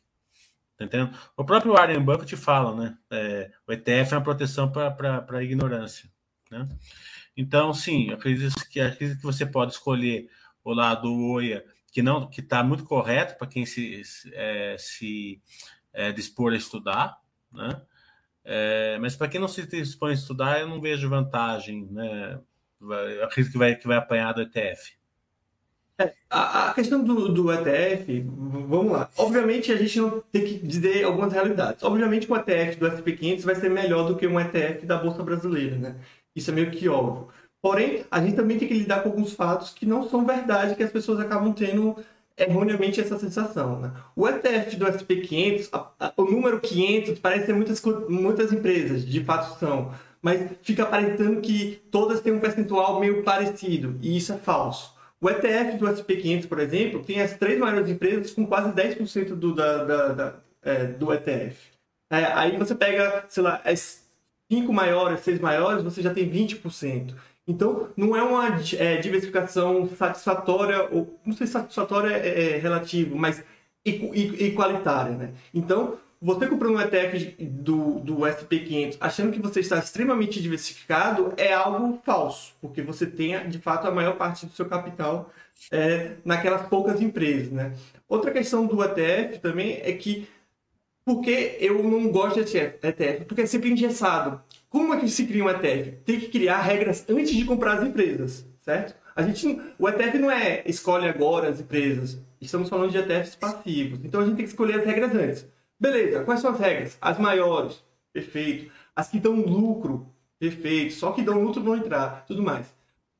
Tá 0.76 0.84
entendendo? 0.84 1.16
O 1.36 1.44
próprio 1.44 1.72
Warren 1.72 2.00
Buffett 2.00 2.36
fala, 2.36 2.74
né? 2.74 2.98
É, 3.10 3.50
o 3.66 3.72
ETF 3.72 4.14
é 4.14 4.16
uma 4.16 4.24
proteção 4.24 4.70
para 4.70 5.24
a 5.30 5.42
ignorância. 5.42 6.10
Né? 6.50 6.68
Então, 7.36 7.72
sim, 7.72 8.10
acredito 8.10 8.54
que, 8.68 8.80
acredito 8.80 9.18
que 9.18 9.24
você 9.24 9.46
pode 9.46 9.72
escolher 9.72 10.28
o 10.64 10.72
lado 10.72 11.02
do 11.02 11.32
OIA, 11.32 11.64
que 11.92 12.02
não 12.02 12.28
que 12.28 12.40
está 12.40 12.62
muito 12.62 12.84
correto 12.84 13.36
para 13.36 13.46
quem 13.46 13.66
se, 13.66 14.02
é, 14.32 14.76
se 14.78 15.40
é, 15.92 16.12
dispor 16.12 16.52
a 16.52 16.56
estudar, 16.56 17.18
né? 17.52 17.80
É, 18.44 18.98
mas 18.98 19.14
para 19.14 19.28
quem 19.28 19.40
não 19.40 19.46
se 19.46 19.64
dispõe 19.66 20.10
a 20.10 20.14
estudar, 20.14 20.60
eu 20.60 20.68
não 20.68 20.80
vejo 20.80 21.08
vantagem, 21.08 21.86
né? 21.90 22.40
Eu 22.80 23.24
acredito 23.24 23.52
que 23.52 23.58
vai, 23.58 23.76
que 23.76 23.86
vai 23.86 23.96
apanhar 23.96 24.32
do 24.32 24.42
ETF. 24.42 24.96
A, 26.30 26.72
questão 26.74 27.02
do, 27.02 27.28
do 27.28 27.52
ETF, 27.52 28.24
vamos 28.68 28.92
lá. 28.92 29.10
Obviamente, 29.18 29.70
a 29.70 29.76
gente 29.76 30.00
não 30.00 30.22
tem 30.32 30.44
que 30.44 30.54
dizer 30.66 31.04
algumas 31.04 31.32
realidades. 31.32 31.82
Obviamente, 31.82 32.30
um 32.30 32.36
ETF 32.36 32.78
do 32.78 32.90
SP500 32.90 33.42
vai 33.42 33.54
ser 33.54 33.70
melhor 33.70 34.08
do 34.08 34.16
que 34.16 34.26
um 34.26 34.40
ETF 34.40 34.86
da 34.86 34.96
Bolsa 34.96 35.22
Brasileira, 35.22 35.76
né? 35.76 35.96
Isso 36.34 36.50
é 36.50 36.54
meio 36.54 36.70
que 36.70 36.88
óbvio. 36.88 37.28
Porém, 37.60 38.04
a 38.10 38.20
gente 38.20 38.34
também 38.34 38.58
tem 38.58 38.66
que 38.66 38.74
lidar 38.74 39.02
com 39.02 39.10
alguns 39.10 39.34
fatos 39.34 39.70
que 39.70 39.86
não 39.86 40.08
são 40.08 40.26
verdade, 40.26 40.74
que 40.74 40.82
as 40.82 40.90
pessoas 40.90 41.20
acabam 41.20 41.52
tendo 41.52 41.96
erroneamente 42.36 43.00
essa 43.00 43.18
sensação. 43.18 43.78
Né? 43.78 43.92
O 44.16 44.28
ETF 44.28 44.76
do 44.76 44.86
SP500, 44.86 45.68
a, 45.72 46.06
a, 46.06 46.12
o 46.16 46.24
número 46.24 46.60
500, 46.60 47.18
parece 47.18 47.46
ser 47.46 47.54
muitas, 47.54 47.82
muitas 48.08 48.52
empresas, 48.52 49.04
de 49.06 49.22
fato 49.22 49.58
são, 49.58 49.92
mas 50.20 50.50
fica 50.62 50.82
aparentando 50.82 51.40
que 51.40 51.80
todas 51.90 52.20
têm 52.20 52.32
um 52.32 52.40
percentual 52.40 53.00
meio 53.00 53.22
parecido, 53.22 53.98
e 54.00 54.16
isso 54.16 54.32
é 54.32 54.36
falso. 54.36 54.91
O 55.22 55.30
ETF 55.30 55.78
do 55.78 55.86
SP500, 55.86 56.48
por 56.48 56.58
exemplo, 56.58 57.04
tem 57.04 57.20
as 57.20 57.38
três 57.38 57.56
maiores 57.56 57.88
empresas 57.88 58.32
com 58.32 58.44
quase 58.44 58.72
10% 58.72 59.36
do, 59.36 59.54
da, 59.54 59.84
da, 59.84 60.08
da 60.08 60.34
é, 60.60 60.84
do 60.86 61.12
ETF. 61.12 61.56
É, 62.10 62.24
aí 62.24 62.56
você 62.56 62.74
pega, 62.74 63.24
sei 63.28 63.44
lá, 63.44 63.62
as 63.64 64.04
cinco 64.50 64.72
maiores, 64.72 65.20
seis 65.20 65.38
maiores, 65.38 65.84
você 65.84 66.02
já 66.02 66.12
tem 66.12 66.28
20%. 66.28 67.14
Então, 67.46 67.88
não 67.96 68.16
é 68.16 68.22
uma 68.22 68.48
é, 68.76 68.96
diversificação 68.96 69.88
satisfatória, 69.90 70.88
ou 70.90 71.16
não 71.24 71.36
sei 71.36 71.46
se 71.46 71.52
satisfatória 71.52 72.16
é, 72.16 72.54
é 72.54 72.58
relativo, 72.58 73.16
mas 73.16 73.44
igualitária, 73.84 75.16
né? 75.16 75.34
Então, 75.54 75.98
você 76.22 76.46
comprando 76.46 76.76
um 76.76 76.80
ETF 76.80 77.36
do, 77.40 77.98
do 77.98 78.16
SP500 78.18 78.96
achando 79.00 79.32
que 79.32 79.42
você 79.42 79.58
está 79.58 79.78
extremamente 79.78 80.40
diversificado 80.40 81.34
é 81.36 81.52
algo 81.52 82.00
falso, 82.04 82.54
porque 82.60 82.80
você 82.80 83.04
tem, 83.04 83.48
de 83.48 83.58
fato, 83.58 83.88
a 83.88 83.90
maior 83.90 84.16
parte 84.16 84.46
do 84.46 84.52
seu 84.52 84.66
capital 84.66 85.32
é, 85.72 86.12
naquelas 86.24 86.68
poucas 86.68 87.00
empresas, 87.00 87.50
né? 87.50 87.72
Outra 88.08 88.30
questão 88.30 88.66
do 88.66 88.82
ETF 88.84 89.40
também 89.40 89.80
é 89.82 89.92
que 89.92 90.28
porque 91.04 91.56
eu 91.58 91.82
não 91.82 92.08
gosto 92.12 92.44
de 92.44 92.56
ETF? 92.56 93.24
Porque 93.24 93.42
é 93.42 93.46
sempre 93.46 93.72
engessado. 93.72 94.40
Como 94.70 94.94
é 94.94 95.00
que 95.00 95.08
se 95.08 95.26
cria 95.26 95.44
um 95.44 95.50
ETF? 95.50 95.96
Tem 96.04 96.20
que 96.20 96.28
criar 96.28 96.62
regras 96.62 97.04
antes 97.08 97.34
de 97.34 97.44
comprar 97.44 97.78
as 97.78 97.88
empresas, 97.88 98.46
certo? 98.60 98.94
A 99.16 99.22
gente, 99.22 99.60
o 99.76 99.88
ETF 99.88 100.18
não 100.18 100.30
é 100.30 100.62
escolhe 100.64 101.08
agora 101.08 101.48
as 101.48 101.60
empresas. 101.60 102.18
Estamos 102.40 102.68
falando 102.68 102.92
de 102.92 102.98
ETFs 102.98 103.34
passivos. 103.34 103.98
Então 104.04 104.20
a 104.20 104.24
gente 104.24 104.36
tem 104.36 104.44
que 104.44 104.50
escolher 104.50 104.78
as 104.78 104.86
regras 104.86 105.14
antes. 105.14 105.51
Beleza, 105.82 106.22
quais 106.22 106.38
são 106.38 106.52
as 106.52 106.60
regras? 106.60 106.96
As 107.00 107.18
maiores, 107.18 107.82
perfeito. 108.12 108.70
As 108.94 109.08
que 109.08 109.18
dão 109.18 109.34
lucro, 109.34 110.06
perfeito. 110.38 110.94
Só 110.94 111.10
que 111.10 111.22
dão 111.22 111.42
lucro 111.42 111.60
vão 111.60 111.76
entrar, 111.76 112.24
tudo 112.24 112.40
mais. 112.40 112.72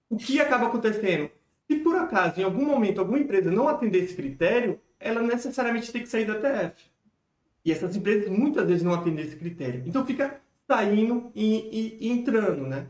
O 0.08 0.16
que 0.16 0.40
acaba 0.40 0.68
acontecendo? 0.68 1.28
Se 1.68 1.80
por 1.80 1.96
acaso, 1.96 2.40
em 2.40 2.44
algum 2.44 2.64
momento, 2.64 3.00
alguma 3.00 3.18
empresa 3.18 3.50
não 3.50 3.66
atender 3.66 4.04
esse 4.04 4.14
critério, 4.14 4.80
ela 5.00 5.20
necessariamente 5.20 5.90
tem 5.90 6.02
que 6.02 6.08
sair 6.08 6.24
do 6.24 6.34
ETF. 6.34 6.80
E 7.64 7.72
essas 7.72 7.96
empresas 7.96 8.28
muitas 8.28 8.64
vezes 8.64 8.84
não 8.84 8.94
atendem 8.94 9.24
esse 9.24 9.34
critério. 9.34 9.82
Então 9.84 10.06
fica 10.06 10.40
saindo 10.68 11.32
e, 11.34 11.98
e, 12.00 12.06
e 12.06 12.12
entrando, 12.12 12.64
né? 12.68 12.86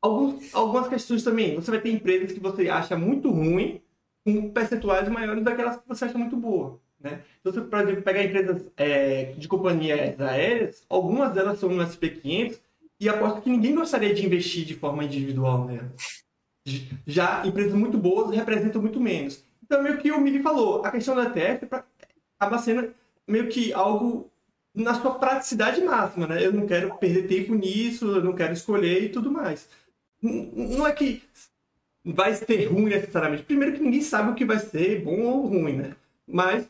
Alguns, 0.00 0.54
algumas 0.54 0.88
questões 0.88 1.22
também. 1.22 1.54
Você 1.54 1.70
vai 1.70 1.82
ter 1.82 1.90
empresas 1.90 2.32
que 2.32 2.40
você 2.40 2.70
acha 2.70 2.96
muito 2.96 3.30
ruim 3.30 3.82
com 4.24 4.50
percentuais 4.52 5.06
maiores 5.10 5.44
daquelas 5.44 5.76
que 5.76 5.86
você 5.86 6.06
acha 6.06 6.16
muito 6.16 6.38
boa. 6.38 6.80
Né? 7.06 7.20
Então, 7.40 7.52
você, 7.52 7.60
por 7.60 7.80
exemplo, 7.80 8.02
pegar 8.02 8.24
empresas 8.24 8.62
é, 8.76 9.34
de 9.36 9.46
companhias 9.46 10.20
aéreas, 10.20 10.84
algumas 10.88 11.32
delas 11.32 11.58
são 11.60 11.68
no 11.68 11.82
SP500 11.82 12.58
e 12.98 13.08
aposto 13.08 13.42
que 13.42 13.50
ninguém 13.50 13.74
gostaria 13.74 14.12
de 14.12 14.26
investir 14.26 14.64
de 14.64 14.74
forma 14.74 15.04
individual 15.04 15.66
nelas. 15.66 16.24
Já 17.06 17.46
empresas 17.46 17.74
muito 17.74 17.96
boas 17.96 18.34
representam 18.34 18.82
muito 18.82 19.00
menos. 19.00 19.44
Então, 19.62 19.82
meio 19.82 19.98
que 19.98 20.10
o 20.10 20.20
Mili 20.20 20.42
falou, 20.42 20.84
a 20.84 20.90
questão 20.90 21.14
da 21.14 21.24
ETF 21.24 21.68
acaba 22.38 22.58
sendo 22.58 22.92
meio 23.26 23.48
que 23.48 23.72
algo 23.72 24.30
na 24.74 24.94
sua 24.94 25.14
praticidade 25.14 25.80
máxima, 25.80 26.26
né? 26.26 26.44
Eu 26.44 26.52
não 26.52 26.66
quero 26.66 26.96
perder 26.96 27.28
tempo 27.28 27.54
nisso, 27.54 28.16
eu 28.16 28.24
não 28.24 28.34
quero 28.34 28.52
escolher 28.52 29.04
e 29.04 29.08
tudo 29.08 29.30
mais. 29.30 29.68
Não 30.20 30.86
é 30.86 30.92
que 30.92 31.22
vai 32.04 32.34
ser 32.34 32.66
ruim 32.66 32.86
necessariamente. 32.86 33.44
Primeiro 33.44 33.74
que 33.74 33.82
ninguém 33.82 34.02
sabe 34.02 34.30
o 34.30 34.34
que 34.34 34.44
vai 34.44 34.58
ser 34.58 35.02
bom 35.02 35.22
ou 35.22 35.46
ruim, 35.46 35.76
né? 35.76 35.96
Mas 36.26 36.68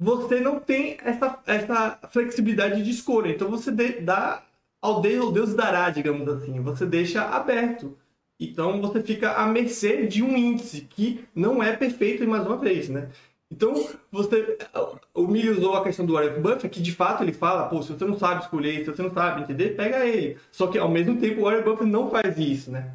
você 0.00 0.40
não 0.40 0.58
tem 0.58 0.96
essa, 1.04 1.38
essa 1.46 1.98
flexibilidade 2.10 2.82
de 2.82 2.90
escolha. 2.90 3.30
Então 3.30 3.50
você 3.50 3.70
dá 4.00 4.42
ao 4.80 5.02
Deus, 5.02 5.26
ao 5.26 5.32
Deus 5.32 5.54
dará, 5.54 5.90
digamos 5.90 6.26
assim. 6.26 6.58
Você 6.62 6.86
deixa 6.86 7.22
aberto. 7.22 7.98
Então 8.40 8.80
você 8.80 9.02
fica 9.02 9.32
à 9.32 9.46
mercê 9.46 10.06
de 10.06 10.22
um 10.22 10.34
índice 10.34 10.80
que 10.88 11.22
não 11.34 11.62
é 11.62 11.76
perfeito, 11.76 12.26
mais 12.26 12.46
uma 12.46 12.56
vez, 12.56 12.88
né? 12.88 13.10
Então, 13.52 13.74
você, 14.12 14.56
o 15.12 15.24
usou 15.24 15.74
a 15.74 15.82
questão 15.82 16.06
do 16.06 16.12
Warren 16.12 16.40
Buffett, 16.40 16.68
que 16.68 16.80
de 16.80 16.92
fato 16.92 17.24
ele 17.24 17.32
fala, 17.32 17.68
pô, 17.68 17.82
se 17.82 17.92
você 17.92 18.04
não 18.04 18.16
sabe 18.16 18.42
escolher, 18.42 18.84
se 18.84 18.94
você 18.94 19.02
não 19.02 19.12
sabe 19.12 19.42
entender, 19.42 19.70
pega 19.70 20.06
ele. 20.06 20.38
Só 20.52 20.68
que 20.68 20.78
ao 20.78 20.88
mesmo 20.88 21.18
tempo 21.18 21.40
o 21.40 21.44
Warren 21.44 21.64
Buffett 21.64 21.90
não 21.90 22.08
faz 22.08 22.38
isso, 22.38 22.70
né? 22.70 22.94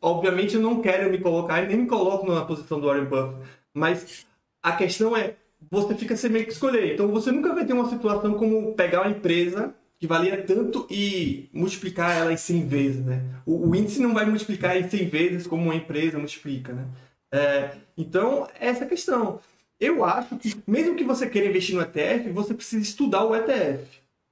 Obviamente 0.00 0.56
eu 0.56 0.60
não 0.60 0.82
quero 0.82 1.08
me 1.08 1.18
colocar 1.18 1.62
e 1.62 1.68
nem 1.68 1.76
me 1.76 1.86
coloco 1.86 2.30
na 2.30 2.44
posição 2.44 2.80
do 2.80 2.88
Warren 2.88 3.04
Buffett, 3.04 3.36
mas 3.72 4.26
a 4.60 4.72
questão 4.72 5.16
é, 5.16 5.36
você 5.70 5.94
fica 5.94 6.16
sem 6.16 6.30
meio 6.30 6.46
que 6.46 6.52
escolher. 6.52 6.94
Então 6.94 7.08
você 7.08 7.30
nunca 7.30 7.54
vai 7.54 7.64
ter 7.64 7.72
uma 7.72 7.88
situação 7.88 8.34
como 8.34 8.74
pegar 8.74 9.02
uma 9.02 9.10
empresa 9.10 9.74
que 9.98 10.06
valia 10.06 10.42
tanto 10.42 10.86
e 10.90 11.48
multiplicar 11.52 12.16
ela 12.16 12.32
em 12.32 12.36
100 12.36 12.66
vezes, 12.66 13.04
né? 13.04 13.22
O, 13.46 13.68
o 13.68 13.76
índice 13.76 14.00
não 14.00 14.12
vai 14.12 14.24
multiplicar 14.24 14.76
em 14.76 14.88
100 14.88 15.08
vezes 15.08 15.46
como 15.46 15.62
uma 15.62 15.76
empresa 15.76 16.18
multiplica, 16.18 16.72
né? 16.72 16.86
É, 17.32 17.70
então, 17.96 18.48
essa 18.58 18.82
é 18.82 18.86
a 18.86 18.88
questão. 18.88 19.40
Eu 19.78 20.04
acho 20.04 20.36
que, 20.36 20.56
mesmo 20.66 20.96
que 20.96 21.04
você 21.04 21.28
queira 21.28 21.48
investir 21.48 21.74
no 21.74 21.82
ETF, 21.82 22.30
você 22.30 22.52
precisa 22.52 22.82
estudar 22.82 23.24
o 23.24 23.34
ETF. 23.34 23.84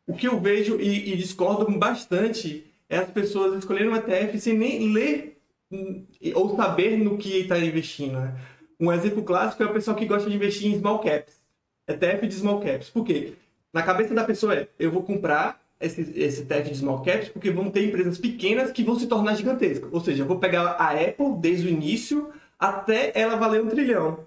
O 0.06 0.14
que 0.14 0.26
eu 0.26 0.40
vejo 0.40 0.80
e, 0.80 1.12
e 1.12 1.16
discordo 1.16 1.70
bastante 1.78 2.64
é 2.88 2.98
as 2.98 3.10
pessoas 3.10 3.56
escolherem 3.56 3.88
um 3.88 3.96
ETF 3.96 4.40
sem 4.40 4.58
nem 4.58 4.92
ler 4.92 5.38
hum, 5.70 6.04
ou 6.34 6.56
saber 6.56 6.98
no 6.98 7.16
que 7.16 7.42
está 7.42 7.58
investindo. 7.58 8.18
Né? 8.18 8.34
Um 8.80 8.90
exemplo 8.90 9.22
clássico 9.22 9.62
é 9.62 9.66
o 9.66 9.72
pessoal 9.74 9.94
que 9.94 10.06
gosta 10.06 10.30
de 10.30 10.34
investir 10.34 10.72
em 10.72 10.78
small 10.78 11.00
caps. 11.00 11.38
ETF 11.86 12.26
de 12.26 12.34
small 12.34 12.60
caps. 12.60 12.88
Por 12.88 13.04
quê? 13.04 13.34
Na 13.72 13.82
cabeça 13.82 14.14
da 14.14 14.24
pessoa 14.24 14.54
é, 14.54 14.68
eu 14.78 14.90
vou 14.90 15.02
comprar 15.02 15.60
esse, 15.78 16.00
esse 16.16 16.42
de 16.44 16.74
small 16.74 17.02
caps 17.02 17.28
porque 17.28 17.50
vão 17.50 17.70
ter 17.70 17.86
empresas 17.86 18.16
pequenas 18.16 18.72
que 18.72 18.82
vão 18.82 18.98
se 18.98 19.06
tornar 19.06 19.34
gigantescas. 19.34 19.92
Ou 19.92 20.00
seja, 20.00 20.22
eu 20.22 20.26
vou 20.26 20.38
pegar 20.38 20.62
a 20.72 20.92
Apple 20.92 21.36
desde 21.38 21.66
o 21.66 21.70
início 21.70 22.32
até 22.58 23.12
ela 23.14 23.36
valer 23.36 23.62
um 23.62 23.68
trilhão. 23.68 24.26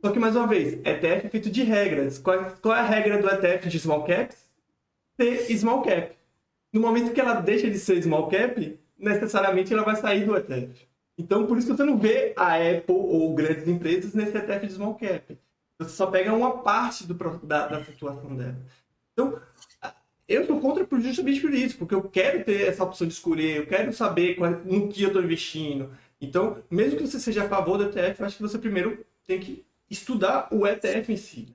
Só 0.00 0.10
que, 0.10 0.18
mais 0.18 0.34
uma 0.34 0.46
vez, 0.46 0.74
ETF 0.84 1.26
é 1.26 1.28
feito 1.28 1.50
de 1.50 1.62
regras. 1.62 2.18
Qual, 2.18 2.52
qual 2.62 2.76
é 2.76 2.80
a 2.80 2.86
regra 2.86 3.20
do 3.20 3.28
ETF 3.28 3.68
de 3.68 3.80
small 3.80 4.04
caps? 4.04 4.36
Ser 5.16 5.58
small 5.58 5.82
cap. 5.82 6.14
No 6.72 6.80
momento 6.80 7.12
que 7.12 7.20
ela 7.20 7.34
deixa 7.34 7.70
de 7.70 7.78
ser 7.78 8.02
small 8.02 8.28
cap, 8.28 8.78
necessariamente 8.98 9.72
ela 9.72 9.82
vai 9.82 9.96
sair 9.96 10.24
do 10.24 10.36
ETF. 10.36 10.86
Então, 11.16 11.46
por 11.46 11.56
isso 11.56 11.68
que 11.68 11.76
você 11.76 11.84
não 11.84 11.98
vê 11.98 12.34
a 12.36 12.56
Apple 12.56 12.94
ou 12.94 13.34
grandes 13.34 13.68
empresas 13.68 14.14
nesse 14.14 14.36
ETF 14.36 14.66
de 14.66 14.72
small 14.72 14.94
cap. 14.96 15.38
Você 15.78 15.90
só 15.90 16.06
pega 16.06 16.32
uma 16.32 16.58
parte 16.62 17.06
do, 17.06 17.14
da, 17.38 17.68
da 17.68 17.84
situação 17.84 18.36
dela. 18.36 18.56
Então, 19.12 19.40
eu 20.26 20.46
sou 20.46 20.60
contra 20.60 20.86
justamente 21.00 21.40
por 21.40 21.52
isso, 21.52 21.76
porque 21.78 21.94
eu 21.94 22.02
quero 22.02 22.44
ter 22.44 22.68
essa 22.68 22.82
opção 22.82 23.06
de 23.06 23.12
escolher, 23.12 23.58
eu 23.58 23.66
quero 23.66 23.92
saber 23.92 24.34
qual, 24.36 24.50
no 24.50 24.88
que 24.88 25.02
eu 25.02 25.08
estou 25.08 25.22
investindo. 25.22 25.90
Então, 26.20 26.62
mesmo 26.70 26.98
que 26.98 27.06
você 27.06 27.20
seja 27.20 27.44
a 27.44 27.48
favor 27.48 27.76
do 27.76 27.84
ETF, 27.84 28.20
eu 28.20 28.26
acho 28.26 28.36
que 28.36 28.42
você 28.42 28.58
primeiro 28.58 29.04
tem 29.26 29.38
que 29.38 29.64
estudar 29.90 30.48
o 30.50 30.66
ETF 30.66 31.12
em 31.12 31.16
si. 31.16 31.54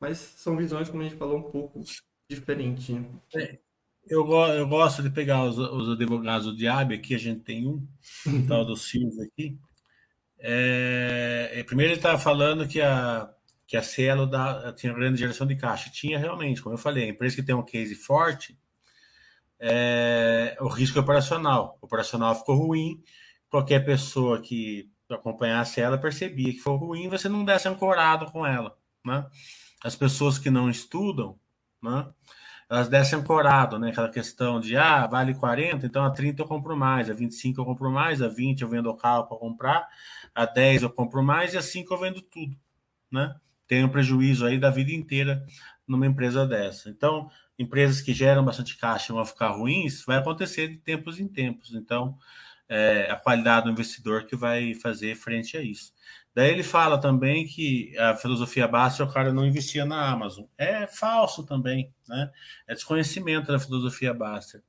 Mas 0.00 0.18
são 0.18 0.56
visões, 0.56 0.88
como 0.88 1.02
a 1.02 1.04
gente 1.04 1.18
falou, 1.18 1.38
um 1.38 1.42
pouco 1.42 1.80
diferentes. 2.28 2.88
Né? 2.88 3.04
É, 3.34 3.58
eu, 4.10 4.30
eu 4.30 4.68
gosto 4.68 5.02
de 5.02 5.10
pegar 5.10 5.44
os, 5.44 5.58
os 5.58 5.90
advogados 5.90 6.46
do 6.46 6.56
diabo, 6.56 6.94
aqui 6.94 7.14
a 7.14 7.18
gente 7.18 7.40
tem 7.40 7.66
um, 7.66 7.86
o 8.26 8.46
tal 8.46 8.64
do 8.64 8.76
Silvio 8.76 9.22
aqui. 9.22 9.58
É, 10.38 11.50
é 11.54 11.64
primeiro 11.64 11.92
ele 11.92 11.98
estava 11.98 12.18
falando 12.18 12.66
que 12.68 12.80
a, 12.80 13.28
que 13.66 13.76
a 13.76 13.82
Cielo 13.82 14.26
dá, 14.26 14.72
tinha 14.72 14.92
grande 14.92 15.18
geração 15.18 15.46
de 15.46 15.56
caixa. 15.56 15.90
Tinha 15.90 16.18
realmente, 16.18 16.62
como 16.62 16.74
eu 16.74 16.78
falei, 16.78 17.04
a 17.04 17.08
empresa 17.08 17.36
que 17.36 17.42
tem 17.42 17.54
um 17.54 17.62
case 17.62 17.94
forte, 17.94 18.58
é, 19.60 20.56
o 20.60 20.68
risco 20.68 20.98
é 20.98 21.02
operacional. 21.02 21.78
O 21.80 21.86
operacional 21.86 22.34
ficou 22.34 22.56
ruim, 22.56 23.02
qualquer 23.50 23.84
pessoa 23.84 24.40
que 24.40 24.90
acompanhasse 25.10 25.80
ela, 25.80 25.98
percebia 25.98 26.52
que 26.52 26.60
foi 26.60 26.76
ruim 26.76 27.08
você 27.08 27.28
não 27.28 27.44
desse 27.44 27.68
ancorado 27.68 28.26
com 28.26 28.46
ela, 28.46 28.76
né? 29.04 29.26
As 29.82 29.96
pessoas 29.96 30.38
que 30.38 30.50
não 30.50 30.68
estudam, 30.68 31.38
né? 31.82 32.06
Elas 32.68 32.88
descem 32.88 33.18
ancorado, 33.18 33.78
né? 33.78 33.90
Aquela 33.90 34.10
questão 34.10 34.60
de, 34.60 34.76
ah, 34.76 35.06
vale 35.06 35.34
40, 35.34 35.86
então 35.86 36.04
a 36.04 36.10
30 36.10 36.42
eu 36.42 36.46
compro 36.46 36.76
mais, 36.76 37.08
a 37.10 37.14
25 37.14 37.60
eu 37.60 37.64
compro 37.64 37.90
mais, 37.90 38.20
a 38.20 38.28
20 38.28 38.62
eu 38.62 38.68
vendo 38.68 38.90
o 38.90 38.96
carro 38.96 39.26
para 39.26 39.36
comprar, 39.38 39.88
a 40.34 40.44
10 40.44 40.82
eu 40.82 40.90
compro 40.90 41.22
mais 41.22 41.54
e 41.54 41.58
a 41.58 41.62
5 41.62 41.92
eu 41.94 41.98
vendo 41.98 42.20
tudo, 42.20 42.56
né? 43.10 43.34
Tem 43.66 43.84
um 43.84 43.88
prejuízo 43.88 44.46
aí 44.46 44.58
da 44.58 44.70
vida 44.70 44.92
inteira 44.92 45.44
numa 45.86 46.06
empresa 46.06 46.46
dessa. 46.46 46.90
Então, 46.90 47.30
empresas 47.58 48.00
que 48.00 48.12
geram 48.12 48.44
bastante 48.44 48.76
caixa 48.76 49.12
vão 49.12 49.24
ficar 49.24 49.48
ruins, 49.50 50.04
vai 50.04 50.18
acontecer 50.18 50.68
de 50.68 50.76
tempos 50.76 51.18
em 51.18 51.26
tempos. 51.26 51.74
Então, 51.74 52.16
é, 52.68 53.10
a 53.10 53.16
qualidade 53.16 53.64
do 53.64 53.72
investidor 53.72 54.24
que 54.26 54.36
vai 54.36 54.74
fazer 54.74 55.16
frente 55.16 55.56
a 55.56 55.62
isso. 55.62 55.92
Daí 56.38 56.52
ele 56.52 56.62
fala 56.62 57.00
também 57.00 57.44
que 57.48 57.98
a 57.98 58.14
filosofia 58.14 58.68
básica 58.68 59.02
o 59.02 59.12
cara 59.12 59.32
não 59.32 59.44
investia 59.44 59.84
na 59.84 60.08
Amazon. 60.08 60.44
É 60.56 60.86
falso 60.86 61.44
também, 61.44 61.92
né? 62.08 62.30
É 62.64 62.74
desconhecimento 62.74 63.50
da 63.50 63.58
filosofia 63.58 64.14
básica. 64.14 64.62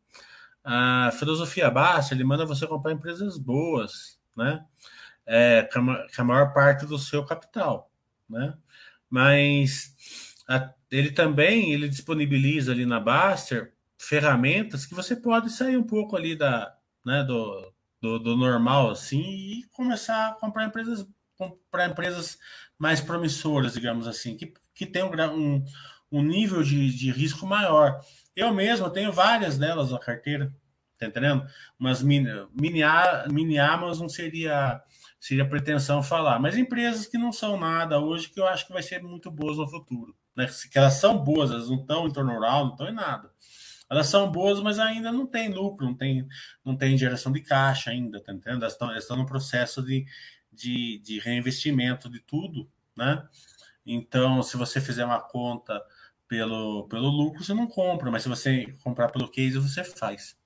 A 0.64 1.12
filosofia 1.20 1.70
básica 1.70 2.16
ele 2.16 2.24
manda 2.24 2.44
você 2.44 2.66
comprar 2.66 2.94
empresas 2.94 3.38
boas, 3.38 4.20
né? 4.36 4.66
É, 5.28 5.70
com 5.72 6.22
a 6.22 6.24
maior 6.24 6.56
parte 6.56 6.88
do 6.88 6.98
seu 6.98 7.24
capital, 7.24 7.92
né? 8.28 8.58
Mas 9.08 9.96
a, 10.50 10.74
ele 10.90 11.12
também 11.12 11.72
ele 11.72 11.88
disponibiliza 11.88 12.72
ali 12.72 12.84
na 12.84 13.00
Baster 13.00 13.76
ferramentas 13.96 14.88
que 14.88 14.96
você 14.96 15.16
pode 15.16 15.52
sair 15.52 15.78
um 15.78 15.84
pouco 15.84 16.18
ali 16.18 16.36
da, 16.36 16.76
né, 17.06 17.24
do, 17.24 17.72
do, 18.02 18.18
do 18.18 18.36
normal 18.36 18.90
assim 18.90 19.22
e 19.22 19.64
começar 19.72 20.30
a 20.30 20.34
comprar 20.34 20.66
empresas 20.66 21.08
para 21.72 21.88
empresas 21.88 22.38
mais 22.78 23.02
promissoras, 23.02 23.74
digamos 23.74 24.08
assim, 24.08 24.36
que, 24.36 24.54
que 24.74 24.86
tem 24.86 25.04
um, 25.04 25.12
um, 25.34 25.66
um 26.12 26.22
nível 26.24 26.64
de, 26.64 26.94
de 26.96 27.12
risco 27.12 27.46
maior. 27.46 28.00
Eu 28.36 28.54
mesmo 28.54 28.90
tenho 28.90 29.12
várias 29.12 29.58
delas 29.58 29.92
na 29.92 30.00
carteira, 30.00 30.54
tá 30.98 31.06
entendendo? 31.06 31.46
Mas 31.78 32.02
mini, 32.02 32.30
mini, 32.54 32.82
mini 33.32 33.60
Amazon 33.60 34.08
seria 34.08 34.82
seria 35.20 35.48
pretensão 35.48 36.02
falar, 36.02 36.40
mas 36.40 36.58
empresas 36.58 37.06
que 37.06 37.18
não 37.18 37.34
são 37.34 37.60
nada 37.60 38.00
hoje 38.00 38.30
que 38.30 38.40
eu 38.40 38.48
acho 38.48 38.66
que 38.66 38.72
vai 38.72 38.82
ser 38.82 39.04
muito 39.04 39.30
boas 39.30 39.58
no 39.58 39.68
futuro, 39.68 40.16
né? 40.34 40.48
Que 40.72 40.78
elas 40.78 40.94
são 40.94 41.18
boas, 41.18 41.52
elas 41.52 41.70
não 41.70 41.82
estão 41.82 42.08
em 42.08 42.14
turnaround, 42.14 42.68
não 42.68 42.72
estão 42.72 42.88
em 42.88 42.94
nada. 42.94 43.30
Elas 43.92 44.08
são 44.08 44.32
boas, 44.32 44.62
mas 44.62 44.80
ainda 44.80 45.12
não 45.12 45.26
tem 45.26 45.50
lucro, 45.50 45.86
não 45.86 45.96
tem, 45.96 46.26
não 46.64 46.78
tem 46.78 46.98
geração 46.98 47.32
de 47.32 47.42
caixa 47.42 47.90
ainda, 47.90 48.22
tá 48.22 48.32
entendendo? 48.32 48.62
Elas 48.62 48.74
estão, 48.74 48.90
elas 48.90 49.04
estão 49.04 49.18
no 49.18 49.26
processo 49.26 49.84
de, 49.84 50.06
de, 50.52 51.00
de 51.00 51.20
reinvestimento 51.20 52.10
de 52.10 52.20
tudo, 52.20 52.70
né? 52.96 53.28
Então, 53.86 54.44
se 54.44 54.58
você 54.58 54.80
fizer 54.80 55.06
uma 55.06 55.20
conta 55.20 55.82
pelo, 56.28 56.88
pelo 56.88 57.10
lucro, 57.10 57.44
você 57.44 57.54
não 57.54 57.68
compra, 57.68 58.12
mas 58.12 58.24
se 58.24 58.30
você 58.30 58.72
comprar 58.84 59.10
pelo 59.10 59.30
case, 59.30 59.58
você 59.58 59.84
faz. 59.84 60.38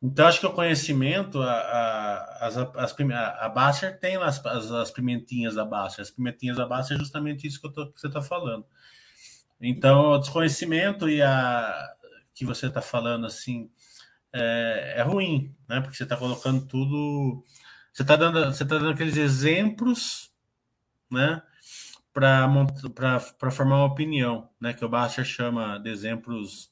Então, 0.00 0.26
acho 0.26 0.40
que 0.40 0.46
o 0.46 0.52
conhecimento, 0.52 1.42
a, 1.42 1.52
a, 1.52 2.46
as, 2.46 2.56
as, 2.56 2.96
a 3.40 3.48
Basser 3.48 3.98
tem 3.98 4.16
as, 4.16 4.44
as, 4.46 4.70
as, 4.70 4.90
pimentinhas 4.90 5.56
da 5.56 5.64
Basser. 5.64 6.02
As 6.02 6.10
pimentinhas 6.10 6.56
da 6.56 6.66
Basser 6.66 6.96
é 6.96 7.00
justamente 7.00 7.46
isso 7.46 7.60
que, 7.60 7.68
tô, 7.72 7.90
que 7.92 8.00
você 8.00 8.06
está 8.06 8.22
falando. 8.22 8.64
Então, 9.60 10.12
o 10.12 10.18
desconhecimento 10.18 11.08
e 11.08 11.20
a 11.20 11.94
que 12.32 12.44
você 12.44 12.66
está 12.68 12.80
falando 12.80 13.26
assim 13.26 13.68
é, 14.32 14.94
é, 14.98 15.02
ruim, 15.02 15.52
né? 15.68 15.80
Porque 15.80 15.96
você 15.96 16.04
está 16.04 16.16
colocando 16.16 16.64
tudo 16.66 17.44
você 17.98 18.02
está 18.02 18.14
dando, 18.14 18.44
você 18.44 18.64
tá 18.64 18.78
dando 18.78 18.90
aqueles 18.90 19.16
exemplos, 19.16 20.30
né? 21.10 21.42
Para 22.12 23.50
formar 23.50 23.78
uma 23.78 23.86
opinião, 23.86 24.48
né? 24.60 24.72
Que 24.72 24.84
o 24.84 24.88
Basser 24.88 25.24
chama 25.24 25.78
de 25.78 25.90
exemplos 25.90 26.70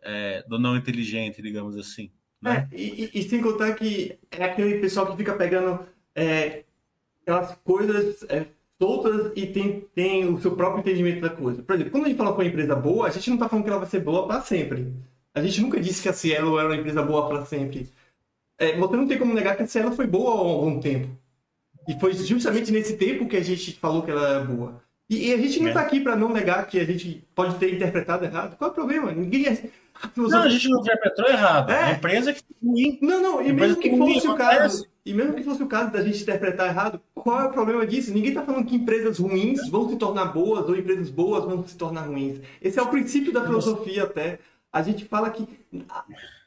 é, 0.00 0.42
do 0.48 0.58
não 0.58 0.74
inteligente, 0.74 1.42
digamos 1.42 1.76
assim. 1.76 2.10
Né? 2.40 2.70
É, 2.72 2.74
e, 2.74 3.10
e, 3.12 3.22
sem 3.22 3.42
contar 3.42 3.74
que 3.74 4.18
é 4.30 4.44
aquele 4.44 4.78
pessoal 4.78 5.06
que 5.06 5.16
fica 5.18 5.34
pegando 5.34 5.86
é, 6.14 6.64
aquelas 7.20 7.54
coisas 7.56 8.24
é, 8.30 8.46
soltas 8.80 9.30
e 9.36 9.46
tem, 9.46 9.82
tem 9.94 10.26
o 10.26 10.40
seu 10.40 10.56
próprio 10.56 10.80
entendimento 10.80 11.20
da 11.20 11.28
coisa. 11.28 11.62
Por 11.62 11.74
exemplo, 11.74 11.92
quando 11.92 12.06
a 12.06 12.08
gente 12.08 12.16
fala 12.16 12.32
com 12.32 12.40
uma 12.40 12.48
empresa 12.48 12.74
boa, 12.74 13.08
a 13.08 13.10
gente 13.10 13.28
não 13.28 13.36
está 13.36 13.46
falando 13.46 13.64
que 13.64 13.70
ela 13.70 13.78
vai 13.78 13.90
ser 13.90 14.00
boa 14.00 14.26
para 14.26 14.40
sempre. 14.40 14.90
A 15.34 15.42
gente 15.42 15.60
nunca 15.60 15.78
disse 15.78 16.00
que 16.02 16.08
a 16.08 16.14
Cielo 16.14 16.58
era 16.58 16.68
uma 16.68 16.76
empresa 16.76 17.02
boa 17.02 17.28
para 17.28 17.44
sempre 17.44 17.92
é, 18.62 18.76
você 18.76 18.96
não 18.96 19.08
tem 19.08 19.18
como 19.18 19.34
negar 19.34 19.56
que 19.56 19.64
a 19.64 19.66
Cielo 19.66 19.90
foi 19.92 20.06
boa 20.06 20.30
há 20.30 20.38
algum 20.38 20.78
tempo. 20.78 21.08
E 21.88 21.98
foi 21.98 22.12
justamente 22.12 22.70
nesse 22.70 22.96
tempo 22.96 23.26
que 23.26 23.36
a 23.36 23.42
gente 23.42 23.72
falou 23.72 24.02
que 24.02 24.10
ela 24.12 24.40
é 24.40 24.44
boa. 24.44 24.80
E, 25.10 25.28
e 25.28 25.34
a 25.34 25.36
gente 25.36 25.58
não 25.58 25.68
está 25.68 25.82
é. 25.82 25.84
aqui 25.84 25.98
para 25.98 26.14
não 26.14 26.28
negar 26.28 26.66
que 26.68 26.78
a 26.78 26.84
gente 26.84 27.26
pode 27.34 27.56
ter 27.56 27.74
interpretado 27.74 28.24
errado. 28.24 28.56
Qual 28.56 28.68
é 28.68 28.72
o 28.72 28.74
problema? 28.74 29.10
Ninguém 29.10 29.48
é... 29.48 29.64
Não, 30.16 30.42
a 30.42 30.48
gente 30.48 30.68
não 30.68 30.80
interpretou 30.80 31.26
errado. 31.26 31.70
É. 31.70 31.84
A 31.84 31.92
empresa 31.92 32.32
que 32.32 32.42
ruim. 32.62 32.98
Não, 33.02 33.20
não, 33.20 33.42
e 33.42 33.52
mesmo 33.52 33.76
que 33.76 33.96
fosse 33.96 34.28
o 34.28 34.34
caso, 34.36 34.86
e 35.04 35.12
mesmo 35.12 35.34
que 35.34 35.42
fosse 35.42 35.62
o 35.62 35.66
caso 35.66 35.90
da 35.90 36.02
gente 36.02 36.22
interpretar 36.22 36.68
errado, 36.68 37.00
qual 37.14 37.40
é 37.40 37.44
o 37.44 37.52
problema 37.52 37.86
disso? 37.86 38.12
Ninguém 38.12 38.30
está 38.30 38.42
falando 38.42 38.64
que 38.64 38.76
empresas 38.76 39.18
ruins 39.18 39.68
vão 39.68 39.88
se 39.88 39.96
tornar 39.96 40.26
boas 40.26 40.68
ou 40.68 40.76
empresas 40.76 41.10
boas 41.10 41.44
vão 41.44 41.66
se 41.66 41.76
tornar 41.76 42.02
ruins. 42.02 42.40
Esse 42.60 42.78
é 42.78 42.82
o 42.82 42.88
princípio 42.88 43.32
da 43.32 43.44
filosofia 43.44 44.04
até 44.04 44.38
a 44.72 44.82
gente 44.82 45.04
fala 45.04 45.30
que 45.30 45.46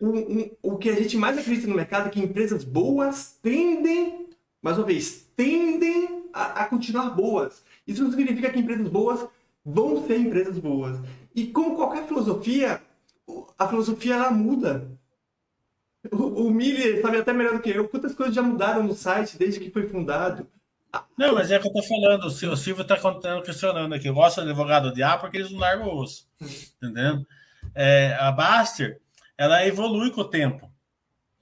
um, 0.01 0.49
o 0.63 0.77
que 0.77 0.89
a 0.89 0.95
gente 0.95 1.15
mais 1.15 1.37
acredita 1.37 1.67
no 1.67 1.75
mercado 1.75 2.07
é 2.07 2.09
que 2.09 2.19
empresas 2.19 2.63
boas 2.63 3.37
tendem, 3.41 4.27
mais 4.61 4.77
uma 4.77 4.85
vez, 4.85 5.27
tendem 5.35 6.25
a, 6.33 6.63
a 6.63 6.65
continuar 6.65 7.11
boas. 7.11 7.63
Isso 7.85 8.03
não 8.03 8.09
significa 8.09 8.49
que 8.49 8.59
empresas 8.59 8.87
boas 8.87 9.27
vão 9.63 10.05
ser 10.07 10.19
empresas 10.19 10.57
boas. 10.57 10.99
E 11.35 11.47
como 11.47 11.75
qualquer 11.75 12.07
filosofia, 12.07 12.81
a 13.57 13.67
filosofia 13.67 14.15
ela 14.15 14.31
muda. 14.31 14.89
O, 16.11 16.47
o 16.47 16.51
Miller 16.51 17.01
sabe 17.01 17.17
até 17.17 17.31
melhor 17.31 17.53
do 17.53 17.61
que 17.61 17.69
eu 17.69 17.87
quantas 17.87 18.15
coisas 18.15 18.33
já 18.33 18.41
mudaram 18.41 18.83
no 18.83 18.95
site 18.95 19.37
desde 19.37 19.59
que 19.59 19.71
foi 19.71 19.87
fundado. 19.87 20.47
Não, 21.17 21.33
mas 21.33 21.51
é 21.51 21.59
que 21.59 21.67
eu 21.67 21.73
tô 21.73 21.83
falando. 21.83 22.25
O 22.25 22.31
Silvio 22.57 22.81
está 22.81 22.97
questionando 23.43 23.93
aqui. 23.93 24.07
Eu 24.07 24.13
gosto 24.13 24.41
de 24.41 24.49
advogado 24.49 24.93
de 24.93 25.03
A 25.03 25.17
porque 25.17 25.37
eles 25.37 25.51
não 25.51 25.59
largam 25.59 25.87
o 25.87 26.01
osso. 26.01 26.27
Entendendo? 26.81 27.25
É, 27.75 28.15
a 28.19 28.31
Baster, 28.31 29.01
ela 29.37 29.65
evolui 29.65 30.11
com 30.11 30.21
o 30.21 30.29
tempo. 30.29 30.71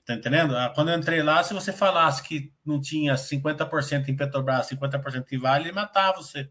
Tá 0.05 0.15
entendendo? 0.15 0.57
Ah, 0.57 0.69
quando 0.73 0.91
eu 0.91 0.97
entrei 0.97 1.23
lá, 1.23 1.41
se 1.43 1.53
você 1.53 1.71
falasse 1.71 2.23
que 2.23 2.51
não 2.65 2.81
tinha 2.81 3.13
50% 3.15 4.09
em 4.09 4.15
Petrobras, 4.15 4.67
50% 4.67 5.31
em 5.31 5.38
Vale, 5.38 5.65
ele 5.65 5.71
matava 5.71 6.17
você. 6.17 6.49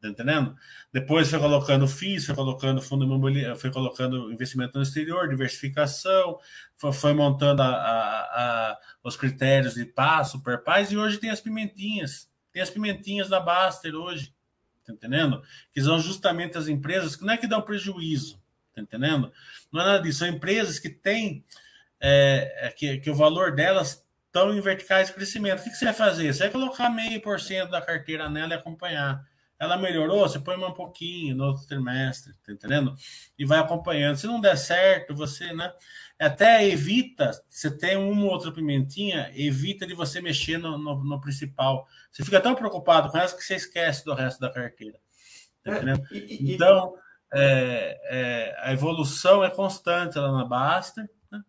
Tá 0.00 0.08
entendendo? 0.08 0.54
Depois 0.92 1.28
foi 1.28 1.38
colocando 1.38 1.86
FIIs, 1.86 2.26
foi 2.26 2.34
colocando 2.34 2.80
fundo 2.80 3.04
imobiliário, 3.04 3.56
foi 3.56 3.70
colocando 3.70 4.32
investimento 4.32 4.76
no 4.76 4.82
exterior, 4.82 5.28
diversificação, 5.28 6.38
foi, 6.76 6.92
foi 6.92 7.12
montando 7.12 7.62
a, 7.62 7.68
a, 7.68 8.70
a, 8.72 8.78
os 9.04 9.16
critérios 9.16 9.74
de 9.74 9.84
paz, 9.84 10.28
super 10.28 10.62
paz, 10.62 10.90
e 10.90 10.96
hoje 10.96 11.18
tem 11.18 11.30
as 11.30 11.40
pimentinhas. 11.40 12.30
Tem 12.50 12.62
as 12.62 12.70
pimentinhas 12.70 13.28
da 13.28 13.40
Baster 13.40 13.94
hoje. 13.94 14.34
Tá 14.84 14.92
entendendo? 14.92 15.42
Que 15.72 15.82
são 15.82 15.98
justamente 16.00 16.56
as 16.56 16.66
empresas 16.66 17.14
que 17.14 17.24
não 17.24 17.34
é 17.34 17.36
que 17.36 17.46
dão 17.46 17.60
prejuízo, 17.60 18.39
Tá 18.86 18.96
entendendo? 18.96 19.32
Não 19.72 19.80
é 19.80 19.84
nada 19.84 20.02
disso. 20.02 20.20
São 20.20 20.28
empresas 20.28 20.78
que 20.78 20.88
têm 20.88 21.44
é, 22.00 22.66
é, 22.66 22.70
que, 22.70 22.98
que 22.98 23.10
o 23.10 23.14
valor 23.14 23.54
delas 23.54 24.04
estão 24.26 24.54
em 24.54 24.60
verticais 24.60 25.08
de 25.08 25.14
crescimento. 25.14 25.60
O 25.60 25.64
que, 25.64 25.70
que 25.70 25.76
você 25.76 25.86
vai 25.86 25.94
fazer? 25.94 26.32
Você 26.32 26.44
vai 26.44 26.50
colocar 26.50 26.88
meio 26.88 27.20
por 27.20 27.40
cento 27.40 27.70
da 27.70 27.82
carteira 27.82 28.28
nela 28.28 28.54
e 28.54 28.56
acompanhar. 28.56 29.22
Ela 29.58 29.76
melhorou, 29.76 30.26
você 30.26 30.38
põe 30.38 30.56
um 30.56 30.72
pouquinho 30.72 31.36
no 31.36 31.44
outro 31.44 31.66
trimestre, 31.66 32.32
tá 32.46 32.50
entendendo? 32.50 32.96
E 33.38 33.44
vai 33.44 33.58
acompanhando. 33.58 34.16
Se 34.16 34.26
não 34.26 34.40
der 34.40 34.56
certo, 34.56 35.14
você, 35.14 35.52
né? 35.52 35.70
Até 36.18 36.66
evita, 36.66 37.30
você 37.46 37.70
tem 37.70 37.94
uma 37.94 38.24
ou 38.24 38.30
outra 38.30 38.50
pimentinha, 38.50 39.30
evita 39.34 39.86
de 39.86 39.92
você 39.92 40.18
mexer 40.22 40.56
no, 40.56 40.78
no, 40.78 41.04
no 41.04 41.20
principal. 41.20 41.86
Você 42.10 42.24
fica 42.24 42.40
tão 42.40 42.54
preocupado 42.54 43.10
com 43.10 43.18
essa 43.18 43.36
que 43.36 43.44
você 43.44 43.56
esquece 43.56 44.02
do 44.02 44.14
resto 44.14 44.40
da 44.40 44.50
carteira. 44.50 44.98
Tá 45.62 45.72
é, 45.76 46.16
e, 46.16 46.54
então, 46.54 46.94
é, 47.32 48.00
é, 48.04 48.56
a 48.60 48.72
evolução 48.72 49.44
é 49.44 49.50
constante 49.50 50.18
lá 50.18 50.32
na 50.32 50.44
Baster. 50.44 51.08
Né? 51.30 51.40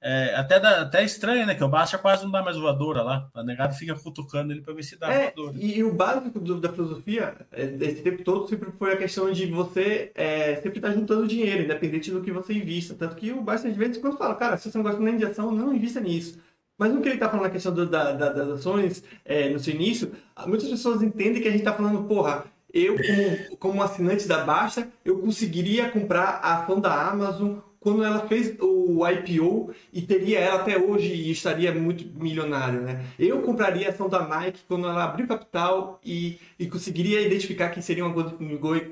É, 0.00 0.34
até, 0.34 0.58
dá, 0.58 0.80
até 0.80 1.04
estranho, 1.04 1.46
né? 1.46 1.54
Que 1.54 1.62
o 1.62 1.68
Baster 1.68 2.00
quase 2.00 2.24
não 2.24 2.30
dá 2.30 2.42
mais 2.42 2.56
voadora 2.56 3.02
lá. 3.02 3.28
A 3.34 3.42
negada 3.42 3.74
fica 3.74 3.94
cutucando 3.94 4.52
ele 4.52 4.62
para 4.62 4.72
ver 4.72 4.82
se 4.82 4.98
dá 4.98 5.12
é, 5.12 5.32
voadora. 5.32 5.56
E, 5.58 5.78
e, 5.78 5.84
o 5.84 5.92
básico 5.92 6.40
do, 6.40 6.60
da 6.60 6.72
filosofia, 6.72 7.36
é, 7.52 7.64
esse 7.80 8.02
tempo 8.02 8.24
todo, 8.24 8.48
sempre 8.48 8.70
foi 8.72 8.94
a 8.94 8.96
questão 8.96 9.30
de 9.30 9.46
você 9.46 10.10
é, 10.14 10.56
sempre 10.56 10.78
estar 10.78 10.88
tá 10.88 10.94
juntando 10.94 11.28
dinheiro, 11.28 11.64
independente 11.64 12.10
do 12.10 12.22
que 12.22 12.32
você 12.32 12.54
invista. 12.54 12.94
Tanto 12.94 13.16
que 13.16 13.30
o 13.30 13.42
Baster, 13.42 13.70
de 13.70 13.78
vez 13.78 13.96
em 13.96 14.00
quando, 14.00 14.16
fala: 14.16 14.34
cara, 14.34 14.56
se 14.56 14.70
você 14.70 14.78
não 14.78 14.84
gosta 14.84 15.00
nem 15.00 15.18
de 15.18 15.26
ação, 15.26 15.52
não 15.52 15.74
invista 15.74 16.00
nisso. 16.00 16.38
Mas 16.78 16.94
no 16.94 17.02
que 17.02 17.08
ele 17.08 17.16
está 17.16 17.28
falando 17.28 17.44
na 17.44 17.50
questão 17.50 17.74
do, 17.74 17.84
da, 17.84 18.12
da, 18.12 18.30
das 18.30 18.48
ações, 18.48 19.04
é, 19.22 19.50
no 19.50 19.58
seu 19.58 19.74
início, 19.74 20.12
muitas 20.46 20.66
pessoas 20.66 21.02
entendem 21.02 21.42
que 21.42 21.46
a 21.46 21.50
gente 21.50 21.60
está 21.60 21.74
falando, 21.74 22.04
porra, 22.04 22.46
eu, 22.72 22.96
como, 22.96 23.56
como 23.58 23.82
assinante 23.82 24.26
da 24.26 24.44
Baixa, 24.44 24.88
eu 25.04 25.18
conseguiria 25.18 25.90
comprar 25.90 26.40
a 26.42 26.58
ação 26.58 26.80
da 26.80 27.08
Amazon 27.08 27.58
quando 27.80 28.04
ela 28.04 28.28
fez 28.28 28.54
o 28.60 29.08
IPO 29.08 29.72
e 29.90 30.02
teria 30.02 30.38
ela 30.38 30.60
até 30.60 30.76
hoje 30.76 31.14
e 31.14 31.30
estaria 31.30 31.72
muito 31.72 32.06
milionária, 32.22 32.78
né? 32.78 33.04
Eu 33.18 33.40
compraria 33.40 33.86
a 33.86 33.90
ação 33.90 34.06
da 34.06 34.28
Nike 34.28 34.60
quando 34.68 34.86
ela 34.86 35.02
abriu 35.02 35.26
capital 35.26 35.98
e, 36.04 36.38
e 36.58 36.66
conseguiria 36.66 37.22
identificar 37.22 37.70
que 37.70 37.80
seria 37.80 38.04
uma, 38.04 38.36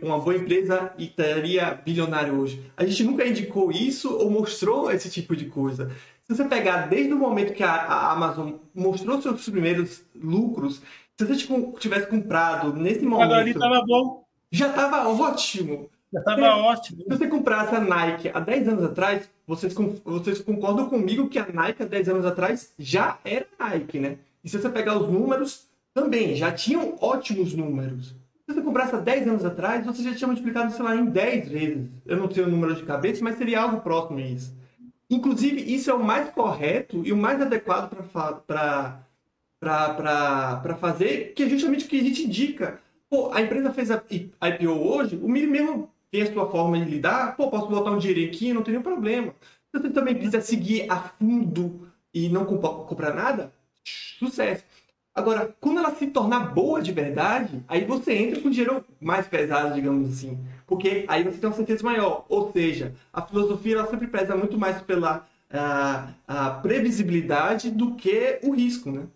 uma 0.00 0.18
boa 0.18 0.34
empresa 0.34 0.90
e 0.96 1.04
estaria 1.04 1.74
bilionário 1.84 2.40
hoje. 2.40 2.64
A 2.74 2.84
gente 2.86 3.04
nunca 3.04 3.26
indicou 3.26 3.70
isso 3.70 4.16
ou 4.16 4.30
mostrou 4.30 4.90
esse 4.90 5.10
tipo 5.10 5.36
de 5.36 5.44
coisa. 5.44 5.90
Se 6.28 6.34
você 6.34 6.44
pegar 6.44 6.88
desde 6.88 7.12
o 7.12 7.18
momento 7.18 7.54
que 7.54 7.62
a, 7.62 7.72
a 7.72 8.12
Amazon 8.12 8.52
mostrou 8.74 9.20
seus 9.20 9.48
primeiros 9.48 10.02
lucros, 10.14 10.82
se 11.18 11.24
você 11.24 11.36
tipo, 11.36 11.76
tivesse 11.80 12.06
comprado 12.06 12.72
nesse 12.72 13.04
momento. 13.04 13.24
Agora 13.24 13.40
ali 13.40 13.50
estava 13.50 13.82
bom. 13.84 14.24
Já 14.52 14.68
estava 14.68 15.08
ótimo. 15.08 15.90
Já 16.12 16.20
estava 16.20 16.56
ótimo. 16.56 17.02
Se 17.02 17.08
você 17.08 17.26
comprasse 17.26 17.74
a 17.74 17.80
Nike 17.80 18.30
há 18.32 18.38
10 18.38 18.68
anos 18.68 18.84
atrás, 18.84 19.28
vocês, 19.46 19.74
vocês 20.04 20.40
concordam 20.40 20.88
comigo 20.88 21.28
que 21.28 21.38
a 21.38 21.46
Nike 21.46 21.82
há 21.82 21.86
10 21.86 22.08
anos 22.10 22.24
atrás 22.24 22.72
já 22.78 23.18
era 23.24 23.46
Nike, 23.58 23.98
né? 23.98 24.18
E 24.44 24.48
se 24.48 24.58
você 24.58 24.68
pegar 24.68 24.96
os 24.96 25.10
números, 25.10 25.66
também 25.92 26.36
já 26.36 26.52
tinham 26.52 26.96
ótimos 27.00 27.52
números. 27.52 28.14
Se 28.46 28.54
você 28.54 28.62
comprasse 28.62 28.94
há 28.94 29.00
10 29.00 29.28
anos 29.28 29.44
atrás, 29.44 29.84
você 29.84 30.02
já 30.04 30.14
tinha 30.14 30.28
multiplicado, 30.28 30.72
sei 30.72 30.84
lá, 30.84 30.94
em 30.94 31.04
10 31.04 31.48
vezes. 31.48 31.88
Eu 32.06 32.16
não 32.16 32.28
tenho 32.28 32.46
o 32.46 32.50
número 32.50 32.76
de 32.76 32.84
cabeça, 32.84 33.24
mas 33.24 33.36
seria 33.36 33.60
algo 33.60 33.80
próximo 33.80 34.18
a 34.18 34.22
isso. 34.22 34.56
Inclusive, 35.10 35.74
isso 35.74 35.90
é 35.90 35.94
o 35.94 36.02
mais 36.02 36.30
correto 36.30 37.02
e 37.04 37.12
o 37.12 37.16
mais 37.16 37.42
adequado 37.42 37.90
para 38.46 39.00
fazer, 40.80 41.32
que 41.34 41.42
é 41.42 41.48
justamente 41.48 41.84
o 41.84 41.88
que 41.88 42.00
a 42.00 42.02
gente 42.02 42.24
indica. 42.24 42.80
Pô, 43.10 43.32
a 43.32 43.40
empresa 43.40 43.72
fez 43.72 43.90
a 43.90 44.02
IPO 44.48 44.70
hoje, 44.70 45.16
o 45.16 45.28
mínimo 45.28 45.52
mesmo 45.52 45.90
tem 46.10 46.22
a 46.22 46.32
sua 46.32 46.50
forma 46.50 46.78
de 46.78 46.90
lidar, 46.90 47.36
pô, 47.36 47.50
posso 47.50 47.68
botar 47.68 47.90
um 47.90 47.98
dinheiro 47.98 48.30
aqui, 48.30 48.52
não 48.52 48.62
tem 48.62 48.72
nenhum 48.72 48.82
problema. 48.82 49.34
Se 49.70 49.80
você 49.80 49.90
também 49.90 50.14
quiser 50.14 50.40
seguir 50.40 50.90
a 50.90 50.96
fundo 50.96 51.88
e 52.12 52.28
não 52.28 52.44
comprar 52.44 53.14
nada, 53.14 53.52
sucesso. 54.18 54.64
Agora, 55.14 55.54
quando 55.60 55.80
ela 55.80 55.94
se 55.94 56.06
tornar 56.06 56.54
boa 56.54 56.80
de 56.80 56.92
verdade, 56.92 57.62
aí 57.66 57.84
você 57.84 58.14
entra 58.14 58.40
com 58.40 58.50
dinheiro 58.50 58.84
mais 59.00 59.26
pesado, 59.26 59.74
digamos 59.74 60.10
assim. 60.10 60.38
Porque 60.66 61.04
aí 61.08 61.24
você 61.24 61.38
tem 61.38 61.50
uma 61.50 61.56
certeza 61.56 61.82
maior. 61.82 62.24
Ou 62.28 62.52
seja, 62.52 62.94
a 63.12 63.20
filosofia 63.22 63.74
ela 63.74 63.90
sempre 63.90 64.06
pesa 64.06 64.36
muito 64.36 64.56
mais 64.56 64.80
pela 64.80 65.26
a, 65.50 66.10
a 66.26 66.50
previsibilidade 66.50 67.70
do 67.70 67.96
que 67.96 68.38
o 68.44 68.52
risco, 68.52 68.92
né? 68.92 69.06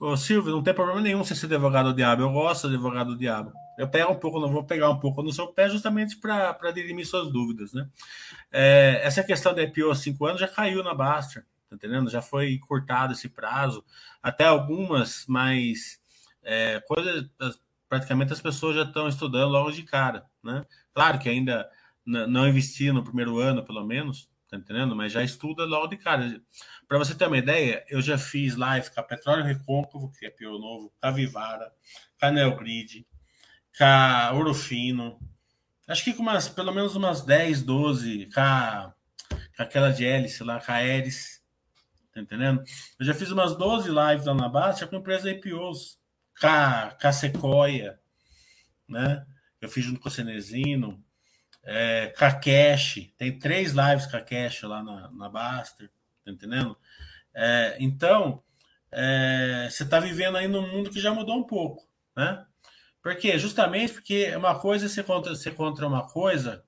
Ô, 0.00 0.16
Silvio, 0.16 0.52
não 0.52 0.62
tem 0.62 0.72
problema 0.72 1.00
nenhum 1.00 1.24
você 1.24 1.34
ser 1.34 1.46
advogado 1.46 1.86
do 1.86 1.96
diabo. 1.96 2.22
Eu 2.22 2.30
gosto 2.30 2.68
de 2.68 2.74
advogado 2.74 3.08
do 3.08 3.18
diabo. 3.18 3.52
Eu 3.76 3.88
pego 3.88 4.12
um 4.12 4.18
pouco, 4.18 4.38
não 4.38 4.48
vou 4.50 4.62
pegar 4.62 4.90
um 4.90 5.00
pouco 5.00 5.22
no 5.22 5.32
seu 5.32 5.48
pé 5.48 5.68
justamente 5.68 6.16
para 6.16 6.70
dirimir 6.72 7.04
suas 7.04 7.32
dúvidas, 7.32 7.72
né? 7.72 7.88
É, 8.52 9.00
essa 9.02 9.24
questão 9.24 9.52
da 9.52 9.62
IPO 9.62 9.90
há 9.90 9.96
cinco 9.96 10.24
anos 10.24 10.40
já 10.40 10.46
caiu 10.46 10.84
na 10.84 10.94
Basta, 10.94 11.44
tá 11.68 11.74
entendendo? 11.74 12.08
Já 12.10 12.22
foi 12.22 12.58
cortado 12.58 13.12
esse 13.12 13.28
prazo. 13.28 13.84
Até 14.22 14.44
algumas, 14.44 15.24
mas 15.26 16.00
é, 16.44 16.80
coisas, 16.86 17.28
praticamente 17.88 18.32
as 18.32 18.40
pessoas 18.40 18.76
já 18.76 18.82
estão 18.82 19.08
estudando 19.08 19.50
logo 19.50 19.72
de 19.72 19.82
cara, 19.82 20.24
né? 20.44 20.64
Claro 20.94 21.18
que 21.18 21.28
ainda 21.28 21.68
não 22.06 22.46
investi 22.46 22.92
no 22.92 23.02
primeiro 23.02 23.38
ano, 23.38 23.64
pelo 23.64 23.84
menos, 23.84 24.30
tá 24.48 24.56
entendendo? 24.56 24.94
Mas 24.94 25.12
já 25.12 25.22
estuda 25.22 25.64
logo 25.64 25.88
de 25.88 25.96
cara. 25.96 26.40
Para 26.88 26.96
você 26.96 27.14
ter 27.14 27.26
uma 27.26 27.36
ideia, 27.36 27.84
eu 27.90 28.00
já 28.00 28.16
fiz 28.16 28.56
live 28.56 28.90
com 28.90 28.98
a 28.98 29.02
Petróleo 29.02 29.44
Recôncavo, 29.44 30.10
que 30.10 30.24
é 30.24 30.30
pior 30.30 30.58
novo, 30.58 30.90
com 30.98 31.06
a 31.06 31.10
Vivara, 31.10 31.70
com 32.18 32.26
a 32.26 32.30
Neogrid, 32.30 33.06
com 33.76 33.84
a 33.84 34.32
Orofino, 34.32 35.20
acho 35.86 36.02
que 36.02 36.14
com 36.14 36.22
umas, 36.22 36.48
pelo 36.48 36.72
menos 36.72 36.96
umas 36.96 37.22
10, 37.22 37.62
12, 37.62 38.30
com, 38.32 38.40
a, 38.40 38.94
com 39.54 39.62
aquela 39.62 39.90
de 39.90 40.06
hélice 40.06 40.42
lá, 40.42 40.60
com 40.60 40.72
a 40.72 40.82
Eris, 40.82 41.42
tá 42.14 42.20
entendendo? 42.20 42.62
Eu 42.98 43.04
já 43.04 43.12
fiz 43.12 43.30
umas 43.30 43.54
12 43.54 43.88
lives 43.88 44.24
lá 44.24 44.34
na 44.34 44.48
Baixa 44.48 44.86
com 44.86 44.96
empresa 44.96 45.30
IPOs, 45.30 45.98
com 46.40 46.46
a, 46.46 46.96
com 46.98 47.06
a 47.06 47.12
Sequoia, 47.12 48.00
né? 48.88 49.26
Eu 49.60 49.68
fiz 49.68 49.84
junto 49.84 50.00
com 50.00 50.08
o 50.08 50.12
Cenezino, 50.12 51.04
é, 51.64 52.14
com 52.18 52.24
a 52.24 52.32
Cash, 52.32 53.12
tem 53.18 53.38
três 53.38 53.72
lives 53.72 54.06
com 54.06 54.16
a 54.16 54.22
Cash 54.22 54.62
lá 54.62 54.82
na, 54.82 55.10
na 55.10 55.28
Baster, 55.28 55.90
tá 56.28 56.46
entendendo? 56.46 56.76
É, 57.34 57.76
então, 57.80 58.42
é, 58.90 59.68
você 59.70 59.82
está 59.82 60.00
vivendo 60.00 60.36
aí 60.36 60.48
num 60.48 60.66
mundo 60.66 60.90
que 60.90 61.00
já 61.00 61.12
mudou 61.12 61.36
um 61.36 61.44
pouco, 61.44 61.86
né? 62.16 62.44
Por 63.02 63.14
quê? 63.16 63.38
Justamente 63.38 63.92
porque 63.92 64.34
uma 64.36 64.58
coisa 64.58 64.86
é 64.86 64.88
você 64.88 65.02
contra, 65.02 65.34
você 65.34 65.50
contra 65.50 65.86
uma 65.86 66.06
coisa 66.08 66.64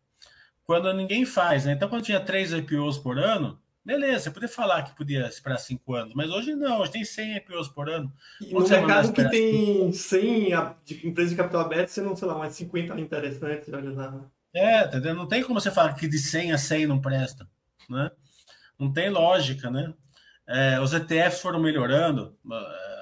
quando 0.65 0.93
ninguém 0.93 1.27
faz, 1.27 1.65
né? 1.65 1.73
Então, 1.73 1.89
quando 1.89 2.05
tinha 2.05 2.21
três 2.21 2.53
IPOs 2.53 2.99
por 2.99 3.19
ano, 3.19 3.61
beleza, 3.85 4.25
você 4.25 4.31
podia 4.31 4.49
falar 4.49 4.83
que 4.85 4.97
podia 4.97 5.27
esperar 5.27 5.59
cinco 5.59 5.95
anos, 5.95 6.15
mas 6.15 6.31
hoje 6.31 6.55
não, 6.55 6.81
hoje 6.81 6.93
tem 6.93 7.05
100 7.05 7.37
IPOs 7.39 7.69
por 7.69 7.89
ano. 7.89 8.13
E 8.41 8.53
no 8.53 8.69
mercado 8.69 9.13
que 9.13 9.29
tem 9.29 9.93
100 9.93 10.51
de 10.85 11.07
empresas 11.09 11.33
de 11.33 11.37
capital 11.37 11.63
aberto, 11.63 11.89
você 11.89 12.01
não, 12.01 12.15
sei 12.15 12.29
lá, 12.29 12.37
umas 12.37 12.55
50 12.55 13.01
interessantes, 13.01 13.73
olha 13.73 13.91
lá. 13.91 14.31
É, 14.55 14.85
entendeu? 14.85 15.15
Não 15.15 15.27
tem 15.27 15.43
como 15.43 15.61
você 15.61 15.71
falar 15.71 15.95
que 15.95 16.09
de 16.09 16.19
100 16.19 16.53
a 16.53 16.59
100 16.59 16.87
não 16.87 17.01
presta, 17.01 17.49
né? 17.89 18.11
Não 18.81 18.91
tem 18.91 19.11
lógica, 19.11 19.71
né? 19.71 19.93
É, 20.49 20.81
os 20.81 20.93
ETFs 20.93 21.41
foram 21.41 21.61
melhorando. 21.61 22.37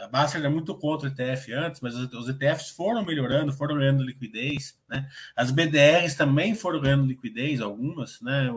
A 0.03 0.09
Baster 0.09 0.41
era 0.41 0.51
muito 0.51 0.74
contra 0.76 1.09
o 1.09 1.12
ETF 1.12 1.53
antes, 1.53 1.81
mas 1.81 1.95
os 1.95 2.29
ETFs 2.29 2.70
foram 2.70 3.05
melhorando, 3.05 3.53
foram 3.53 3.79
ganhando 3.79 4.03
liquidez, 4.03 4.79
né? 4.89 5.09
As 5.37 5.51
BDRs 5.51 6.14
também 6.14 6.55
foram 6.55 6.81
ganhando 6.81 7.07
liquidez, 7.07 7.61
algumas, 7.61 8.20
né? 8.20 8.51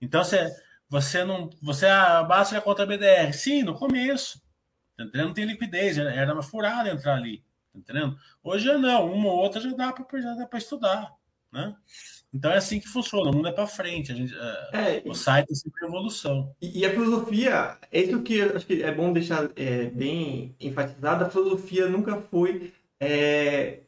Então 0.00 0.22
você, 0.22 0.50
você 0.88 1.24
não, 1.24 1.50
você 1.60 1.86
a 1.86 2.22
Baster 2.22 2.58
é 2.58 2.60
contra 2.60 2.84
a 2.84 2.86
BDR, 2.86 3.32
sim, 3.34 3.62
no 3.62 3.74
começo, 3.74 4.40
entendeu? 4.98 5.26
Não 5.26 5.34
tem 5.34 5.44
liquidez, 5.44 5.98
era 5.98 6.32
uma 6.32 6.42
furada 6.42 6.88
entrar 6.90 7.16
ali, 7.16 7.44
entendendo? 7.74 8.16
Hoje 8.42 8.72
não, 8.78 9.12
uma 9.12 9.28
ou 9.28 9.36
outra 9.38 9.60
já 9.60 9.72
dá 9.72 9.92
para 9.92 10.58
estudar, 10.58 11.12
né? 11.52 11.74
Então 12.34 12.50
é 12.50 12.56
assim 12.56 12.80
que 12.80 12.88
funciona, 12.88 13.30
o 13.30 13.32
mundo 13.32 13.46
é 13.46 13.52
para 13.52 13.64
frente, 13.64 14.10
a 14.10 14.14
gente, 14.14 14.34
é, 14.72 14.96
é, 14.96 15.02
o 15.06 15.14
site 15.14 15.52
é 15.52 15.54
sempre 15.54 15.86
evolução. 15.86 16.52
E, 16.60 16.80
e, 16.80 16.84
a 16.84 16.90
filosofia, 16.90 17.78
é 17.92 18.00
isso 18.00 18.20
que 18.22 18.38
eu 18.38 18.56
acho 18.56 18.66
que 18.66 18.82
é 18.82 18.92
bom 18.92 19.12
deixar 19.12 19.48
é, 19.54 19.84
bem 19.84 20.52
enfatizado, 20.58 21.24
a 21.24 21.30
filosofia 21.30 21.88
nunca 21.88 22.20
foi 22.22 22.72
é, 22.98 23.78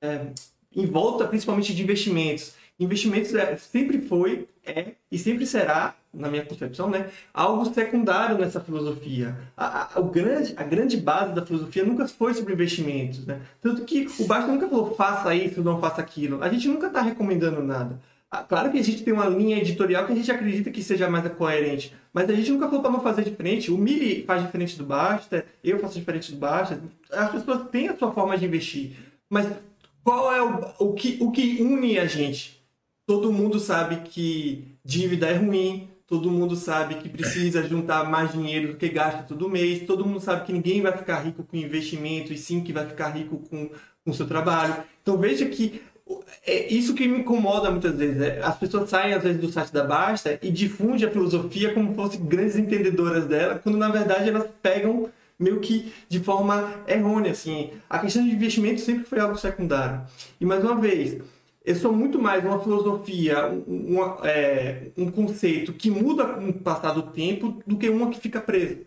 é, 0.00 0.26
em 0.74 0.86
volta 0.86 1.26
principalmente 1.26 1.74
de 1.74 1.82
investimentos. 1.82 2.54
Investimentos 2.78 3.34
é, 3.34 3.56
sempre 3.56 4.00
foi, 4.00 4.48
é 4.66 4.92
e 5.10 5.18
sempre 5.18 5.46
será 5.46 5.94
na 6.12 6.28
minha 6.28 6.44
concepção, 6.44 6.88
né, 6.88 7.10
algo 7.32 7.64
secundário 7.74 8.38
nessa 8.38 8.60
filosofia. 8.60 9.36
A, 9.56 9.96
a, 9.96 10.00
o 10.00 10.04
grande, 10.04 10.54
a 10.56 10.62
grande 10.62 10.96
base 10.96 11.34
da 11.34 11.44
filosofia 11.44 11.84
nunca 11.84 12.06
foi 12.06 12.32
sobre 12.34 12.52
investimentos. 12.52 13.26
Né? 13.26 13.40
Tanto 13.60 13.84
que 13.84 14.06
o 14.20 14.26
Basta 14.26 14.50
nunca 14.50 14.68
falou 14.68 14.94
faça 14.94 15.34
isso, 15.34 15.62
não 15.62 15.80
faça 15.80 16.00
aquilo. 16.00 16.42
A 16.42 16.48
gente 16.48 16.68
nunca 16.68 16.86
está 16.86 17.00
recomendando 17.00 17.62
nada. 17.62 18.00
Ah, 18.30 18.42
claro 18.42 18.70
que 18.72 18.78
a 18.78 18.82
gente 18.82 19.04
tem 19.04 19.14
uma 19.14 19.26
linha 19.26 19.58
editorial 19.58 20.06
que 20.06 20.12
a 20.12 20.16
gente 20.16 20.30
acredita 20.30 20.70
que 20.70 20.82
seja 20.82 21.08
mais 21.08 21.26
coerente, 21.34 21.94
mas 22.12 22.28
a 22.28 22.32
gente 22.32 22.50
nunca 22.50 22.66
falou 22.66 22.82
para 22.82 22.90
não 22.90 23.00
fazer 23.00 23.22
diferente. 23.22 23.70
O 23.70 23.78
Mili 23.78 24.24
faz 24.24 24.42
diferente 24.42 24.76
do 24.76 24.84
Basta, 24.84 25.44
eu 25.62 25.78
faço 25.78 25.98
diferente 25.98 26.32
do 26.32 26.38
Basta. 26.38 26.80
As 27.12 27.30
pessoas 27.30 27.68
têm 27.70 27.88
a 27.88 27.96
sua 27.96 28.10
forma 28.12 28.36
de 28.36 28.44
investir, 28.44 28.96
mas 29.30 29.46
qual 30.02 30.32
é 30.32 30.42
o, 30.42 30.74
o, 30.80 30.92
que, 30.94 31.16
o 31.20 31.30
que 31.30 31.62
une 31.62 31.96
a 31.98 32.06
gente? 32.06 32.53
Todo 33.06 33.32
mundo 33.32 33.58
sabe 33.58 34.08
que 34.08 34.76
dívida 34.84 35.26
é 35.26 35.34
ruim, 35.34 35.88
todo 36.06 36.30
mundo 36.30 36.56
sabe 36.56 36.96
que 36.96 37.08
precisa 37.08 37.66
juntar 37.66 38.08
mais 38.08 38.32
dinheiro 38.32 38.72
do 38.72 38.78
que 38.78 38.88
gasta 38.88 39.22
todo 39.22 39.48
mês, 39.48 39.86
todo 39.86 40.06
mundo 40.06 40.20
sabe 40.20 40.46
que 40.46 40.52
ninguém 40.52 40.80
vai 40.80 40.96
ficar 40.96 41.20
rico 41.20 41.42
com 41.42 41.56
investimento 41.56 42.32
e 42.32 42.38
sim 42.38 42.62
que 42.62 42.72
vai 42.72 42.86
ficar 42.86 43.08
rico 43.10 43.42
com 43.48 43.70
o 44.06 44.14
seu 44.14 44.26
trabalho. 44.26 44.76
Então 45.02 45.18
veja 45.18 45.46
que 45.46 45.82
é 46.46 46.72
isso 46.72 46.94
que 46.94 47.08
me 47.08 47.20
incomoda 47.20 47.70
muitas 47.70 47.96
vezes. 47.96 48.20
É, 48.20 48.40
as 48.42 48.56
pessoas 48.58 48.90
saem 48.90 49.14
às 49.14 49.22
vezes 49.22 49.40
do 49.40 49.50
site 49.50 49.72
da 49.72 49.84
Basta 49.84 50.38
e 50.42 50.50
difundem 50.50 51.06
a 51.06 51.10
filosofia 51.10 51.72
como 51.72 51.90
se 51.90 51.94
fossem 51.94 52.24
grandes 52.24 52.56
entendedoras 52.56 53.26
dela, 53.26 53.58
quando 53.58 53.78
na 53.78 53.88
verdade 53.88 54.28
elas 54.28 54.46
pegam 54.62 55.08
meio 55.38 55.60
que 55.60 55.92
de 56.08 56.20
forma 56.20 56.74
errônea. 56.86 57.32
Assim. 57.32 57.70
A 57.88 57.98
questão 57.98 58.22
de 58.22 58.30
investimento 58.30 58.80
sempre 58.80 59.04
foi 59.04 59.18
algo 59.18 59.36
secundário. 59.38 60.02
E 60.40 60.44
mais 60.44 60.62
uma 60.62 60.76
vez, 60.76 61.20
eu 61.64 61.74
sou 61.74 61.92
muito 61.92 62.20
mais 62.20 62.44
uma 62.44 62.60
filosofia, 62.60 63.48
um, 63.48 63.98
é, 64.22 64.90
um 64.98 65.10
conceito 65.10 65.72
que 65.72 65.90
muda 65.90 66.26
com 66.26 66.50
o 66.50 66.52
passar 66.52 66.92
do 66.92 67.02
tempo 67.02 67.62
do 67.66 67.78
que 67.78 67.88
uma 67.88 68.10
que 68.10 68.20
fica 68.20 68.40
presa. 68.40 68.82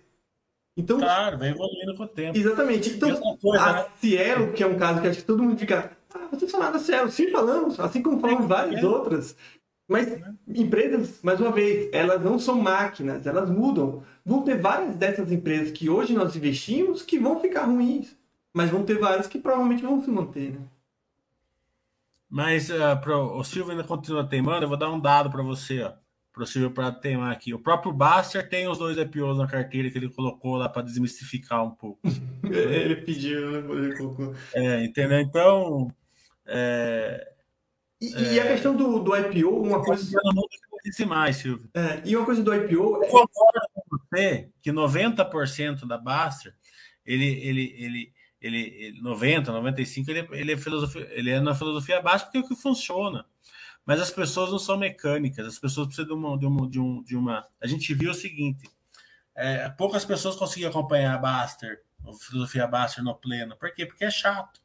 Então, 0.78 0.99
claro, 0.99 1.39
vem 1.39 1.49
evoluindo 1.49 1.95
com 1.95 2.03
o 2.03 2.07
tempo. 2.07 2.38
Exatamente. 2.38 2.91
Então, 2.91 3.38
coisa, 3.41 3.63
a 3.63 3.73
né? 3.73 3.86
Cielo, 3.99 4.53
que 4.53 4.61
é 4.61 4.67
um 4.67 4.78
caso 4.78 5.01
que 5.01 5.07
acho 5.07 5.19
que 5.19 5.25
todo 5.25 5.41
mundo 5.41 5.57
fica. 5.57 5.91
Ah, 6.13 6.28
vocês 6.32 6.51
falaram 6.51 6.73
da 6.73 6.80
Cielo. 6.80 7.09
Sim, 7.09 7.32
falamos, 7.32 7.80
assim 7.80 8.03
como 8.03 8.19
falamos 8.19 8.45
é, 8.45 8.47
várias 8.47 8.84
é. 8.84 8.86
outras. 8.86 9.36
Mas 9.88 10.07
é. 10.07 10.21
empresas, 10.47 11.19
mais 11.23 11.39
uma 11.39 11.51
vez, 11.51 11.89
elas 11.91 12.23
não 12.23 12.38
são 12.38 12.61
máquinas, 12.61 13.25
elas 13.25 13.49
mudam. 13.49 14.03
Vão 14.23 14.43
ter 14.43 14.61
várias 14.61 14.95
dessas 14.95 15.32
empresas 15.32 15.71
que 15.71 15.89
hoje 15.89 16.13
nós 16.13 16.36
investimos 16.36 17.01
que 17.01 17.17
vão 17.17 17.39
ficar 17.39 17.63
ruins. 17.63 18.15
Mas 18.53 18.69
vão 18.69 18.84
ter 18.84 18.99
várias 18.99 19.25
que 19.25 19.39
provavelmente 19.39 19.82
vão 19.82 20.03
se 20.03 20.11
manter, 20.11 20.51
né? 20.51 20.59
Mas 22.30 22.69
uh, 22.69 22.99
pro, 23.01 23.38
o 23.38 23.43
Silvio 23.43 23.71
ainda 23.71 23.84
continua 23.84 24.28
teimando. 24.28 24.65
Eu 24.65 24.69
vou 24.69 24.78
dar 24.78 24.91
um 24.91 24.99
dado 24.99 25.30
para 25.30 25.43
você, 25.43 25.82
ó. 25.82 25.93
Para 26.34 26.43
o 26.43 26.47
Silvio 26.47 26.71
para 26.71 26.91
teimar 26.91 27.32
aqui. 27.32 27.53
O 27.53 27.59
próprio 27.59 27.91
Baster 27.91 28.47
tem 28.47 28.67
os 28.67 28.78
dois 28.78 28.97
IPOs 28.97 29.38
na 29.38 29.47
carteira 29.47 29.89
que 29.89 29.97
ele 29.97 30.09
colocou 30.09 30.55
lá 30.55 30.69
para 30.69 30.84
desmistificar 30.84 31.63
um 31.63 31.71
pouco. 31.71 31.99
ele 32.43 32.97
pediu, 32.97 33.51
né? 33.51 33.75
Ele 33.75 33.97
colocou. 33.97 34.36
É, 34.53 34.84
entendeu? 34.84 35.19
Então. 35.19 35.91
É, 36.45 37.34
e, 37.99 38.13
é, 38.13 38.34
e, 38.34 38.39
a 38.39 38.47
questão 38.47 38.75
do, 38.75 38.99
do 38.99 39.15
IPO, 39.15 39.49
uma 39.49 39.84
coisa. 39.84 40.19
Não 40.23 40.43
disse 40.86 41.05
mais, 41.05 41.38
Silvio. 41.38 41.67
É, 41.73 42.01
e 42.05 42.15
uma 42.15 42.25
coisa 42.25 42.43
do 42.43 42.53
IPO. 42.53 42.73
Eu 42.73 43.09
concordo 43.09 43.67
com 43.73 43.97
você 43.97 44.49
que 44.61 44.71
90% 44.71 45.88
da 45.88 45.97
Baster 45.97 46.53
ele, 47.07 47.25
ele, 47.25 47.75
ele, 47.78 48.13
ele, 48.47 48.75
ele 48.77 49.01
90, 49.01 49.51
95, 49.51 50.09
ele, 50.09 50.27
ele, 50.31 50.53
é 50.53 50.57
filosofia, 50.57 51.07
ele 51.11 51.29
é 51.29 51.39
na 51.39 51.53
filosofia 51.53 52.01
básica 52.01 52.25
porque 52.25 52.37
é 52.37 52.41
o 52.41 52.47
que 52.47 52.61
funciona. 52.61 53.25
Mas 53.85 54.01
as 54.01 54.11
pessoas 54.11 54.51
não 54.51 54.59
são 54.59 54.77
mecânicas, 54.77 55.47
as 55.47 55.59
pessoas 55.59 55.87
precisam 55.87 56.07
de 56.07 56.13
uma. 56.13 56.37
De 56.37 56.45
uma, 56.45 56.69
de 56.69 56.79
um, 56.79 57.03
de 57.03 57.15
uma... 57.15 57.45
A 57.61 57.67
gente 57.67 57.93
viu 57.93 58.11
o 58.11 58.13
seguinte: 58.13 58.69
é, 59.35 59.69
poucas 59.69 60.03
pessoas 60.03 60.35
conseguiam 60.35 60.69
acompanhar 60.69 61.15
a 61.15 61.17
Baster, 61.17 61.81
a 62.05 62.13
filosofia 62.13 62.67
Baster 62.67 63.03
no 63.03 63.15
pleno. 63.15 63.55
Por 63.55 63.73
quê? 63.73 63.85
Porque 63.85 64.03
é 64.03 64.11
chato. 64.11 64.61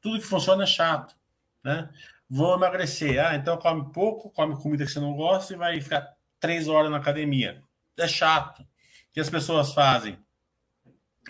Tudo 0.00 0.18
que 0.18 0.26
funciona 0.26 0.64
é 0.64 0.66
chato. 0.66 1.14
Né? 1.62 1.88
Vou 2.28 2.54
emagrecer. 2.54 3.24
Ah, 3.24 3.36
então 3.36 3.56
come 3.58 3.92
pouco, 3.92 4.30
come 4.30 4.56
comida 4.56 4.84
que 4.84 4.90
você 4.90 4.98
não 4.98 5.14
gosta 5.14 5.52
e 5.52 5.56
vai 5.56 5.80
ficar 5.80 6.14
três 6.40 6.68
horas 6.68 6.90
na 6.90 6.96
academia. 6.96 7.62
É 7.96 8.08
chato. 8.08 8.60
O 8.62 8.66
que 9.12 9.20
as 9.20 9.30
pessoas 9.30 9.72
fazem? 9.72 10.18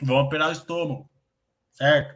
Vão 0.02 0.16
operar 0.16 0.48
o 0.48 0.52
estômago 0.52 1.10
certo? 1.74 2.14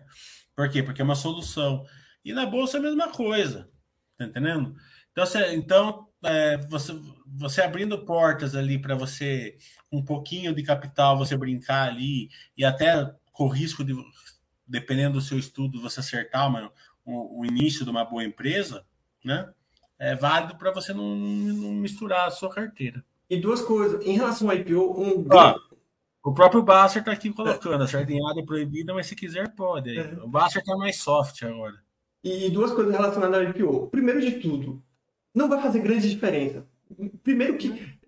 Por 0.56 0.70
quê? 0.70 0.82
Porque 0.82 1.02
é 1.02 1.04
uma 1.04 1.14
solução. 1.14 1.84
E 2.24 2.32
na 2.32 2.46
bolsa 2.46 2.78
é 2.78 2.80
a 2.80 2.82
mesma 2.82 3.08
coisa, 3.08 3.70
tá 4.16 4.24
entendendo? 4.24 4.74
Então, 5.12 5.26
você, 5.26 5.54
então 5.54 6.08
é, 6.24 6.56
você, 6.68 6.98
você 7.26 7.62
abrindo 7.62 8.04
portas 8.04 8.54
ali 8.54 8.78
para 8.78 8.94
você, 8.94 9.56
um 9.92 10.02
pouquinho 10.02 10.54
de 10.54 10.62
capital, 10.62 11.18
você 11.18 11.36
brincar 11.36 11.88
ali, 11.88 12.30
e 12.56 12.64
até 12.64 13.12
com 13.32 13.48
risco 13.48 13.84
de, 13.84 13.94
dependendo 14.66 15.14
do 15.14 15.20
seu 15.20 15.38
estudo, 15.38 15.80
você 15.80 16.00
acertar 16.00 16.48
uma, 16.48 16.72
o, 17.04 17.40
o 17.40 17.46
início 17.46 17.84
de 17.84 17.90
uma 17.90 18.04
boa 18.04 18.24
empresa, 18.24 18.84
né? 19.24 19.48
É 19.98 20.14
válido 20.14 20.56
para 20.56 20.70
você 20.70 20.92
não, 20.92 21.16
não, 21.16 21.72
misturar 21.72 22.28
a 22.28 22.30
sua 22.30 22.48
carteira. 22.48 23.04
E 23.28 23.36
duas 23.36 23.60
coisas. 23.60 24.04
Em 24.06 24.16
relação 24.16 24.48
ao 24.48 24.56
IPO, 24.56 25.02
um. 25.02 25.26
Ó, 25.28 25.54
o 26.28 26.34
próprio 26.34 26.62
Basser 26.62 27.00
está 27.00 27.12
aqui 27.12 27.30
colocando, 27.30 27.82
a 27.82 27.88
sardinhada 27.88 28.40
é 28.40 28.44
proibida, 28.44 28.92
mas 28.92 29.06
se 29.06 29.16
quiser 29.16 29.54
pode. 29.54 29.98
É. 29.98 30.18
O 30.22 30.28
Basser 30.28 30.60
está 30.60 30.76
mais 30.76 30.96
soft 30.96 31.42
agora. 31.42 31.76
E 32.22 32.50
duas 32.50 32.72
coisas 32.72 32.92
relacionadas 32.92 33.36
ao 33.36 33.44
IPO. 33.44 33.86
Primeiro 33.88 34.20
de 34.20 34.32
tudo, 34.32 34.82
não 35.34 35.48
vai 35.48 35.62
fazer 35.62 35.80
grande 35.80 36.10
diferença. 36.10 36.66
Primeiro 37.22 37.56
que 37.56 37.98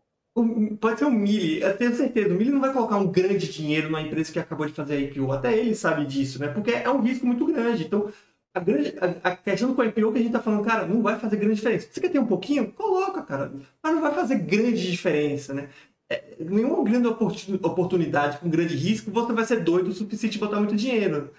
pode 0.78 0.98
ser 0.98 1.06
o 1.06 1.10
Mili, 1.10 1.60
eu 1.60 1.76
tenho 1.76 1.94
certeza, 1.94 2.34
o 2.34 2.36
Mili 2.36 2.50
não 2.50 2.60
vai 2.60 2.72
colocar 2.72 2.98
um 2.98 3.10
grande 3.10 3.50
dinheiro 3.50 3.90
na 3.90 4.02
empresa 4.02 4.32
que 4.32 4.38
acabou 4.38 4.66
de 4.66 4.72
fazer 4.72 4.94
a 4.94 5.00
IPO. 5.00 5.32
Até 5.32 5.56
ele 5.56 5.74
sabe 5.74 6.04
disso, 6.04 6.38
né? 6.38 6.48
Porque 6.48 6.72
é 6.72 6.90
um 6.90 7.00
risco 7.00 7.26
muito 7.26 7.46
grande. 7.46 7.84
Então, 7.84 8.12
a, 8.52 8.60
grande, 8.60 8.94
a, 9.00 9.30
a 9.30 9.36
questão 9.36 9.74
com 9.74 9.80
a 9.80 9.86
IPO 9.86 10.12
que 10.12 10.18
a 10.18 10.22
gente 10.22 10.32
tá 10.32 10.40
falando, 10.40 10.64
cara, 10.64 10.86
não 10.86 11.00
vai 11.02 11.18
fazer 11.18 11.36
grande 11.36 11.54
diferença. 11.54 11.88
Você 11.90 12.00
quer 12.00 12.10
ter 12.10 12.18
um 12.18 12.26
pouquinho? 12.26 12.70
Coloca, 12.72 13.22
cara. 13.22 13.52
Mas 13.82 13.94
não 13.94 14.02
vai 14.02 14.12
fazer 14.12 14.38
grande 14.38 14.90
diferença, 14.90 15.54
né? 15.54 15.70
É, 16.10 16.34
nenhuma 16.40 16.82
grande 16.82 17.06
oportunidade 17.06 18.38
com 18.38 18.50
grande 18.50 18.74
risco, 18.74 19.12
você 19.12 19.32
vai 19.32 19.44
ser 19.44 19.62
doido 19.62 19.88
o 19.88 19.92
suficiente 19.92 20.32
de 20.32 20.38
botar 20.40 20.58
muito 20.58 20.74
dinheiro. 20.74 21.30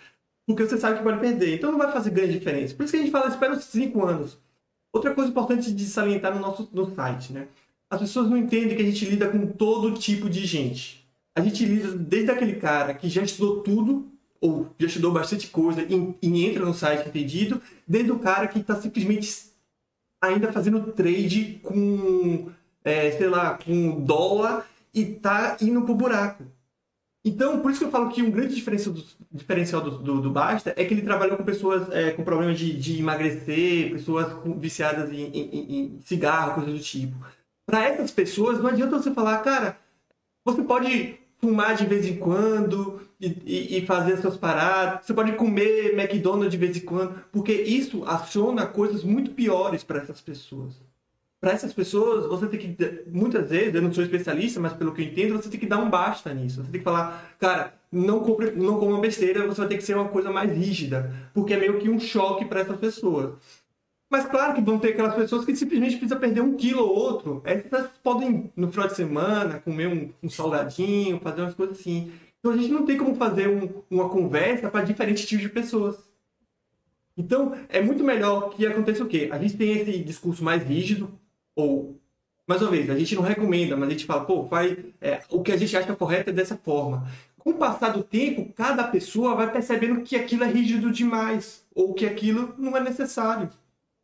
Porque 0.47 0.65
você 0.65 0.77
sabe 0.77 0.97
que 0.97 1.03
pode 1.03 1.19
perder. 1.19 1.55
Então 1.55 1.71
não 1.71 1.77
vai 1.77 1.91
fazer 1.91 2.09
grande 2.09 2.39
diferença. 2.39 2.73
Por 2.73 2.83
isso 2.83 2.93
que 2.93 2.97
a 2.97 3.01
gente 3.01 3.11
fala, 3.11 3.27
espera 3.27 3.53
os 3.53 3.65
5 3.65 4.03
anos. 4.03 4.37
Outra 4.93 5.13
coisa 5.13 5.29
importante 5.29 5.71
de 5.71 5.85
salientar 5.85 6.33
no 6.33 6.39
nosso 6.39 6.69
no 6.73 6.93
site, 6.95 7.33
né? 7.33 7.47
As 7.89 7.99
pessoas 7.99 8.29
não 8.29 8.37
entendem 8.37 8.75
que 8.75 8.81
a 8.81 8.85
gente 8.85 9.05
lida 9.05 9.29
com 9.29 9.45
todo 9.47 9.93
tipo 9.93 10.29
de 10.29 10.45
gente. 10.45 11.05
A 11.35 11.41
gente 11.41 11.65
lida 11.65 11.91
desde 11.91 12.31
aquele 12.31 12.55
cara 12.55 12.93
que 12.93 13.09
já 13.09 13.21
estudou 13.21 13.61
tudo, 13.61 14.09
ou 14.39 14.73
já 14.79 14.87
estudou 14.87 15.11
bastante 15.11 15.47
coisa 15.47 15.83
e, 15.83 16.15
e 16.21 16.45
entra 16.45 16.65
no 16.65 16.73
site 16.73 17.07
entendido, 17.07 17.61
desde 17.87 18.11
o 18.11 18.19
cara 18.19 18.47
que 18.47 18.59
está 18.59 18.75
simplesmente 18.75 19.29
ainda 20.21 20.51
fazendo 20.51 20.91
trade 20.91 21.59
com 21.63 22.49
é, 22.83 23.11
sei 23.11 23.27
lá, 23.27 23.57
com 23.57 24.01
dólar 24.01 24.65
e 24.93 25.05
tá 25.05 25.57
indo 25.61 25.81
pro 25.83 25.95
buraco. 25.95 26.43
Então, 27.23 27.59
por 27.59 27.69
isso 27.69 27.79
que 27.79 27.85
eu 27.85 27.91
falo 27.91 28.09
que 28.09 28.23
um 28.23 28.31
grande 28.31 28.55
diferencial 28.55 28.95
do, 28.95 29.03
diferencial 29.31 29.81
do, 29.81 29.91
do, 29.99 30.21
do 30.21 30.31
Basta 30.31 30.73
é 30.75 30.83
que 30.83 30.93
ele 30.93 31.03
trabalhou 31.03 31.37
com 31.37 31.43
pessoas 31.43 31.87
é, 31.91 32.11
com 32.11 32.23
problemas 32.23 32.57
de, 32.57 32.75
de 32.75 32.99
emagrecer, 32.99 33.91
pessoas 33.91 34.33
com, 34.33 34.57
viciadas 34.57 35.11
em, 35.11 35.27
em, 35.27 35.75
em 35.79 36.01
cigarro, 36.01 36.55
coisas 36.55 36.73
do 36.73 36.79
tipo. 36.79 37.15
Para 37.65 37.85
essas 37.85 38.09
pessoas, 38.09 38.59
não 38.59 38.71
adianta 38.71 38.97
você 38.97 39.11
falar, 39.11 39.37
cara, 39.39 39.77
você 40.43 40.63
pode 40.63 41.19
fumar 41.37 41.75
de 41.75 41.85
vez 41.85 42.07
em 42.07 42.17
quando 42.17 43.01
e, 43.19 43.27
e, 43.45 43.77
e 43.77 43.85
fazer 43.85 44.17
suas 44.17 44.35
paradas, 44.35 45.05
você 45.05 45.13
pode 45.13 45.33
comer 45.33 45.93
McDonald's 45.93 46.51
de 46.51 46.57
vez 46.57 46.75
em 46.75 46.81
quando, 46.81 47.23
porque 47.31 47.53
isso 47.53 48.03
aciona 48.05 48.65
coisas 48.65 49.03
muito 49.03 49.31
piores 49.31 49.83
para 49.83 49.99
essas 49.99 50.21
pessoas 50.21 50.81
para 51.41 51.53
essas 51.53 51.73
pessoas, 51.73 52.27
você 52.27 52.45
tem 52.45 52.59
que, 52.59 53.03
muitas 53.07 53.49
vezes, 53.49 53.73
eu 53.73 53.81
não 53.81 53.91
sou 53.91 54.03
especialista, 54.03 54.59
mas 54.59 54.73
pelo 54.73 54.93
que 54.93 55.01
eu 55.01 55.05
entendo, 55.07 55.35
você 55.35 55.49
tem 55.49 55.59
que 55.59 55.65
dar 55.65 55.79
um 55.79 55.89
basta 55.89 56.31
nisso. 56.31 56.63
Você 56.63 56.71
tem 56.71 56.79
que 56.79 56.85
falar, 56.85 57.35
cara, 57.39 57.73
não 57.91 58.19
compre, 58.19 58.51
não 58.51 58.79
coma 58.79 59.01
besteira, 59.01 59.47
você 59.47 59.61
vai 59.61 59.69
ter 59.69 59.77
que 59.77 59.83
ser 59.83 59.95
uma 59.95 60.07
coisa 60.07 60.29
mais 60.29 60.55
rígida, 60.55 61.11
porque 61.33 61.55
é 61.55 61.57
meio 61.57 61.79
que 61.79 61.89
um 61.89 61.99
choque 61.99 62.45
para 62.45 62.59
essas 62.59 62.77
pessoas. 62.77 63.33
Mas 64.07 64.25
claro 64.27 64.53
que 64.53 64.61
vão 64.61 64.77
ter 64.77 64.89
aquelas 64.89 65.15
pessoas 65.15 65.43
que 65.43 65.55
simplesmente 65.55 65.95
precisam 65.97 66.19
perder 66.19 66.41
um 66.41 66.55
quilo 66.55 66.83
ou 66.83 66.95
outro. 66.95 67.41
Essas 67.43 67.89
podem, 68.03 68.51
no 68.55 68.69
final 68.69 68.87
de 68.87 68.95
semana, 68.95 69.59
comer 69.61 69.87
um, 69.87 70.11
um 70.21 70.29
salgadinho, 70.29 71.19
fazer 71.21 71.41
umas 71.41 71.55
coisas 71.55 71.79
assim. 71.79 72.11
Então 72.39 72.51
a 72.51 72.57
gente 72.57 72.69
não 72.69 72.85
tem 72.85 72.97
como 72.97 73.15
fazer 73.15 73.47
um, 73.49 73.81
uma 73.89 74.09
conversa 74.09 74.69
para 74.69 74.85
diferentes 74.85 75.25
tipos 75.25 75.43
de 75.43 75.49
pessoas. 75.49 75.95
Então, 77.17 77.55
é 77.69 77.81
muito 77.81 78.03
melhor 78.03 78.49
que 78.51 78.65
aconteça 78.65 79.03
o 79.03 79.07
quê? 79.07 79.29
A 79.31 79.37
gente 79.37 79.57
tem 79.57 79.71
esse 79.71 79.99
discurso 79.99 80.43
mais 80.43 80.63
rígido, 80.63 81.11
ou, 81.55 81.99
mais 82.47 82.61
uma 82.61 82.71
vez, 82.71 82.89
a 82.89 82.97
gente 82.97 83.15
não 83.15 83.21
recomenda, 83.21 83.75
mas 83.77 83.89
a 83.89 83.91
gente 83.91 84.05
fala, 84.05 84.25
pô, 84.25 84.43
vai, 84.43 84.77
é, 84.99 85.21
o 85.29 85.41
que 85.41 85.51
a 85.51 85.57
gente 85.57 85.75
acha 85.75 85.95
correto 85.95 86.29
é 86.29 86.33
dessa 86.33 86.57
forma. 86.57 87.07
Com 87.37 87.51
o 87.51 87.57
passar 87.57 87.89
do 87.89 88.03
tempo, 88.03 88.53
cada 88.53 88.83
pessoa 88.83 89.35
vai 89.35 89.51
percebendo 89.51 90.01
que 90.01 90.15
aquilo 90.15 90.43
é 90.43 90.47
rígido 90.47 90.91
demais, 90.91 91.65
ou 91.73 91.93
que 91.93 92.05
aquilo 92.05 92.53
não 92.57 92.75
é 92.77 92.79
necessário. 92.79 93.49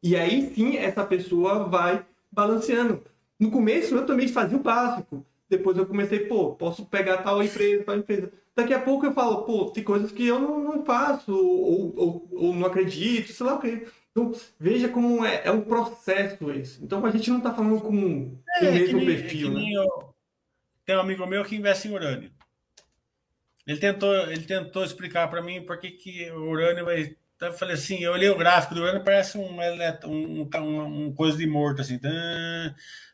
E 0.01 0.15
aí 0.15 0.53
sim, 0.53 0.77
essa 0.77 1.05
pessoa 1.05 1.65
vai 1.65 2.05
balanceando. 2.31 3.03
No 3.39 3.51
começo, 3.51 3.95
eu 3.95 4.05
também 4.05 4.27
fazia 4.27 4.57
o 4.57 4.61
básico. 4.63 5.25
Depois 5.49 5.77
eu 5.77 5.85
comecei, 5.85 6.19
pô, 6.19 6.55
posso 6.55 6.85
pegar 6.85 7.17
tal 7.17 7.41
empresa, 7.41 7.83
tal 7.83 7.97
empresa. 7.97 8.31
Daqui 8.55 8.73
a 8.73 8.81
pouco 8.81 9.05
eu 9.05 9.13
falo, 9.13 9.43
pô, 9.43 9.65
tem 9.65 9.83
coisas 9.83 10.11
que 10.11 10.25
eu 10.25 10.39
não, 10.39 10.59
não 10.63 10.83
faço, 10.83 11.31
ou, 11.31 11.93
ou, 11.95 12.27
ou 12.31 12.55
não 12.55 12.65
acredito, 12.65 13.31
sei 13.31 13.45
lá 13.45 13.55
o 13.55 13.59
quê. 13.59 13.87
Então, 14.17 14.33
veja 14.59 14.89
como 14.89 15.23
é, 15.23 15.43
é 15.45 15.51
um 15.51 15.61
processo 15.61 16.51
isso. 16.51 16.83
Então, 16.83 17.05
a 17.05 17.11
gente 17.11 17.29
não 17.29 17.37
está 17.37 17.53
falando 17.53 17.79
com, 17.79 18.35
é, 18.55 18.67
o 18.67 18.73
mesmo 18.73 18.97
nem, 18.97 19.05
perfil. 19.05 19.51
É 19.51 19.53
né? 19.53 19.71
eu, 19.73 20.15
tem 20.83 20.95
um 20.95 21.01
amigo 21.01 21.25
meu 21.27 21.45
que 21.45 21.55
investe 21.55 21.87
em 21.87 21.91
urânio. 21.91 22.31
Ele 23.67 23.77
tentou, 23.77 24.15
ele 24.15 24.43
tentou 24.43 24.83
explicar 24.83 25.27
para 25.29 25.41
mim 25.41 25.61
por 25.61 25.77
que, 25.77 25.91
que 25.91 26.31
o 26.31 26.49
urânio 26.49 26.83
vai. 26.83 27.15
Eu 27.39 27.53
falei 27.53 27.75
assim, 27.75 27.99
eu 27.99 28.13
olhei 28.13 28.29
o 28.29 28.37
gráfico 28.37 28.73
do 28.73 28.81
urânio, 28.81 29.03
parece 29.03 29.37
um, 29.37 29.59
um, 29.59 30.49
um, 30.55 31.05
um 31.05 31.13
coisa 31.13 31.37
de 31.37 31.45
morto, 31.45 31.81
assim. 31.81 31.99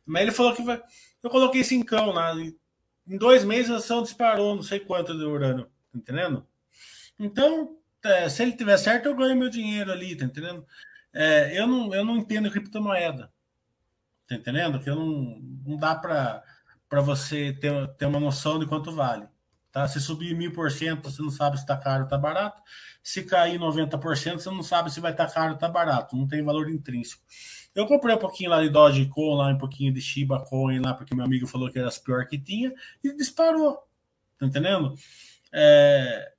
Mas 0.06 0.22
ele 0.22 0.32
falou 0.32 0.56
que 0.56 0.64
vai. 0.64 0.82
Eu 1.22 1.30
coloquei 1.30 1.66
cincão 1.66 2.12
lá. 2.12 2.34
Em 3.06 3.18
dois 3.18 3.44
meses 3.44 3.72
a 3.72 3.78
ação 3.78 4.04
disparou, 4.04 4.56
não 4.56 4.64
sei 4.64 4.80
quanto 4.80 5.18
de 5.18 5.26
urânio, 5.26 5.66
tá 5.66 5.98
entendendo? 6.00 6.48
Então, 7.20 7.76
é, 8.06 8.30
se 8.30 8.42
ele 8.42 8.54
tiver 8.54 8.78
certo, 8.78 9.08
eu 9.08 9.16
ganho 9.16 9.36
meu 9.36 9.50
dinheiro 9.50 9.92
ali, 9.92 10.16
tá 10.16 10.24
entendendo? 10.24 10.66
É, 11.14 11.60
eu, 11.60 11.68
não, 11.68 11.94
eu 11.94 12.04
não 12.04 12.18
entendo 12.18 12.50
criptomoeda. 12.50 13.32
Tá 14.28 14.36
entendendo? 14.36 14.80
Que 14.80 14.90
eu 14.90 14.96
não, 14.96 15.40
não 15.66 15.78
dá 15.78 15.96
para 15.96 16.44
você 17.02 17.54
ter, 17.54 17.88
ter 17.96 18.06
uma 18.06 18.20
noção 18.20 18.58
de 18.60 18.66
quanto 18.66 18.92
vale. 18.92 19.28
Tá? 19.72 19.88
Se 19.88 20.00
subir 20.00 20.36
mil 20.36 20.52
por 20.52 20.72
cento, 20.72 21.10
você 21.10 21.22
não 21.22 21.30
sabe 21.30 21.58
se 21.58 21.64
está 21.64 21.78
caro 21.78 22.02
ou 22.02 22.04
está 22.06 22.18
barato. 22.18 22.62
Se 23.04 23.24
cair 23.24 23.60
90%, 23.60 24.34
você 24.34 24.50
não 24.50 24.64
sabe 24.64 24.92
se 24.92 25.00
vai 25.00 25.12
estar 25.12 25.28
tá 25.28 25.34
caro 25.34 25.50
ou 25.50 25.56
está 25.56 25.68
barato. 25.68 26.16
Não 26.16 26.28
tem 26.28 26.44
valor 26.44 26.70
intrínseco. 26.70 27.22
Eu 27.76 27.88
comprei 27.88 28.16
um 28.16 28.20
pouquinho 28.20 28.52
lá 28.52 28.62
de 28.62 28.70
Dogecoin, 28.70 29.36
lá 29.36 29.48
um 29.48 29.58
pouquinho 29.58 29.92
de 29.92 30.00
Shiba 30.00 30.46
Coin 30.46 30.80
lá, 30.80 30.94
porque 30.94 31.16
meu 31.16 31.26
amigo 31.26 31.48
falou 31.48 31.72
que 31.72 31.80
era 31.80 31.88
as 31.88 31.98
pior 31.98 32.28
que 32.28 32.38
tinha, 32.38 32.72
e 33.04 33.16
disparou. 33.16 33.80
Tá 34.38 34.46
entendendo? 34.46 34.94
É, 35.52 36.34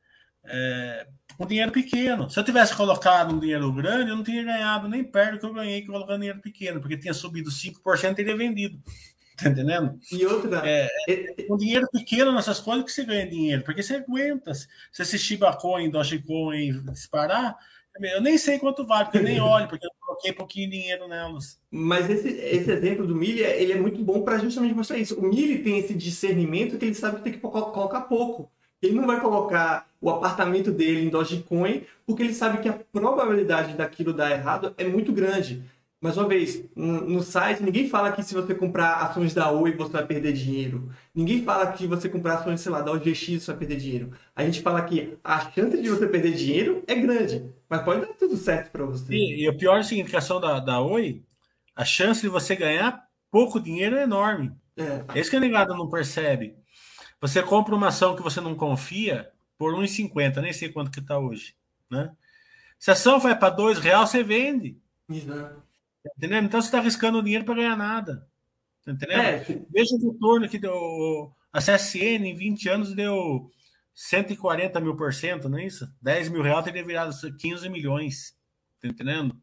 é, 0.45 1.09
um 1.39 1.47
dinheiro 1.47 1.73
pequeno. 1.73 2.31
Se 2.31 2.39
eu 2.39 2.45
tivesse 2.45 2.75
colocado 2.75 3.35
um 3.35 3.39
dinheiro 3.39 3.73
grande, 3.73 4.11
eu 4.11 4.17
não 4.17 4.23
tinha 4.23 4.43
ganhado 4.43 4.89
nem 4.89 5.03
perto 5.03 5.33
do 5.33 5.39
que 5.41 5.47
eu 5.47 5.55
ganhei 5.55 5.85
colocando 5.85 6.21
dinheiro 6.21 6.41
pequeno, 6.41 6.81
porque 6.81 6.97
tinha 6.97 7.15
subido 7.15 7.51
5% 7.51 8.13
e 8.13 8.15
teria 8.15 8.37
vendido. 8.37 8.79
Tá 9.37 9.49
entendendo? 9.49 9.99
E 10.13 10.25
outra. 10.25 10.63
É, 10.65 10.89
é, 11.09 11.47
um 11.51 11.57
dinheiro 11.57 11.89
pequeno 11.91 12.31
nessas 12.31 12.61
coisas 12.61 12.85
que 12.85 12.93
você 12.93 13.05
ganha 13.05 13.29
dinheiro, 13.29 13.65
porque 13.65 13.83
você 13.83 13.97
aguenta. 13.97 14.55
Se 14.55 14.69
esse 15.03 15.19
Shiba 15.19 15.53
Coin, 15.57 15.91
Dogecoin 15.91 16.85
disparar, 16.93 17.57
eu 18.01 18.21
nem 18.21 18.39
sei 18.39 18.61
quanto 18.61 18.87
vale, 18.87 19.07
porque 19.07 19.19
eu 19.19 19.23
nem 19.23 19.41
olho, 19.41 19.69
porque 19.69 19.87
eu 19.87 19.91
coloquei 20.01 20.33
pouquinho 20.33 20.71
dinheiro 20.71 21.09
nelas. 21.09 21.61
Mas 21.71 22.09
esse, 22.11 22.29
esse 22.29 22.71
exemplo 22.71 23.07
do 23.07 23.15
Mili, 23.15 23.41
ele 23.41 23.73
é 23.73 23.77
muito 23.77 24.03
bom 24.05 24.23
para 24.23 24.39
justamente 24.39 24.75
mostrar 24.75 24.99
isso. 24.99 25.19
O 25.19 25.23
Mili 25.23 25.65
tem 25.65 25.79
esse 25.79 25.95
discernimento 25.95 26.79
que 26.79 26.85
ele 26.85 26.95
sabe 26.95 27.17
que 27.17 27.25
tem 27.25 27.33
que 27.33 27.41
colocar 27.41 28.03
pouco. 28.03 28.53
Ele 28.87 28.95
não 28.95 29.07
vai 29.07 29.21
colocar 29.21 29.87
o 30.01 30.11
apartamento 30.11 30.71
dele 30.71 31.07
em 31.07 31.09
Dogecoin, 31.09 31.83
porque 32.07 32.23
ele 32.23 32.35
sabe 32.35 32.59
que 32.59 32.69
a 32.69 32.79
probabilidade 32.93 33.75
daquilo 33.75 34.13
dar 34.13 34.31
errado 34.31 34.75
é 34.77 34.85
muito 34.85 35.13
grande. 35.13 35.63
Mais 36.05 36.19
uma 36.19 36.29
vez, 36.29 36.63
no 36.77 37.23
site, 37.23 37.63
ninguém 37.63 37.89
fala 37.89 38.13
que 38.13 38.23
se 38.23 38.35
você 38.35 38.55
comprar 38.55 38.97
ações 38.97 39.33
da 39.33 39.51
Oi 39.51 39.73
você 39.73 39.93
vai 39.93 40.07
perder 40.07 40.35
dinheiro. 40.35 40.91
Ninguém 41.15 41.43
fala 41.43 41.73
que 41.73 41.87
você 41.87 42.11
comprar 42.11 42.35
ações, 42.35 42.61
sei 42.61 42.71
lá, 42.71 42.83
da 42.83 42.93
OGX 42.93 43.43
você 43.43 43.53
vai 43.53 43.61
perder 43.61 43.77
dinheiro. 43.79 44.13
A 44.37 44.45
gente 44.45 44.61
fala 44.61 44.83
que 44.83 45.17
a 45.25 45.51
chance 45.51 45.81
de 45.81 45.89
você 45.89 46.07
perder 46.07 46.35
dinheiro 46.35 46.85
é 46.87 46.95
grande, 46.95 47.47
mas 47.71 47.81
pode 47.83 48.03
dar 48.03 48.13
tudo 48.19 48.37
certo 48.37 48.71
para 48.71 48.85
você. 48.85 49.15
E, 49.15 49.45
e, 49.45 49.49
o 49.49 49.57
pior 49.57 49.81
é 49.81 49.81
a 49.81 50.19
ação 50.19 50.39
da, 50.39 50.61
da 50.61 50.79
Oi, 50.83 51.23
a 51.75 51.87
chance 51.87 52.21
de 52.21 52.29
você 52.29 52.55
ganhar 52.55 53.09
pouco 53.31 53.59
dinheiro 53.59 53.97
é 53.97 54.03
enorme. 54.03 54.53
É. 54.77 55.19
Esse 55.19 55.31
que 55.31 55.37
a 55.37 55.41
negada 55.41 55.73
não 55.73 55.89
percebe. 55.89 56.55
Você 57.21 57.43
compra 57.43 57.75
uma 57.75 57.89
ação 57.89 58.15
que 58.17 58.23
você 58.23 58.41
não 58.41 58.55
confia 58.55 59.31
por 59.57 59.75
1,50, 59.75 60.43
nem 60.43 60.53
sei 60.53 60.69
quanto 60.69 60.91
que 60.91 61.01
está 61.01 61.19
hoje. 61.19 61.55
Né? 61.91 62.15
Se 62.79 62.91
a 62.91 62.93
ação 62.93 63.19
vai 63.19 63.39
para 63.39 63.55
R$ 63.55 63.81
real, 63.81 64.07
você 64.07 64.23
vende. 64.23 64.79
Exato. 65.09 65.63
Entendendo? 66.17 66.47
Então 66.47 66.61
você 66.61 66.69
está 66.69 66.79
arriscando 66.79 67.23
dinheiro 67.23 67.45
para 67.45 67.55
ganhar 67.55 67.77
nada. 67.77 68.29
Tá 68.85 68.93
entendendo? 68.93 69.21
É. 69.21 69.39
Veja 69.71 69.97
o 69.97 70.13
retorno 70.13 70.49
que 70.49 70.59
deu. 70.59 71.35
A 71.53 71.61
CSN 71.61 72.27
em 72.27 72.37
20 72.37 72.69
anos 72.69 72.95
deu 72.95 73.51
140 73.95 74.81
mil 74.81 74.97
por 74.97 75.15
cento, 75.15 75.49
não 75.49 75.59
é 75.59 75.67
isso? 75.67 75.89
10 76.03 76.29
mil 76.29 76.43
reais 76.43 76.65
teria 76.65 76.85
virado 76.85 77.15
15 77.39 77.69
milhões. 77.69 78.37
Tá 78.81 78.89
entendendo? 78.89 79.41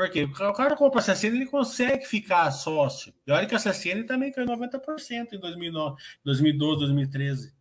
Porque 0.00 0.24
o 0.24 0.52
cara 0.54 0.74
compra 0.74 0.98
a 0.98 1.04
CSN, 1.04 1.36
ele 1.36 1.44
consegue 1.44 2.06
ficar 2.06 2.50
sócio. 2.52 3.12
E 3.26 3.30
olha 3.30 3.46
que 3.46 3.54
a 3.54 3.58
CSN 3.58 4.04
também 4.06 4.32
caiu 4.32 4.46
90% 4.46 5.34
em 5.34 5.38
2009, 5.38 6.02
2012, 6.24 6.80
2013. 6.80 7.54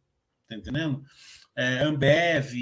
Tá 0.48 0.56
entendendo? 0.56 1.04
É, 1.54 1.84
Ambev, 1.84 2.54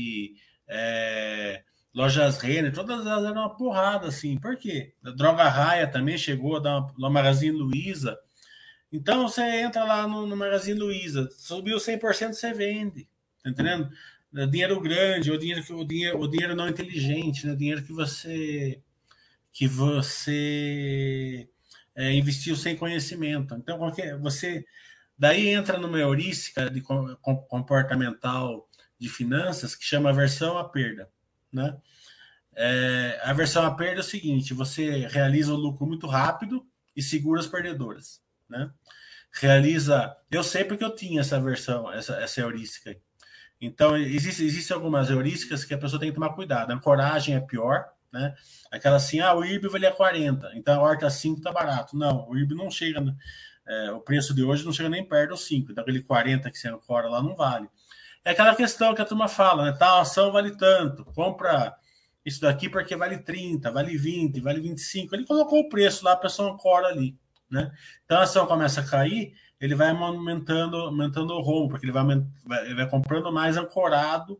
é, 0.67 1.63
lojas 1.93 2.39
Renner, 2.39 2.73
todas 2.73 3.05
elas 3.05 3.23
eram 3.23 3.41
uma 3.41 3.55
porrada, 3.55 4.07
assim. 4.07 4.39
Por 4.39 4.57
quê? 4.57 4.95
A 5.03 5.11
Droga 5.11 5.47
Raia 5.47 5.85
também 5.85 6.17
chegou 6.17 6.57
a 6.57 6.59
dar 6.59 6.79
uma, 6.79 6.93
no 6.97 7.09
Magazine 7.11 7.55
Luiza. 7.55 8.17
Então 8.91 9.27
você 9.27 9.43
entra 9.61 9.83
lá 9.83 10.07
no, 10.07 10.25
no 10.25 10.35
Magazine 10.35 10.79
Luiza, 10.79 11.29
subiu 11.37 11.77
100%, 11.77 12.33
você 12.33 12.51
vende. 12.51 13.07
Tá 13.43 13.51
entendendo? 13.51 13.91
É 14.35 14.47
dinheiro 14.47 14.81
grande, 14.81 15.31
o 15.31 15.37
dinheiro, 15.37 15.63
o 15.75 15.85
dinheiro, 15.85 16.19
o 16.19 16.27
dinheiro 16.27 16.55
não 16.55 16.67
inteligente, 16.67 17.45
né? 17.45 17.53
dinheiro 17.53 17.83
que 17.83 17.93
você 17.93 18.81
que 19.57 19.67
você 19.67 21.49
é, 21.95 22.13
investiu 22.13 22.55
sem 22.55 22.77
conhecimento. 22.77 23.55
Então, 23.55 23.79
qualquer, 23.79 24.15
você 24.19 24.63
daí 25.17 25.47
entra 25.47 25.79
numa 25.79 25.97
heurística 25.97 26.69
de 26.69 26.79
comportamental 26.79 28.69
de 28.99 29.09
finanças 29.09 29.75
que 29.75 29.83
chama 29.83 30.13
versão 30.13 30.59
à 30.59 30.69
perda. 30.69 31.09
Né? 31.51 31.75
É, 32.55 33.19
a 33.23 33.33
versão 33.33 33.65
à 33.65 33.73
perda 33.73 33.95
é 33.95 34.01
o 34.01 34.03
seguinte: 34.03 34.53
você 34.53 35.07
realiza 35.07 35.51
o 35.51 35.57
lucro 35.57 35.87
muito 35.87 36.05
rápido 36.05 36.63
e 36.95 37.01
segura 37.01 37.39
as 37.39 37.47
perdedoras. 37.47 38.21
Né? 38.47 38.69
Realiza. 39.31 40.15
Eu 40.29 40.43
sei 40.43 40.65
porque 40.65 40.83
eu 40.83 40.93
tinha 40.93 41.21
essa 41.21 41.41
versão, 41.41 41.91
essa, 41.91 42.17
essa 42.17 42.41
heurística. 42.41 42.95
Então, 43.59 43.97
existe, 43.97 44.43
existem 44.43 44.75
algumas 44.75 45.09
heurísticas 45.09 45.65
que 45.65 45.73
a 45.73 45.79
pessoa 45.79 45.99
tem 45.99 46.09
que 46.09 46.15
tomar 46.15 46.35
cuidado. 46.35 46.71
A 46.71 46.79
coragem 46.79 47.33
é 47.33 47.39
pior, 47.39 47.96
né? 48.11 48.33
Aquela 48.71 48.97
assim, 48.97 49.19
ah, 49.19 49.33
o 49.33 49.43
IRB 49.43 49.67
valia 49.67 49.91
40, 49.91 50.51
então 50.55 50.79
a 50.79 50.83
horta 50.83 51.09
5 51.09 51.41
tá 51.41 51.51
barato. 51.51 51.97
Não, 51.97 52.27
o 52.29 52.37
IRB 52.37 52.55
não 52.55 52.69
chega, 52.71 53.03
é, 53.67 53.91
o 53.91 53.99
preço 53.99 54.33
de 54.33 54.43
hoje 54.43 54.65
não 54.65 54.73
chega 54.73 54.89
nem 54.89 55.07
perto 55.07 55.31
dos 55.31 55.45
5, 55.45 55.71
então 55.71 55.81
aquele 55.81 56.01
40 56.01 56.49
que 56.49 56.57
você 56.57 56.69
ancora 56.69 57.09
lá 57.09 57.21
não 57.21 57.35
vale. 57.35 57.67
É 58.23 58.31
aquela 58.31 58.55
questão 58.55 58.93
que 58.93 59.01
a 59.01 59.05
turma 59.05 59.27
fala, 59.27 59.65
né? 59.65 59.77
Tal 59.77 60.01
ação 60.01 60.31
vale 60.31 60.55
tanto, 60.57 61.05
compra 61.05 61.75
isso 62.25 62.41
daqui 62.41 62.67
porque 62.67 62.95
vale 62.95 63.19
30, 63.19 63.71
vale 63.71 63.97
20, 63.97 64.41
vale 64.41 64.59
25. 64.59 65.15
Ele 65.15 65.25
colocou 65.25 65.61
o 65.61 65.69
preço 65.69 66.03
lá, 66.03 66.11
a 66.11 66.17
pessoa 66.17 66.51
ancora 66.51 66.87
ali, 66.87 67.17
né? 67.49 67.71
Então 68.03 68.19
a 68.19 68.23
ação 68.23 68.45
começa 68.45 68.81
a 68.81 68.85
cair, 68.85 69.33
ele 69.61 69.75
vai 69.75 69.91
aumentando, 69.91 70.75
aumentando 70.75 71.33
o 71.33 71.41
rombo, 71.41 71.69
porque 71.69 71.85
ele 71.85 71.93
vai, 71.93 72.03
ele 72.65 72.75
vai 72.75 72.89
comprando 72.89 73.31
mais 73.31 73.55
ancorado 73.55 74.39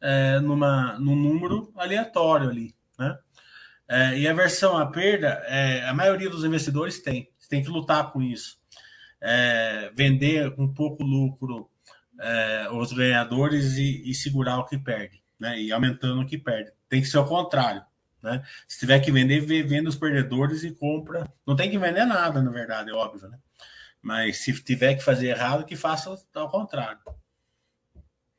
é, 0.00 0.40
numa, 0.40 0.98
num 0.98 1.14
número 1.14 1.70
aleatório 1.76 2.48
ali, 2.48 2.74
né? 2.98 3.18
É, 3.88 4.18
e 4.18 4.28
a 4.28 4.34
versão 4.34 4.76
à 4.76 4.84
perda, 4.84 5.42
é, 5.46 5.82
a 5.88 5.94
maioria 5.94 6.28
dos 6.28 6.44
investidores 6.44 7.00
tem. 7.00 7.30
Você 7.38 7.48
tem 7.48 7.62
que 7.62 7.70
lutar 7.70 8.12
com 8.12 8.20
isso. 8.20 8.58
É, 9.20 9.90
vender 9.94 10.54
com 10.54 10.72
pouco 10.72 11.02
lucro 11.02 11.70
é, 12.20 12.68
os 12.70 12.92
ganhadores 12.92 13.78
e, 13.78 14.10
e, 14.10 14.14
segurar 14.14 14.58
o 14.58 14.66
que 14.66 14.76
perde, 14.76 15.22
né? 15.40 15.58
E 15.58 15.72
aumentando 15.72 16.20
o 16.20 16.26
que 16.26 16.36
perde. 16.36 16.70
Tem 16.88 17.00
que 17.00 17.06
ser 17.08 17.18
o 17.18 17.24
contrário, 17.24 17.82
né? 18.22 18.44
Se 18.66 18.80
tiver 18.80 19.00
que 19.00 19.10
vender, 19.10 19.40
vende 19.40 19.88
os 19.88 19.96
perdedores 19.96 20.62
e 20.64 20.72
compra. 20.72 21.26
Não 21.46 21.56
tem 21.56 21.70
que 21.70 21.78
vender 21.78 22.04
nada, 22.04 22.42
na 22.42 22.50
verdade, 22.50 22.90
é 22.90 22.94
óbvio, 22.94 23.28
né? 23.28 23.38
Mas 24.02 24.38
se 24.38 24.52
tiver 24.62 24.94
que 24.94 25.02
fazer 25.02 25.28
errado, 25.28 25.64
que 25.64 25.76
faça 25.76 26.14
ao 26.34 26.50
contrário. 26.50 26.98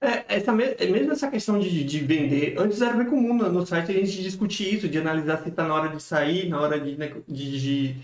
É, 0.02 0.38
essa, 0.38 0.52
é 0.52 0.88
mesmo 0.88 1.12
essa 1.12 1.30
questão 1.30 1.60
de, 1.60 1.84
de 1.84 2.00
vender, 2.00 2.56
antes 2.58 2.82
era 2.82 2.96
bem 2.96 3.06
comum 3.06 3.34
no, 3.34 3.52
no 3.52 3.66
site 3.66 3.92
a 3.92 3.94
gente 3.94 4.24
discutir 4.24 4.76
isso, 4.76 4.88
de 4.88 4.98
analisar 4.98 5.44
se 5.44 5.50
está 5.50 5.68
na 5.68 5.74
hora 5.74 5.90
de 5.90 6.02
sair, 6.02 6.48
na 6.48 6.62
hora 6.62 6.80
de, 6.80 6.96
de, 7.28 7.60
de, 7.60 7.96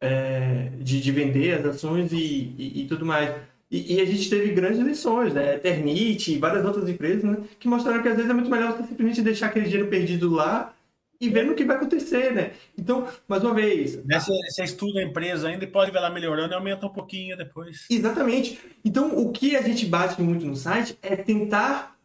é, 0.00 0.72
de, 0.80 1.00
de 1.00 1.12
vender 1.12 1.54
as 1.54 1.64
ações 1.66 2.12
e, 2.12 2.52
e, 2.58 2.82
e 2.82 2.86
tudo 2.88 3.06
mais. 3.06 3.32
E, 3.70 3.94
e, 3.96 4.00
a 4.00 4.04
gente 4.04 4.28
teve 4.28 4.52
grandes 4.52 4.80
lições, 4.80 5.34
né? 5.34 5.56
Eternite 5.56 6.32
e 6.32 6.38
várias 6.38 6.64
outras 6.64 6.88
empresas, 6.88 7.24
né? 7.24 7.38
Que 7.58 7.68
mostraram 7.68 8.02
que 8.02 8.08
às 8.08 8.16
vezes 8.16 8.30
é 8.30 8.34
muito 8.34 8.50
melhor 8.50 8.72
você 8.72 8.84
simplesmente 8.84 9.22
deixar 9.22 9.46
aquele 9.46 9.66
dinheiro 9.66 9.88
perdido 9.88 10.30
lá 10.30 10.75
e 11.20 11.28
vendo 11.28 11.52
o 11.52 11.54
que 11.54 11.64
vai 11.64 11.76
acontecer, 11.76 12.32
né? 12.32 12.52
Então, 12.76 13.06
mais 13.26 13.42
uma 13.42 13.54
vez. 13.54 13.96
Você, 13.96 14.32
você 14.48 14.64
estuda 14.64 15.00
a 15.00 15.02
empresa 15.02 15.48
ainda 15.48 15.64
e 15.64 15.68
pode 15.68 15.90
ver 15.90 15.98
ela 15.98 16.10
melhorando 16.10 16.52
e 16.52 16.54
aumenta 16.54 16.86
um 16.86 16.92
pouquinho 16.92 17.36
depois. 17.36 17.86
Exatamente. 17.90 18.60
Então, 18.84 19.18
o 19.18 19.32
que 19.32 19.56
a 19.56 19.62
gente 19.62 19.86
bate 19.86 20.20
muito 20.20 20.44
no 20.44 20.56
site 20.56 20.98
é 21.02 21.16
tentar 21.16 21.96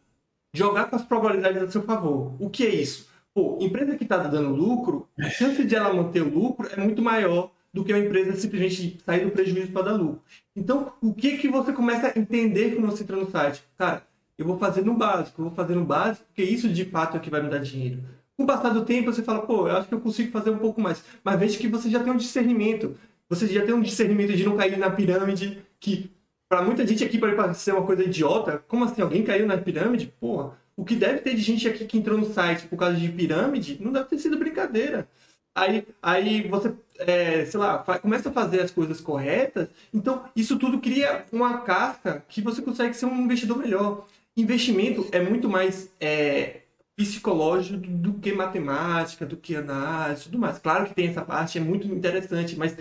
jogar 0.54 0.86
com 0.86 0.96
as 0.96 1.04
probabilidades 1.04 1.62
a 1.62 1.70
seu 1.70 1.82
favor. 1.82 2.34
O 2.38 2.50
que 2.50 2.66
é 2.66 2.74
isso? 2.74 3.08
Pô, 3.34 3.58
empresa 3.60 3.96
que 3.96 4.04
está 4.04 4.18
dando 4.18 4.54
lucro, 4.54 5.08
a 5.18 5.30
chance 5.30 5.64
de 5.64 5.74
ela 5.74 5.92
manter 5.92 6.22
o 6.22 6.28
lucro 6.28 6.68
é 6.70 6.76
muito 6.78 7.00
maior 7.00 7.50
do 7.72 7.82
que 7.82 7.92
uma 7.92 8.04
empresa 8.04 8.34
simplesmente 8.34 8.98
sair 9.04 9.24
do 9.24 9.30
prejuízo 9.30 9.72
para 9.72 9.90
dar 9.90 9.92
lucro. 9.92 10.20
Então, 10.54 10.92
o 11.00 11.14
que 11.14 11.38
que 11.38 11.48
você 11.48 11.72
começa 11.72 12.08
a 12.08 12.18
entender 12.18 12.74
quando 12.74 12.90
você 12.90 13.02
entra 13.02 13.16
no 13.16 13.30
site? 13.30 13.64
Cara, 13.78 14.06
eu 14.36 14.44
vou 14.44 14.58
fazer 14.58 14.84
no 14.84 14.94
básico, 14.94 15.40
eu 15.40 15.46
vou 15.46 15.54
fazer 15.54 15.74
no 15.74 15.84
básico, 15.84 16.26
porque 16.26 16.42
isso 16.42 16.68
de 16.68 16.84
fato 16.84 17.16
é 17.16 17.18
o 17.18 17.22
que 17.22 17.30
vai 17.30 17.42
me 17.42 17.48
dar 17.48 17.58
dinheiro. 17.58 18.02
Com 18.42 18.44
o 18.44 18.48
passar 18.48 18.70
do 18.70 18.84
tempo, 18.84 19.12
você 19.12 19.22
fala, 19.22 19.42
pô, 19.42 19.68
eu 19.68 19.76
acho 19.76 19.86
que 19.86 19.94
eu 19.94 20.00
consigo 20.00 20.32
fazer 20.32 20.50
um 20.50 20.58
pouco 20.58 20.80
mais. 20.80 21.04
Mas 21.22 21.38
veja 21.38 21.56
que 21.56 21.68
você 21.68 21.88
já 21.88 22.02
tem 22.02 22.12
um 22.12 22.16
discernimento. 22.16 22.96
Você 23.28 23.46
já 23.46 23.64
tem 23.64 23.72
um 23.72 23.80
discernimento 23.80 24.32
de 24.32 24.42
não 24.44 24.56
cair 24.56 24.76
na 24.76 24.90
pirâmide, 24.90 25.62
que 25.78 26.10
para 26.48 26.60
muita 26.60 26.84
gente 26.84 27.04
aqui 27.04 27.18
pode 27.18 27.36
parecer 27.36 27.72
uma 27.72 27.86
coisa 27.86 28.02
idiota. 28.02 28.60
Como 28.66 28.84
assim? 28.84 29.00
Alguém 29.00 29.22
caiu 29.22 29.46
na 29.46 29.56
pirâmide? 29.56 30.12
Porra, 30.18 30.58
o 30.76 30.84
que 30.84 30.96
deve 30.96 31.20
ter 31.20 31.36
de 31.36 31.40
gente 31.40 31.68
aqui 31.68 31.84
que 31.84 31.96
entrou 31.96 32.18
no 32.18 32.34
site 32.34 32.66
por 32.66 32.76
causa 32.76 32.96
de 32.96 33.08
pirâmide 33.08 33.78
não 33.80 33.92
deve 33.92 34.06
ter 34.06 34.18
sido 34.18 34.36
brincadeira. 34.36 35.08
Aí, 35.54 35.86
aí 36.02 36.48
você, 36.48 36.74
é, 36.98 37.44
sei 37.44 37.60
lá, 37.60 37.78
começa 37.78 38.28
a 38.28 38.32
fazer 38.32 38.60
as 38.60 38.72
coisas 38.72 39.00
corretas. 39.00 39.68
Então, 39.94 40.24
isso 40.34 40.58
tudo 40.58 40.80
cria 40.80 41.26
uma 41.30 41.58
casca 41.58 42.24
que 42.28 42.42
você 42.42 42.60
consegue 42.60 42.94
ser 42.94 43.06
um 43.06 43.20
investidor 43.20 43.56
melhor. 43.56 44.04
Investimento 44.36 45.06
é 45.12 45.20
muito 45.20 45.48
mais 45.48 45.92
é, 46.00 46.61
psicológico 46.96 47.78
do, 47.78 48.14
que 48.14 48.32
matemática, 48.32 49.24
do 49.24 49.36
que 49.36 49.56
análise, 49.56 50.24
tudo 50.24 50.38
mais. 50.38 50.58
Claro 50.58 50.86
que 50.86 50.94
tem 50.94 51.08
essa 51.08 51.22
parte, 51.22 51.58
é 51.58 51.60
muito 51.60 51.86
interessante, 51.86 52.56
mas 52.56 52.76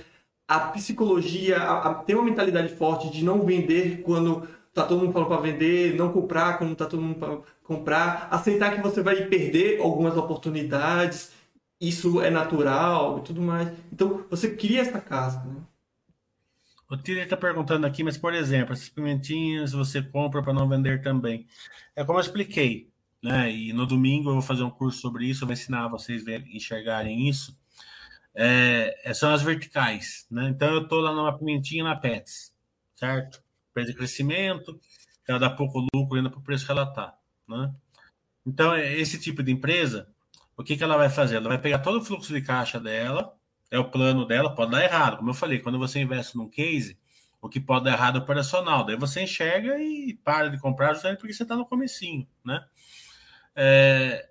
a 0.48 0.60
psicologia, 0.60 1.58
a, 1.58 1.92
a, 1.92 1.94
tem 1.96 2.16
uma 2.16 2.26
mentalidade 2.26 2.76
forte 2.76 3.10
de 3.10 3.24
não 3.24 3.46
vender 3.46 4.02
quando 4.04 4.48
tá 4.74 4.84
todo 4.86 5.00
mundo 5.00 5.14
falando 5.14 5.30
para 5.30 5.42
vender, 5.42 5.96
não 5.96 6.12
comprar 6.12 6.58
quando 6.58 6.76
tá 6.76 6.86
todo 6.86 7.02
mundo 7.02 7.20
para 7.20 7.40
comprar, 7.64 8.28
aceitar 8.32 8.76
que 8.76 8.82
você 8.82 9.02
vai 9.02 9.26
perder 9.26 9.80
algumas 9.82 10.16
oportunidades, 10.18 11.32
isso 11.80 12.22
é 12.22 12.30
natural 12.30 13.20
e 13.20 13.22
tudo 13.22 13.42
mais. 13.42 13.70
Então, 13.92 14.26
você 14.30 14.56
cria 14.56 14.82
essa 14.82 15.00
casca, 15.00 15.44
né? 15.46 15.62
O 16.90 16.98
Tiri 16.98 17.22
está 17.22 17.38
perguntando 17.38 17.88
aqui, 17.88 18.04
mas 18.04 18.18
por 18.18 18.34
exemplo, 18.34 18.74
essas 18.74 18.90
pimentinhas 18.90 19.72
você 19.72 20.02
compra 20.02 20.44
para 20.44 20.52
não 20.52 20.68
vender 20.68 21.02
também. 21.02 21.48
É 21.96 22.04
como 22.04 22.20
eu 22.20 22.22
expliquei, 22.22 22.91
né? 23.22 23.52
E 23.52 23.74
no 23.74 23.86
domingo 23.86 24.30
eu 24.30 24.34
vou 24.34 24.42
fazer 24.42 24.64
um 24.64 24.70
curso 24.70 25.00
sobre 25.00 25.26
isso, 25.26 25.44
eu 25.44 25.48
vou 25.48 25.54
ensinar 25.54 25.88
vocês 25.88 26.28
a 26.28 26.36
enxergarem 26.38 27.28
isso. 27.28 27.58
É, 28.34 29.00
é, 29.04 29.14
são 29.14 29.34
as 29.34 29.42
verticais, 29.42 30.26
né? 30.32 30.50
Então 30.50 30.74
eu 30.74 30.84
estou 30.84 31.02
lá 31.02 31.14
numa 31.14 31.38
pimentinha 31.38 31.84
na 31.84 31.96
Pets, 31.96 32.54
certo? 32.96 33.44
Empresa 33.70 33.92
de 33.92 33.98
crescimento, 33.98 34.80
ela 35.28 35.40
dá 35.40 35.50
pouco 35.50 35.86
lucro 35.94 36.18
ainda 36.18 36.30
para 36.30 36.40
o 36.40 36.44
preço 36.44 36.66
que 36.66 36.72
ela 36.72 36.84
está, 36.84 37.14
né? 37.48 37.74
Então 38.46 38.76
esse 38.76 39.20
tipo 39.20 39.44
de 39.44 39.52
empresa, 39.52 40.08
o 40.58 40.64
que, 40.64 40.78
que 40.78 40.84
ela 40.84 40.98
vai 40.98 41.10
fazer? 41.10 41.36
Ela 41.36 41.50
vai 41.50 41.58
pegar 41.60 41.80
todo 41.80 42.00
o 42.00 42.04
fluxo 42.04 42.34
de 42.34 42.42
caixa 42.42 42.80
dela, 42.80 43.36
é 43.70 43.80
o 43.80 43.90
plano 43.90 44.26
dela, 44.26 44.54
pode 44.54 44.72
dar 44.72 44.84
errado. 44.84 45.18
Como 45.18 45.30
eu 45.30 45.34
falei, 45.34 45.60
quando 45.60 45.78
você 45.80 46.00
investe 46.02 46.38
num 46.38 46.50
case, 46.50 46.98
o 47.42 47.50
que 47.50 47.60
pode 47.60 47.86
dar 47.86 47.94
errado 47.94 48.20
é 48.20 48.22
operacional. 48.22 48.86
Daí 48.86 48.96
você 48.96 49.24
enxerga 49.24 49.80
e 49.80 50.14
para 50.24 50.50
de 50.50 50.60
comprar 50.60 50.94
justamente 50.94 51.20
porque 51.20 51.34
você 51.34 51.44
está 51.44 51.56
no 51.56 51.66
comecinho, 51.66 52.28
né? 52.46 52.64
É, 53.56 54.30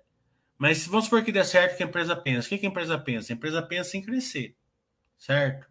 mas 0.57 0.85
vamos 0.85 1.05
supor 1.05 1.23
que 1.23 1.31
dê 1.31 1.43
certo 1.43 1.75
que 1.75 1.83
a 1.83 1.85
empresa 1.87 2.15
pensa. 2.15 2.47
O 2.47 2.49
que, 2.49 2.65
a 2.65 2.69
empresa 2.69 2.97
pensa? 2.97 3.33
A 3.33 3.35
empresa 3.35 3.61
pensa 3.61 3.97
em 3.97 4.01
crescer, 4.01 4.55
certo? 5.17 5.67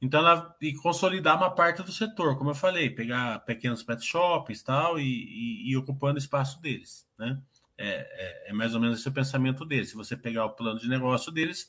Então, 0.00 0.20
ela, 0.20 0.54
e 0.60 0.74
consolidar 0.74 1.36
uma 1.36 1.54
parte 1.54 1.82
do 1.82 1.92
setor, 1.92 2.36
como 2.36 2.50
eu 2.50 2.54
falei, 2.54 2.90
pegar 2.90 3.40
pequenos 3.40 3.82
pet 3.82 4.04
shops 4.04 4.62
tal, 4.62 4.98
e, 4.98 5.02
e, 5.02 5.70
e 5.70 5.76
ocupando 5.76 6.18
espaço 6.18 6.60
deles, 6.60 7.08
né? 7.18 7.40
É, 7.76 7.88
é, 7.88 8.50
é, 8.50 8.52
mais 8.52 8.74
ou 8.74 8.80
menos 8.80 9.00
esse 9.00 9.08
o 9.08 9.12
pensamento 9.12 9.64
deles. 9.64 9.90
Se 9.90 9.94
você 9.94 10.16
pegar 10.16 10.44
o 10.46 10.50
plano 10.50 10.78
de 10.78 10.88
negócio 10.88 11.32
deles, 11.32 11.68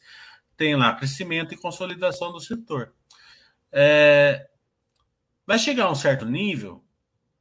tem 0.55 0.75
lá 0.75 0.93
crescimento 0.93 1.53
e 1.53 1.57
consolidação 1.57 2.31
do 2.31 2.39
setor. 2.39 2.93
É, 3.71 4.49
vai 5.45 5.59
chegar 5.59 5.85
a 5.85 5.91
um 5.91 5.95
certo 5.95 6.25
nível, 6.25 6.83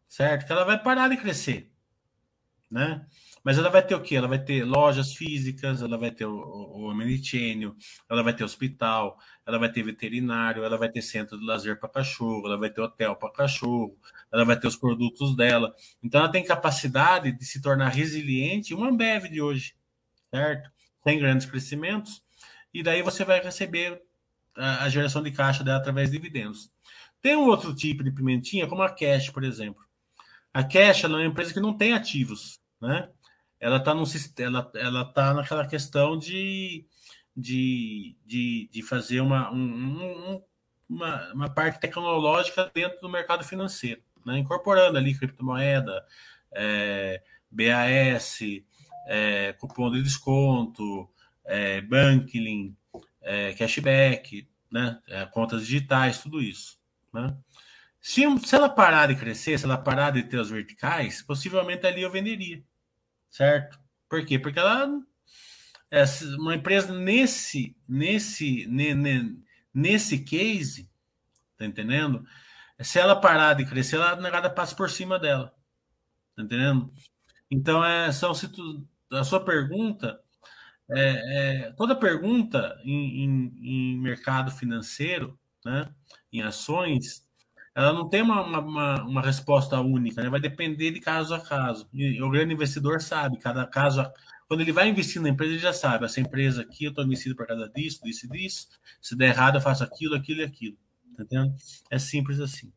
certo? 0.07 0.47
Que 0.47 0.53
ela 0.53 0.64
vai 0.64 0.83
parar 0.83 1.09
de 1.09 1.16
crescer, 1.16 1.70
né? 2.70 3.07
Mas 3.45 3.59
ela 3.59 3.68
vai 3.68 3.86
ter 3.86 3.95
o 3.95 4.01
quê? 4.01 4.16
Ela 4.16 4.26
vai 4.26 4.38
ter 4.42 4.64
lojas 4.64 5.14
físicas, 5.14 5.82
ela 5.82 5.99
vai 5.99 6.11
ter 6.11 6.24
o, 6.24 6.34
o, 6.34 6.88
o 6.88 7.76
ela 8.09 8.22
vai 8.22 8.34
ter 8.34 8.42
hospital, 8.42 9.18
ela 9.45 9.59
vai 9.59 9.70
ter 9.70 9.82
veterinário, 9.82 10.64
ela 10.64 10.78
vai 10.78 10.88
ter 10.88 11.03
centro 11.03 11.38
de 11.38 11.45
lazer 11.45 11.78
para 11.78 11.90
cachorro, 11.90 12.47
ela 12.47 12.57
vai 12.57 12.70
ter 12.70 12.80
hotel 12.80 13.14
para 13.14 13.30
cachorro, 13.30 13.99
ela 14.32 14.47
vai 14.47 14.59
ter 14.59 14.66
os 14.66 14.76
produtos 14.76 15.36
dela. 15.36 15.74
Então 16.03 16.22
ela 16.22 16.32
tem 16.32 16.42
capacidade 16.42 17.32
de 17.32 17.45
se 17.45 17.61
tornar 17.61 17.90
resiliente, 17.90 18.72
uma 18.72 18.88
Ambev 18.88 19.26
de 19.28 19.42
hoje, 19.42 19.74
certo? 20.30 20.70
Tem 21.05 21.18
grandes 21.18 21.47
crescimentos, 21.47 22.22
e 22.72 22.82
daí 22.82 23.03
você 23.03 23.26
vai 23.26 23.42
receber 23.42 24.03
a, 24.57 24.84
a 24.84 24.88
geração 24.88 25.22
de 25.22 25.30
caixa 25.30 25.62
dela 25.62 25.78
através 25.78 26.11
de 26.11 26.16
dividendos. 26.16 26.72
Tem 27.20 27.36
um 27.36 27.47
outro 27.47 27.74
tipo 27.74 28.03
de 28.03 28.11
pimentinha, 28.11 28.66
como 28.66 28.82
a 28.82 28.90
Cash, 28.90 29.28
por 29.28 29.45
exemplo. 29.45 29.84
A 30.53 30.64
Cash 30.64 31.05
é 31.05 31.09
uma 31.09 31.24
empresa 31.24 31.53
que 31.53 31.61
não 31.61 31.76
tem 31.76 31.92
ativos, 31.92 32.59
né? 32.80 33.11
Ela 33.64 33.78
está 33.78 33.94
num 33.94 34.04
ela, 34.36 34.70
ela 34.74 35.04
tá 35.06 35.32
naquela 35.32 35.66
questão 35.66 36.18
de, 36.18 36.84
de, 37.34 38.14
de, 38.22 38.68
de 38.70 38.82
fazer 38.82 39.22
uma, 39.22 39.50
um, 39.50 40.42
uma, 40.86 41.32
uma 41.32 41.48
parte 41.48 41.80
tecnológica 41.80 42.70
dentro 42.74 43.00
do 43.00 43.08
mercado 43.08 43.42
financeiro, 43.42 44.02
né? 44.22 44.36
incorporando 44.36 44.98
ali 44.98 45.18
criptomoeda, 45.18 46.04
é, 46.52 47.22
BAS, 47.50 48.40
é, 49.06 49.54
cupom 49.54 49.90
de 49.90 50.02
desconto, 50.02 51.08
é, 51.46 51.80
banking, 51.80 52.76
é, 53.22 53.54
cashback, 53.54 54.46
né? 54.70 55.00
É, 55.08 55.24
contas 55.24 55.62
digitais, 55.66 56.18
tudo 56.18 56.42
isso. 56.42 56.78
Né? 57.14 57.34
Se, 57.98 58.24
se 58.40 58.54
ela 58.54 58.68
parar 58.68 59.08
de 59.08 59.14
crescer, 59.14 59.58
se 59.58 59.64
ela 59.64 59.78
parar 59.78 60.10
de 60.10 60.22
ter 60.24 60.36
os 60.36 60.50
verticais, 60.50 61.22
possivelmente 61.22 61.86
ali 61.86 62.02
eu 62.02 62.10
venderia 62.10 62.62
certo? 63.35 63.80
Por 64.09 64.24
quê? 64.24 64.39
Porque 64.39 64.61
ela 64.61 65.03
é 65.91 66.05
uma 66.39 66.55
empresa 66.55 66.97
nesse 66.97 67.76
nesse 67.89 68.66
nesse 69.74 70.18
case, 70.24 70.89
tá 71.57 71.66
entendendo? 71.66 72.24
Se 72.80 72.99
ela 73.01 73.20
parar 73.20 73.55
de 73.55 73.66
crescer, 73.66 73.97
ela 73.97 74.16
nada 74.16 74.49
passa 74.49 74.76
por 74.76 74.89
cima 74.89 75.18
dela, 75.18 75.53
tá 76.37 76.43
entendendo? 76.45 76.93
Então 77.51 77.85
é 77.85 78.12
são 78.12 78.32
a 79.11 79.24
sua 79.24 79.45
pergunta 79.45 80.20
é, 80.91 81.64
é, 81.66 81.72
toda 81.72 81.97
pergunta 81.97 82.78
em, 82.85 83.24
em, 83.24 83.95
em 83.95 83.99
mercado 83.99 84.51
financeiro, 84.53 85.39
né, 85.64 85.93
em 86.32 86.43
ações, 86.43 87.26
ela 87.75 87.93
não 87.93 88.09
tem 88.09 88.22
uma, 88.22 88.43
uma, 88.43 89.03
uma, 89.03 89.20
resposta 89.20 89.81
única, 89.81 90.22
né? 90.22 90.31
vai 90.31 90.41
depender 90.41 90.93
de 90.93 91.01
caso 91.01 91.35
a 91.35 91.41
caso. 91.41 91.89
E 91.93 92.22
o 92.22 92.31
grande 92.31 92.55
investidor 92.55 93.01
sabe, 93.01 93.39
cada 93.39 93.66
caso, 93.66 94.05
quando 94.47 94.61
ele 94.61 94.72
vai 94.72 94.89
investir 94.89 95.20
na 95.20 95.29
empresa, 95.29 95.53
ele 95.53 95.61
já 95.61 95.72
sabe, 95.72 96.05
essa 96.05 96.20
empresa 96.20 96.62
aqui 96.62 96.85
eu 96.85 96.91
estou 96.91 97.05
investindo 97.05 97.35
por 97.35 97.47
causa 97.47 97.68
disso, 97.75 98.01
disso 98.05 98.27
e 98.27 98.29
disso, 98.29 98.68
se 99.01 99.16
der 99.16 99.31
errado 99.31 99.57
eu 99.57 99.61
faço 99.61 99.83
aquilo, 99.83 100.14
aquilo 100.14 100.41
e 100.41 100.45
aquilo. 100.45 100.77
Tá 101.16 101.25
entendendo? 101.25 101.55
É 101.91 101.99
simples 101.99 102.39
assim. 102.41 102.72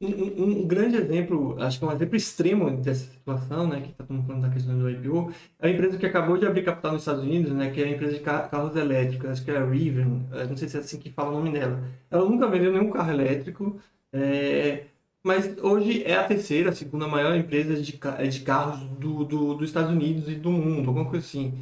Um, 0.00 0.42
um, 0.42 0.66
grande 0.66 0.96
exemplo, 0.96 1.56
acho 1.62 1.78
que 1.78 1.84
é 1.84 1.88
um 1.88 1.92
exemplo 1.92 2.16
extremo 2.16 2.70
dessa 2.78 3.06
situação, 3.10 3.66
né, 3.68 3.80
que 3.80 3.90
está 3.90 4.04
falando 4.04 4.42
da 4.42 4.50
questão 4.50 4.76
do 4.76 4.90
IPO, 4.90 5.32
é 5.60 5.68
a 5.68 5.70
empresa 5.70 5.96
que 5.96 6.04
acabou 6.04 6.36
de 6.36 6.46
abrir 6.46 6.64
capital 6.64 6.92
nos 6.92 7.02
Estados 7.02 7.22
Unidos, 7.22 7.52
né, 7.52 7.70
que 7.70 7.80
é 7.80 7.84
a 7.84 7.90
empresa 7.90 8.14
de 8.14 8.20
carros 8.20 8.76
elétricos, 8.76 9.30
acho 9.30 9.44
que 9.44 9.50
é 9.50 9.56
a 9.56 9.64
Rivian, 9.64 10.26
não 10.48 10.56
sei 10.56 10.68
se 10.68 10.76
é 10.76 10.80
assim 10.80 10.98
que 10.98 11.10
fala 11.10 11.30
o 11.30 11.34
nome 11.34 11.52
dela. 11.52 11.82
Ela 12.10 12.28
nunca 12.28 12.48
vendeu 12.48 12.72
nenhum 12.72 12.90
carro 12.90 13.12
elétrico, 13.12 13.80
é, 14.12 14.84
mas 15.22 15.56
hoje 15.62 16.02
é 16.04 16.16
a 16.16 16.24
terceira, 16.24 16.70
a 16.70 16.74
segunda 16.74 17.08
maior 17.08 17.34
empresa 17.34 17.74
de, 17.80 17.92
de 17.92 18.40
carros 18.40 18.80
do, 18.98 19.24
do, 19.24 19.54
dos 19.54 19.70
Estados 19.70 19.90
Unidos 19.90 20.28
e 20.28 20.34
do 20.34 20.50
mundo, 20.50 20.88
alguma 20.88 21.08
coisa 21.08 21.24
assim. 21.24 21.54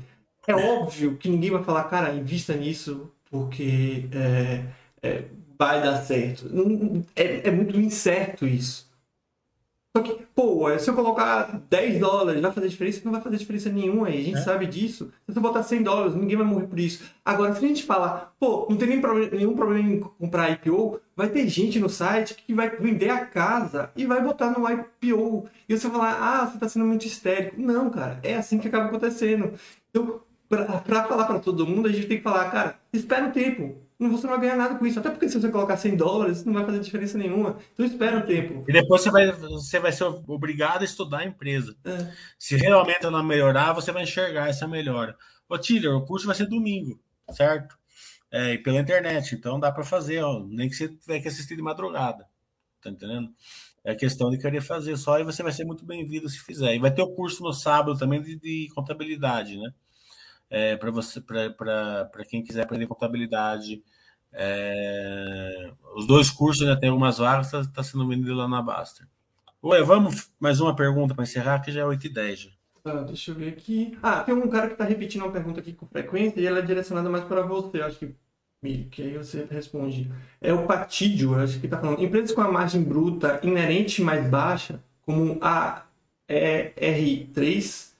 É 0.48 0.54
óbvio 0.54 1.16
que 1.16 1.28
ninguém 1.28 1.50
vai 1.50 1.62
falar, 1.62 1.84
cara, 1.84 2.12
invista 2.12 2.56
nisso, 2.56 3.12
porque 3.30 4.08
é, 4.12 4.64
é, 5.00 5.24
vai 5.58 5.82
dar 5.82 6.02
certo. 6.02 6.50
É, 7.14 7.48
é 7.48 7.50
muito 7.50 7.78
incerto 7.78 8.46
isso. 8.46 8.90
Só 9.94 10.02
que, 10.02 10.24
pô, 10.34 10.66
se 10.78 10.88
eu 10.88 10.94
colocar 10.94 11.60
10 11.68 12.00
dólares, 12.00 12.40
vai 12.40 12.50
fazer 12.50 12.68
diferença? 12.68 13.02
Não 13.04 13.12
vai 13.12 13.20
fazer 13.20 13.36
diferença 13.36 13.68
nenhuma 13.68 14.06
aí, 14.06 14.20
a 14.20 14.24
gente 14.24 14.38
é. 14.38 14.40
sabe 14.40 14.66
disso. 14.66 15.12
Se 15.26 15.34
você 15.34 15.38
botar 15.38 15.62
100 15.62 15.82
dólares, 15.82 16.14
ninguém 16.14 16.36
vai 16.36 16.46
morrer 16.46 16.66
por 16.66 16.80
isso. 16.80 17.04
Agora, 17.22 17.54
se 17.54 17.62
a 17.62 17.68
gente 17.68 17.84
falar, 17.84 18.34
pô, 18.40 18.66
não 18.70 18.78
tem 18.78 18.88
nem 18.88 19.02
problema, 19.02 19.30
nenhum 19.36 19.54
problema 19.54 19.86
em 19.86 20.00
comprar 20.00 20.50
IPO, 20.52 20.98
vai 21.14 21.28
ter 21.28 21.46
gente 21.46 21.78
no 21.78 21.90
site 21.90 22.34
que 22.34 22.54
vai 22.54 22.70
vender 22.70 23.10
a 23.10 23.26
casa 23.26 23.90
e 23.94 24.06
vai 24.06 24.22
botar 24.22 24.50
no 24.50 24.66
IPO. 24.66 25.46
E 25.68 25.76
você 25.76 25.88
vai 25.88 25.98
falar, 25.98 26.18
ah, 26.22 26.46
você 26.46 26.54
está 26.54 26.68
sendo 26.70 26.86
muito 26.86 27.06
histérico. 27.06 27.60
Não, 27.60 27.90
cara, 27.90 28.18
é 28.22 28.34
assim 28.34 28.58
que 28.58 28.68
acaba 28.68 28.86
acontecendo. 28.86 29.52
Então, 29.90 30.22
para 30.48 31.04
falar 31.04 31.26
para 31.26 31.38
todo 31.38 31.66
mundo, 31.66 31.88
a 31.88 31.92
gente 31.92 32.06
tem 32.06 32.16
que 32.16 32.22
falar, 32.22 32.50
cara, 32.50 32.78
espera 32.94 33.26
um 33.26 33.30
tempo 33.30 33.81
você 34.10 34.26
não 34.26 34.32
vai 34.34 34.40
ganhar 34.40 34.56
nada 34.56 34.74
com 34.76 34.86
isso. 34.86 34.98
Até 34.98 35.10
porque 35.10 35.28
se 35.28 35.40
você 35.40 35.48
colocar 35.48 35.76
100 35.76 35.96
dólares, 35.96 36.44
não 36.44 36.52
vai 36.52 36.64
fazer 36.64 36.80
diferença 36.80 37.18
nenhuma. 37.18 37.58
Então 37.72 37.84
espera 37.84 38.18
um 38.18 38.22
tempo. 38.22 38.64
E 38.68 38.72
depois 38.72 39.02
você 39.02 39.10
vai, 39.10 39.30
você 39.32 39.78
vai 39.78 39.92
ser 39.92 40.04
obrigado 40.04 40.82
a 40.82 40.84
estudar 40.84 41.18
a 41.18 41.24
empresa. 41.24 41.76
É. 41.84 42.12
Se 42.38 42.56
realmente 42.56 43.04
ela 43.04 43.22
melhorar, 43.22 43.72
você 43.72 43.92
vai 43.92 44.02
enxergar 44.02 44.48
essa 44.48 44.66
melhora. 44.66 45.16
Ô, 45.48 45.58
Tiller, 45.58 45.94
o 45.94 46.04
curso 46.04 46.26
vai 46.26 46.34
ser 46.34 46.46
domingo, 46.46 46.98
certo? 47.30 47.76
É, 48.30 48.54
e 48.54 48.58
pela 48.58 48.80
internet. 48.80 49.34
Então 49.34 49.60
dá 49.60 49.70
para 49.70 49.84
fazer, 49.84 50.22
ó, 50.22 50.42
nem 50.46 50.68
que 50.68 50.74
você 50.74 50.88
tiver 50.88 51.20
que 51.20 51.28
assistir 51.28 51.56
de 51.56 51.62
madrugada. 51.62 52.26
Tá 52.82 52.90
entendendo? 52.90 53.30
É 53.84 53.94
questão 53.94 54.30
de 54.30 54.38
querer 54.38 54.60
fazer 54.60 54.96
só 54.96 55.18
e 55.18 55.24
você 55.24 55.42
vai 55.42 55.52
ser 55.52 55.64
muito 55.64 55.84
bem-vindo 55.84 56.28
se 56.28 56.38
fizer. 56.38 56.74
E 56.74 56.78
vai 56.78 56.90
ter 56.92 57.02
o 57.02 57.14
curso 57.14 57.42
no 57.42 57.52
sábado 57.52 57.98
também 57.98 58.22
de, 58.22 58.36
de 58.36 58.68
contabilidade, 58.74 59.58
né? 59.58 59.72
É, 60.54 60.76
para 60.76 60.90
você 60.90 61.18
para 61.18 62.24
quem 62.28 62.42
quiser 62.42 62.64
aprender 62.64 62.86
contabilidade 62.86 63.82
é, 64.32 65.72
os 65.94 66.06
dois 66.06 66.30
cursos 66.30 66.66
já 66.66 66.76
tem 66.76 66.88
algumas 66.88 67.18
vagas, 67.18 67.46
está 67.46 67.64
tá 67.64 67.82
sendo 67.82 68.08
vendido 68.08 68.34
lá 68.34 68.48
na 68.48 68.62
Baster. 68.62 69.06
Ué, 69.62 69.82
vamos 69.82 70.30
mais 70.40 70.60
uma 70.60 70.74
pergunta 70.74 71.14
para 71.14 71.22
encerrar, 71.22 71.60
que 71.60 71.70
já 71.70 71.82
é 71.82 71.84
8 71.84 72.06
e 72.06 72.08
10. 72.08 72.50
Tá, 72.82 73.02
deixa 73.02 73.30
eu 73.30 73.34
ver 73.36 73.50
aqui. 73.50 73.96
Ah, 74.02 74.22
tem 74.24 74.34
um 74.34 74.48
cara 74.48 74.66
que 74.66 74.72
está 74.72 74.84
repetindo 74.84 75.22
uma 75.22 75.30
pergunta 75.30 75.60
aqui 75.60 75.72
com 75.72 75.86
frequência 75.86 76.40
e 76.40 76.46
ela 76.46 76.58
é 76.58 76.62
direcionada 76.62 77.08
mais 77.08 77.24
para 77.24 77.42
você, 77.42 77.80
acho 77.80 77.98
que, 77.98 78.16
que 78.90 79.02
aí 79.02 79.16
você 79.16 79.46
responde. 79.48 80.10
É 80.40 80.52
o 80.52 80.66
Patídio, 80.66 81.38
acho 81.38 81.60
que 81.60 81.66
está 81.66 81.78
falando. 81.78 82.02
Empresas 82.02 82.34
com 82.34 82.40
a 82.40 82.50
margem 82.50 82.82
bruta 82.82 83.38
inerente 83.42 84.02
mais 84.02 84.28
baixa, 84.28 84.82
como 85.02 85.38
a 85.40 85.84
ER3, 86.28 87.92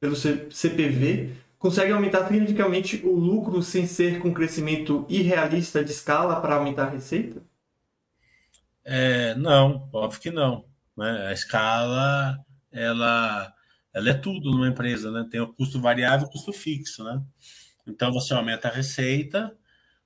pelo 0.00 0.16
CPV, 0.16 1.34
consegue 1.60 1.92
aumentar 1.92 2.26
significativamente 2.26 3.02
o 3.04 3.14
lucro 3.14 3.62
sem 3.62 3.86
ser 3.86 4.18
com 4.18 4.32
crescimento 4.32 5.04
irrealista 5.10 5.84
de 5.84 5.92
escala 5.92 6.40
para 6.40 6.54
aumentar 6.54 6.86
a 6.86 6.90
receita? 6.90 7.42
É, 8.82 9.34
não, 9.34 9.86
óbvio 9.92 10.20
que 10.20 10.30
não. 10.30 10.64
Né? 10.96 11.26
A 11.28 11.32
escala, 11.34 12.42
ela, 12.72 13.54
ela 13.92 14.08
é 14.08 14.14
tudo 14.14 14.50
numa 14.50 14.68
empresa, 14.68 15.12
né? 15.12 15.28
Tem 15.30 15.38
o 15.38 15.52
custo 15.52 15.78
variável 15.78 16.26
e 16.26 16.28
o 16.28 16.32
custo 16.32 16.50
fixo, 16.50 17.04
né? 17.04 17.22
Então, 17.86 18.10
você 18.10 18.32
aumenta 18.32 18.68
a 18.68 18.72
receita, 18.72 19.54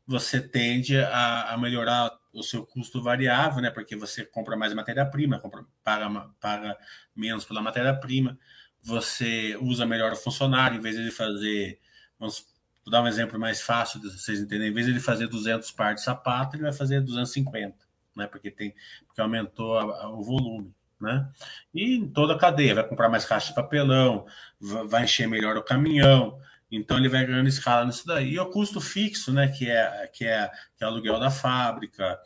você 0.04 0.40
tende 0.40 0.98
a, 0.98 1.52
a 1.52 1.56
melhorar 1.56 2.10
o 2.32 2.42
seu 2.42 2.66
custo 2.66 3.00
variável, 3.00 3.62
né? 3.62 3.70
Porque 3.70 3.94
você 3.94 4.24
compra 4.24 4.56
mais 4.56 4.74
matéria-prima, 4.74 5.40
paga, 5.84 6.30
paga 6.40 6.76
menos 7.14 7.44
pela 7.44 7.62
matéria-prima 7.62 8.36
você 8.84 9.56
usa 9.60 9.86
melhor 9.86 10.12
o 10.12 10.16
funcionário, 10.16 10.76
em 10.76 10.80
vez 10.80 10.96
de 10.96 11.10
fazer, 11.10 11.80
vamos 12.18 12.46
dar 12.86 13.02
um 13.02 13.08
exemplo 13.08 13.38
mais 13.38 13.62
fácil 13.62 13.98
de 13.98 14.10
vocês 14.10 14.40
entenderem, 14.40 14.70
em 14.70 14.74
vez 14.74 14.86
de 14.86 15.00
fazer 15.00 15.26
200 15.26 15.70
pares 15.72 16.00
de 16.00 16.04
sapato, 16.04 16.54
ele 16.54 16.64
vai 16.64 16.72
fazer 16.72 17.00
250, 17.00 17.76
né? 18.14 18.26
Porque 18.26 18.50
tem, 18.50 18.74
porque 19.06 19.20
aumentou 19.20 19.78
a, 19.78 20.02
a, 20.02 20.10
o 20.10 20.22
volume, 20.22 20.74
né? 21.00 21.26
E 21.72 21.96
em 21.96 22.08
toda 22.08 22.34
a 22.34 22.38
cadeia, 22.38 22.74
vai 22.74 22.86
comprar 22.86 23.08
mais 23.08 23.24
caixa 23.24 23.48
de 23.48 23.54
papelão, 23.54 24.26
vai 24.60 25.04
encher 25.04 25.26
melhor 25.26 25.56
o 25.56 25.62
caminhão, 25.62 26.38
então 26.70 26.98
ele 26.98 27.08
vai 27.08 27.24
ganhando 27.24 27.48
escala 27.48 27.86
nisso 27.86 28.06
daí. 28.06 28.32
E 28.32 28.38
o 28.38 28.50
custo 28.50 28.80
fixo, 28.80 29.32
né, 29.32 29.48
que 29.48 29.70
é, 29.70 30.06
que 30.12 30.26
é, 30.26 30.50
que 30.76 30.84
é 30.84 30.86
aluguel 30.86 31.18
da 31.18 31.30
fábrica, 31.30 32.18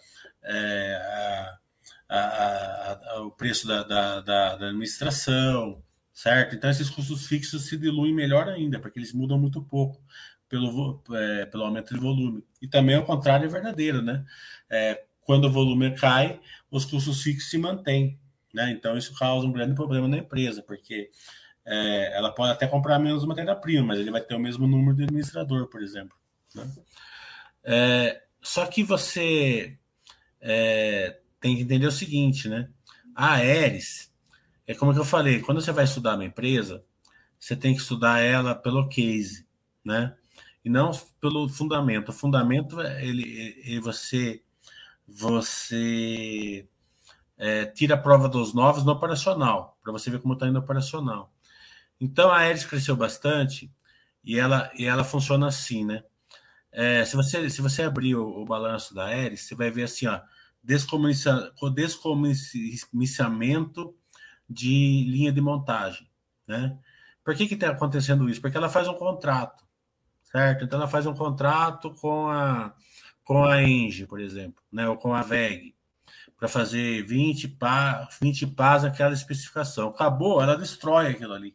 é, 0.42 1.59
a, 2.09 2.16
a, 2.18 2.92
a, 2.92 3.22
o 3.22 3.30
preço 3.30 3.66
da, 3.66 3.82
da, 3.82 4.20
da, 4.20 4.56
da, 4.56 4.66
administração, 4.66 5.82
certo? 6.19 6.57
Então 6.57 6.69
esses 6.69 6.91
custos 6.91 7.29
fixos 7.29 7.66
se 7.66 7.77
diluem 7.77 8.12
melhor 8.12 8.49
ainda, 8.49 8.81
porque 8.81 8.99
eles 8.99 9.12
mudam 9.12 9.39
muito 9.39 9.62
pouco 9.62 10.03
pelo, 10.49 11.01
é, 11.12 11.47
pelo 11.47 11.62
aumento 11.62 11.95
de 11.95 12.01
volume. 12.01 12.45
E 12.61 12.66
também 12.66 12.97
o 12.97 13.05
contrário 13.05 13.47
é 13.47 13.49
verdadeiro, 13.49 14.03
né? 14.03 14.25
É, 14.69 15.05
quando 15.21 15.45
o 15.45 15.51
volume 15.51 15.95
cai, 15.95 16.41
os 16.73 16.85
custos 16.85 17.23
fixos 17.23 17.49
se 17.49 17.57
mantêm. 17.57 18.19
Né? 18.53 18.73
Então, 18.73 18.99
isso 18.99 19.14
causa 19.14 19.47
um 19.47 19.53
grande 19.53 19.77
problema 19.77 20.09
na 20.09 20.19
empresa, 20.19 20.61
porque 20.61 21.09
é, 21.64 22.16
ela 22.16 22.33
pode 22.33 22.51
até 22.51 22.66
comprar 22.66 22.99
menos 22.99 23.25
matéria-prima, 23.25 23.87
mas 23.87 24.01
ele 24.01 24.11
vai 24.11 24.21
ter 24.21 24.35
o 24.35 24.41
mesmo 24.41 24.66
número 24.66 24.97
de 24.97 25.05
administrador, 25.05 25.69
por 25.69 25.81
exemplo. 25.81 26.16
Né? 26.53 26.69
É, 27.62 28.23
só 28.43 28.66
que 28.66 28.83
você 28.83 29.79
é, 30.41 31.21
tem 31.41 31.55
que 31.55 31.62
entender 31.62 31.87
o 31.87 31.93
seguinte, 31.93 32.49
né? 32.49 32.69
A 33.14 33.35
Aeres, 33.35 34.09
é 34.69 34.75
como 34.75 34.93
eu 34.93 35.05
falei, 35.05 35.41
quando 35.41 35.62
você 35.62 35.73
vai 35.73 35.85
estudar 35.85 36.14
uma 36.14 36.27
empresa, 36.27 36.85
você 37.41 37.57
tem 37.57 37.75
que 37.75 37.81
estudar 37.81 38.21
ela 38.21 38.55
pelo 38.55 38.87
case, 38.87 39.47
né? 39.83 40.14
E 40.62 40.69
não 40.69 40.91
pelo 41.19 41.49
fundamento. 41.49 42.11
O 42.11 42.12
fundamento, 42.12 42.79
ele, 42.83 43.59
ele 43.64 43.81
você 43.81 44.43
você 45.07 46.69
é, 47.39 47.64
tira 47.64 47.95
a 47.95 47.99
prova 47.99 48.29
dos 48.29 48.53
novos 48.53 48.85
no 48.85 48.93
operacional, 48.93 49.79
para 49.83 49.91
você 49.91 50.11
ver 50.11 50.21
como 50.21 50.35
está 50.35 50.47
indo 50.47 50.59
operacional. 50.59 51.33
Então 51.99 52.31
a 52.31 52.41
Aeres 52.41 52.66
cresceu 52.66 52.95
bastante 52.95 53.73
e 54.23 54.39
ela, 54.39 54.71
e 54.75 54.85
ela 54.85 55.03
funciona 55.03 55.47
assim, 55.49 55.83
né? 55.83 56.05
É, 56.71 57.07
se, 57.07 57.16
você, 57.16 57.49
se 57.49 57.62
você 57.62 57.85
abrir 57.85 58.16
o, 58.16 58.43
o, 58.43 58.45
balanço 58.45 58.95
da 58.95 59.07
Aeres, 59.07 59.45
você 59.45 59.55
vai 59.55 59.71
ver 59.71 59.85
assim, 59.85 60.07
ó, 60.07 60.21
descomuniça, 60.62 61.55
descomissamento 62.53 63.97
de 64.49 65.05
linha 65.09 65.32
de 65.32 65.40
montagem, 65.40 66.09
né? 66.46 66.78
Por 67.24 67.34
que 67.34 67.44
está 67.44 67.70
acontecendo 67.70 68.28
isso? 68.28 68.40
Porque 68.40 68.57
ela 68.57 68.68
faz 68.68 68.88
um 68.88 68.94
contrato, 68.94 69.64
certo? 70.24 70.64
Então 70.64 70.78
ela 70.78 70.88
faz 70.88 71.07
um 71.07 71.14
contrato 71.14 71.94
com 71.94 72.28
a 72.28 72.74
com 73.28 73.44
a 73.44 73.62
Engie, 73.62 74.07
por 74.07 74.20
exemplo, 74.20 74.62
né, 74.72 74.88
ou 74.88 74.96
com 74.96 75.12
a 75.12 75.20
VEG, 75.20 75.74
para 76.38 76.49
fazer 76.49 77.03
20 77.03 77.46
pás, 77.49 78.16
20 78.22 78.46
pás 78.46 78.84
aquela 78.84 79.12
especificação. 79.12 79.90
Acabou, 79.90 80.40
ela 80.40 80.57
destrói 80.57 81.09
aquilo 81.09 81.34
ali. 81.34 81.55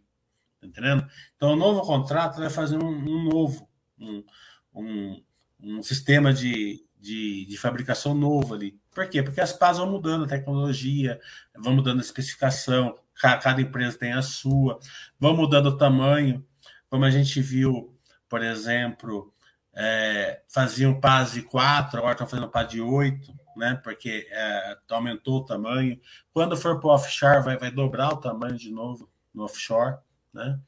Tá 0.62 0.68
entendendo? 0.68 1.08
Então, 1.36 1.54
o 1.54 1.56
novo 1.56 1.82
contrato 1.82 2.38
vai 2.40 2.50
fazer 2.52 2.78
um, 2.78 2.88
um 2.88 3.24
novo, 3.24 3.68
um, 4.00 4.24
um, 4.72 5.24
um 5.60 5.82
sistema 5.82 6.32
de, 6.32 6.86
de, 7.00 7.46
de, 7.46 7.58
fabricação 7.58 8.14
novo 8.14 8.54
ali. 8.54 8.80
Por 8.94 9.08
quê? 9.10 9.24
Porque 9.24 9.42
as 9.42 9.54
pás 9.54 9.78
vão 9.78 9.90
mudando 9.90 10.26
a 10.26 10.28
tecnologia, 10.28 11.20
vão 11.56 11.74
mudando 11.76 12.00
a 12.00 12.02
especificação, 12.02 12.96
cada 13.16 13.62
empresa 13.62 13.98
tem 13.98 14.14
a 14.14 14.22
sua, 14.22 14.80
vão 15.20 15.36
mudando 15.36 15.68
o 15.68 15.78
tamanho, 15.78 16.46
como 16.90 17.06
a 17.06 17.10
gente 17.12 17.42
viu, 17.42 17.98
por 18.30 18.44
exemplo, 18.44 19.34
é, 19.74 20.44
faziam 20.48 21.00
PAS 21.00 21.34
de 21.34 21.42
4, 21.42 21.98
agora 21.98 22.14
estão 22.14 22.28
fazendo 22.28 22.50
PAS 22.50 22.70
de 22.70 22.82
8, 22.82 23.34
né? 23.58 23.80
Porque 23.84 24.28
é, 24.30 24.78
aumentou 24.90 25.40
o 25.40 25.46
tamanho. 25.46 26.00
Quando 26.32 26.56
for 26.56 26.80
para 26.80 26.88
o 26.88 26.94
offshore, 26.94 27.44
vai, 27.44 27.58
vai 27.58 27.72
dobrar 27.72 28.10
o 28.14 28.18
tamanho 28.18 28.56
de 28.56 28.72
novo 28.72 29.10
no 29.34 29.44
offshore, 29.44 29.98
né? 30.34 30.60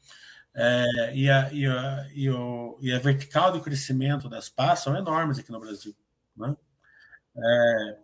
É, 0.57 1.13
e, 1.13 1.29
a, 1.29 1.51
e, 1.51 1.65
a, 1.67 2.07
e, 2.13 2.29
o, 2.29 2.77
e 2.81 2.93
a 2.93 2.99
vertical 2.99 3.51
de 3.51 3.59
crescimento 3.59 4.29
das 4.29 4.47
PAS 4.47 4.79
são 4.79 4.95
enormes 4.95 5.37
aqui 5.37 5.51
no 5.51 5.59
Brasil. 5.59 5.93
Né? 6.35 6.55
É, 7.37 7.97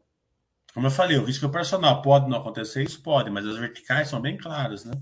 como 0.74 0.88
eu 0.88 0.92
falei, 0.92 1.18
o 1.18 1.26
risco 1.26 1.46
operacional 1.46 2.02
pode 2.02 2.30
não 2.30 2.38
acontecer, 2.38 2.84
isso 2.84 3.02
pode, 3.02 3.30
mas 3.30 3.46
as 3.46 3.58
verticais 3.58 4.08
são 4.08 4.22
bem 4.22 4.38
claras, 4.38 4.86
né? 4.86 4.94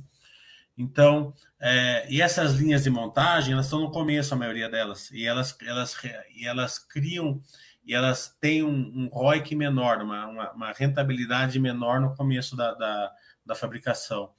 Então, 0.77 1.33
é, 1.59 2.07
e 2.09 2.21
essas 2.21 2.53
linhas 2.53 2.83
de 2.83 2.89
montagem, 2.89 3.51
elas 3.51 3.65
estão 3.65 3.81
no 3.81 3.91
começo, 3.91 4.33
a 4.33 4.37
maioria 4.37 4.69
delas, 4.69 5.11
e 5.11 5.25
elas, 5.25 5.55
elas, 5.61 5.95
e 6.33 6.47
elas 6.47 6.79
criam, 6.79 7.41
e 7.85 7.93
elas 7.93 8.35
têm 8.39 8.63
um, 8.63 8.91
um 8.95 9.07
ROIC 9.07 9.55
menor, 9.55 10.01
uma, 10.01 10.27
uma, 10.27 10.51
uma, 10.53 10.71
rentabilidade 10.71 11.59
menor 11.59 11.99
no 11.99 12.15
começo 12.15 12.55
da, 12.55 12.73
da, 12.75 13.11
da 13.45 13.55
fabricação. 13.55 14.31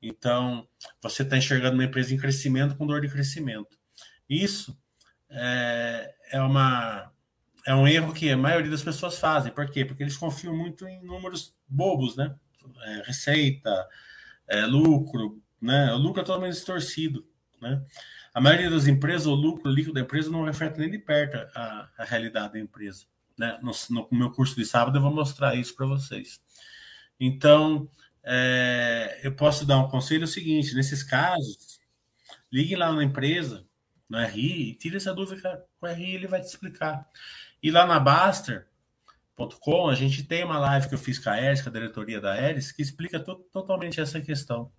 Então, 0.00 0.66
você 1.02 1.22
está 1.22 1.36
enxergando 1.36 1.74
uma 1.74 1.84
empresa 1.84 2.14
em 2.14 2.18
crescimento 2.18 2.76
com 2.76 2.86
dor 2.86 3.00
de 3.00 3.08
crescimento. 3.08 3.76
Isso 4.28 4.78
é, 5.28 6.14
é, 6.30 6.40
uma, 6.40 7.10
é 7.66 7.74
um 7.74 7.86
erro 7.86 8.12
que 8.12 8.30
a 8.30 8.36
maioria 8.36 8.70
das 8.70 8.82
pessoas 8.82 9.18
fazem. 9.18 9.52
Por 9.52 9.68
quê? 9.70 9.84
Porque 9.84 10.02
eles 10.02 10.16
confiam 10.16 10.56
muito 10.56 10.86
em 10.86 11.02
números 11.02 11.54
bobos, 11.68 12.16
né? 12.16 12.34
É, 12.82 13.02
receita, 13.06 13.88
é, 14.48 14.64
lucro, 14.66 15.42
né? 15.60 15.92
O 15.92 15.96
lucro 15.96 16.22
é 16.22 16.24
totalmente 16.24 16.54
distorcido, 16.54 17.26
né? 17.60 17.82
A 18.32 18.40
maioria 18.40 18.70
das 18.70 18.86
empresas, 18.86 19.26
o 19.26 19.34
lucro 19.34 19.70
líquido 19.70 19.94
da 19.94 20.00
empresa 20.00 20.30
não 20.30 20.44
reflete 20.44 20.78
nem 20.78 20.90
de 20.90 20.98
perto 20.98 21.36
a, 21.54 21.88
a 21.98 22.04
realidade 22.04 22.52
da 22.52 22.60
empresa. 22.60 23.04
Né? 23.36 23.58
No, 23.62 23.72
no, 23.90 24.08
meu 24.12 24.30
curso 24.30 24.54
de 24.54 24.64
sábado 24.64 24.96
eu 24.96 25.02
vou 25.02 25.12
mostrar 25.12 25.54
isso 25.56 25.74
para 25.74 25.86
vocês. 25.86 26.40
Então, 27.18 27.90
é, 28.22 29.20
eu 29.22 29.34
posso 29.34 29.66
dar 29.66 29.78
um 29.78 29.88
conselho 29.88 30.26
seguinte: 30.26 30.74
nesses 30.74 31.02
casos, 31.02 31.80
ligue 32.52 32.76
lá 32.76 32.92
na 32.92 33.02
empresa, 33.02 33.66
no 34.08 34.18
RI, 34.18 34.70
e 34.70 34.74
tire 34.74 34.96
essa 34.96 35.12
dúvida 35.12 35.66
com 35.80 35.86
o 35.86 35.90
RI, 35.90 36.14
ele 36.14 36.26
vai 36.26 36.40
te 36.40 36.46
explicar. 36.46 37.08
E 37.62 37.70
lá 37.70 37.86
na 37.86 38.00
Baster.com, 38.00 39.88
a 39.88 39.94
gente 39.94 40.24
tem 40.24 40.44
uma 40.44 40.58
live 40.58 40.88
que 40.88 40.94
eu 40.94 40.98
fiz 40.98 41.18
com 41.18 41.30
a 41.30 41.40
Eris, 41.40 41.62
com 41.62 41.68
a 41.68 41.72
diretoria 41.72 42.20
da 42.20 42.40
Eris, 42.40 42.72
que 42.72 42.82
explica 42.82 43.20
to 43.20 43.36
totalmente 43.52 44.00
essa 44.00 44.20
questão. 44.20 44.70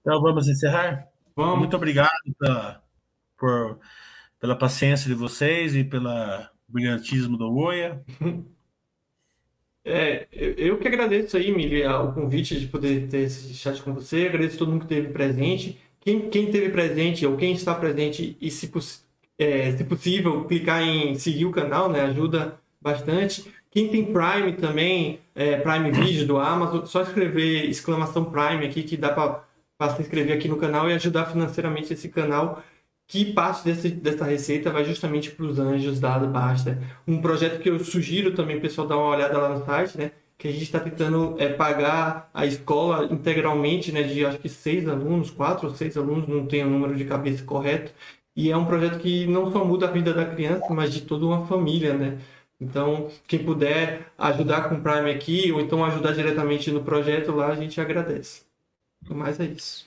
Então 0.00 0.20
vamos 0.20 0.48
encerrar? 0.48 1.08
Vamos. 1.34 1.60
Muito 1.60 1.76
obrigado 1.76 2.10
pela, 2.38 2.82
por, 3.36 3.80
pela 4.38 4.56
paciência 4.56 5.08
de 5.08 5.14
vocês 5.14 5.74
e 5.74 5.82
pelo 5.82 6.10
brilhantismo 6.68 7.36
do 7.36 7.52
Oia. 7.54 8.04
É, 9.86 10.26
eu 10.32 10.78
que 10.78 10.88
agradeço 10.88 11.36
aí, 11.36 11.52
Mili, 11.54 11.86
o 11.86 12.12
convite 12.12 12.58
de 12.58 12.66
poder 12.68 13.06
ter 13.06 13.18
esse 13.18 13.52
chat 13.52 13.82
com 13.82 13.92
você. 13.92 14.28
Agradeço 14.28 14.56
todo 14.56 14.72
mundo 14.72 14.86
que 14.86 14.94
esteve 14.94 15.12
presente. 15.12 15.78
Quem, 16.00 16.30
quem 16.30 16.46
esteve 16.46 16.70
presente 16.70 17.26
ou 17.26 17.36
quem 17.36 17.52
está 17.52 17.74
presente 17.74 18.36
e, 18.40 18.50
se, 18.50 18.72
é, 19.38 19.72
se 19.72 19.84
possível, 19.84 20.44
clicar 20.44 20.82
em 20.82 21.14
seguir 21.16 21.46
o 21.46 21.50
canal, 21.50 21.88
né? 21.88 22.02
Ajuda 22.02 22.58
bastante. 22.80 23.52
Quem 23.70 23.88
tem 23.88 24.04
Prime 24.04 24.52
também, 24.52 25.20
é, 25.34 25.56
Prime 25.56 25.90
Video 25.90 26.26
do 26.26 26.38
Amazon, 26.38 26.84
só 26.86 27.02
escrever 27.02 27.68
exclamação 27.68 28.24
Prime 28.24 28.64
aqui 28.64 28.82
que 28.82 28.96
dá 28.96 29.12
para 29.12 29.42
Basta 29.78 30.00
inscrever 30.00 30.36
aqui 30.36 30.46
no 30.46 30.56
canal 30.56 30.88
e 30.88 30.92
ajudar 30.92 31.26
financeiramente 31.26 31.92
esse 31.92 32.08
canal, 32.08 32.62
que 33.08 33.32
parte 33.32 33.64
desse, 33.64 33.90
dessa 33.90 34.24
receita 34.24 34.70
vai 34.70 34.84
justamente 34.84 35.32
para 35.32 35.44
os 35.44 35.58
anjos 35.58 35.98
da 35.98 36.16
Basta. 36.20 36.80
Um 37.06 37.20
projeto 37.20 37.60
que 37.60 37.68
eu 37.68 37.78
sugiro 37.80 38.32
também, 38.34 38.60
pessoal, 38.60 38.86
dar 38.86 38.96
uma 38.96 39.10
olhada 39.10 39.36
lá 39.36 39.48
no 39.48 39.64
site, 39.64 39.98
né? 39.98 40.12
Que 40.38 40.48
a 40.48 40.52
gente 40.52 40.62
está 40.62 40.78
tentando 40.78 41.34
é, 41.38 41.48
pagar 41.48 42.30
a 42.32 42.46
escola 42.46 43.12
integralmente, 43.12 43.90
né? 43.90 44.04
De 44.04 44.24
acho 44.24 44.38
que 44.38 44.48
seis 44.48 44.88
alunos, 44.88 45.30
quatro 45.30 45.68
ou 45.68 45.74
seis 45.74 45.96
alunos, 45.96 46.28
não 46.28 46.46
tenho 46.46 46.66
o 46.68 46.70
número 46.70 46.94
de 46.94 47.04
cabeça 47.04 47.42
correto. 47.42 47.92
E 48.36 48.50
é 48.50 48.56
um 48.56 48.64
projeto 48.64 48.98
que 48.98 49.26
não 49.26 49.52
só 49.52 49.64
muda 49.64 49.88
a 49.88 49.90
vida 49.90 50.12
da 50.12 50.24
criança, 50.26 50.66
mas 50.70 50.92
de 50.92 51.02
toda 51.02 51.24
uma 51.24 51.46
família, 51.46 51.94
né? 51.94 52.18
Então, 52.60 53.10
quem 53.26 53.44
puder 53.44 54.12
ajudar 54.18 54.68
com 54.68 54.76
o 54.76 54.80
Prime 54.82 55.10
aqui, 55.10 55.52
ou 55.52 55.60
então 55.60 55.84
ajudar 55.84 56.12
diretamente 56.12 56.70
no 56.70 56.82
projeto 56.82 57.32
lá, 57.32 57.48
a 57.48 57.54
gente 57.54 57.80
agradece. 57.80 58.42
Mas 59.08 59.38
é 59.38 59.44
isso. 59.44 59.86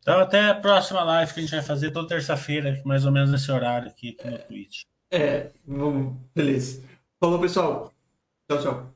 Então, 0.00 0.18
até 0.18 0.50
a 0.50 0.54
próxima 0.54 1.02
live 1.02 1.32
que 1.32 1.40
a 1.40 1.42
gente 1.42 1.52
vai 1.52 1.62
fazer 1.62 1.90
toda 1.90 2.08
terça-feira, 2.08 2.82
mais 2.84 3.06
ou 3.06 3.12
menos 3.12 3.30
nesse 3.30 3.50
horário 3.50 3.88
aqui, 3.88 4.16
aqui 4.18 4.28
no 4.28 4.38
Twitch. 4.38 4.82
É, 5.10 5.50
vamos, 5.66 6.16
beleza. 6.34 6.82
Falou, 7.18 7.40
pessoal. 7.40 7.92
Tchau, 8.48 8.62
tchau. 8.62 8.94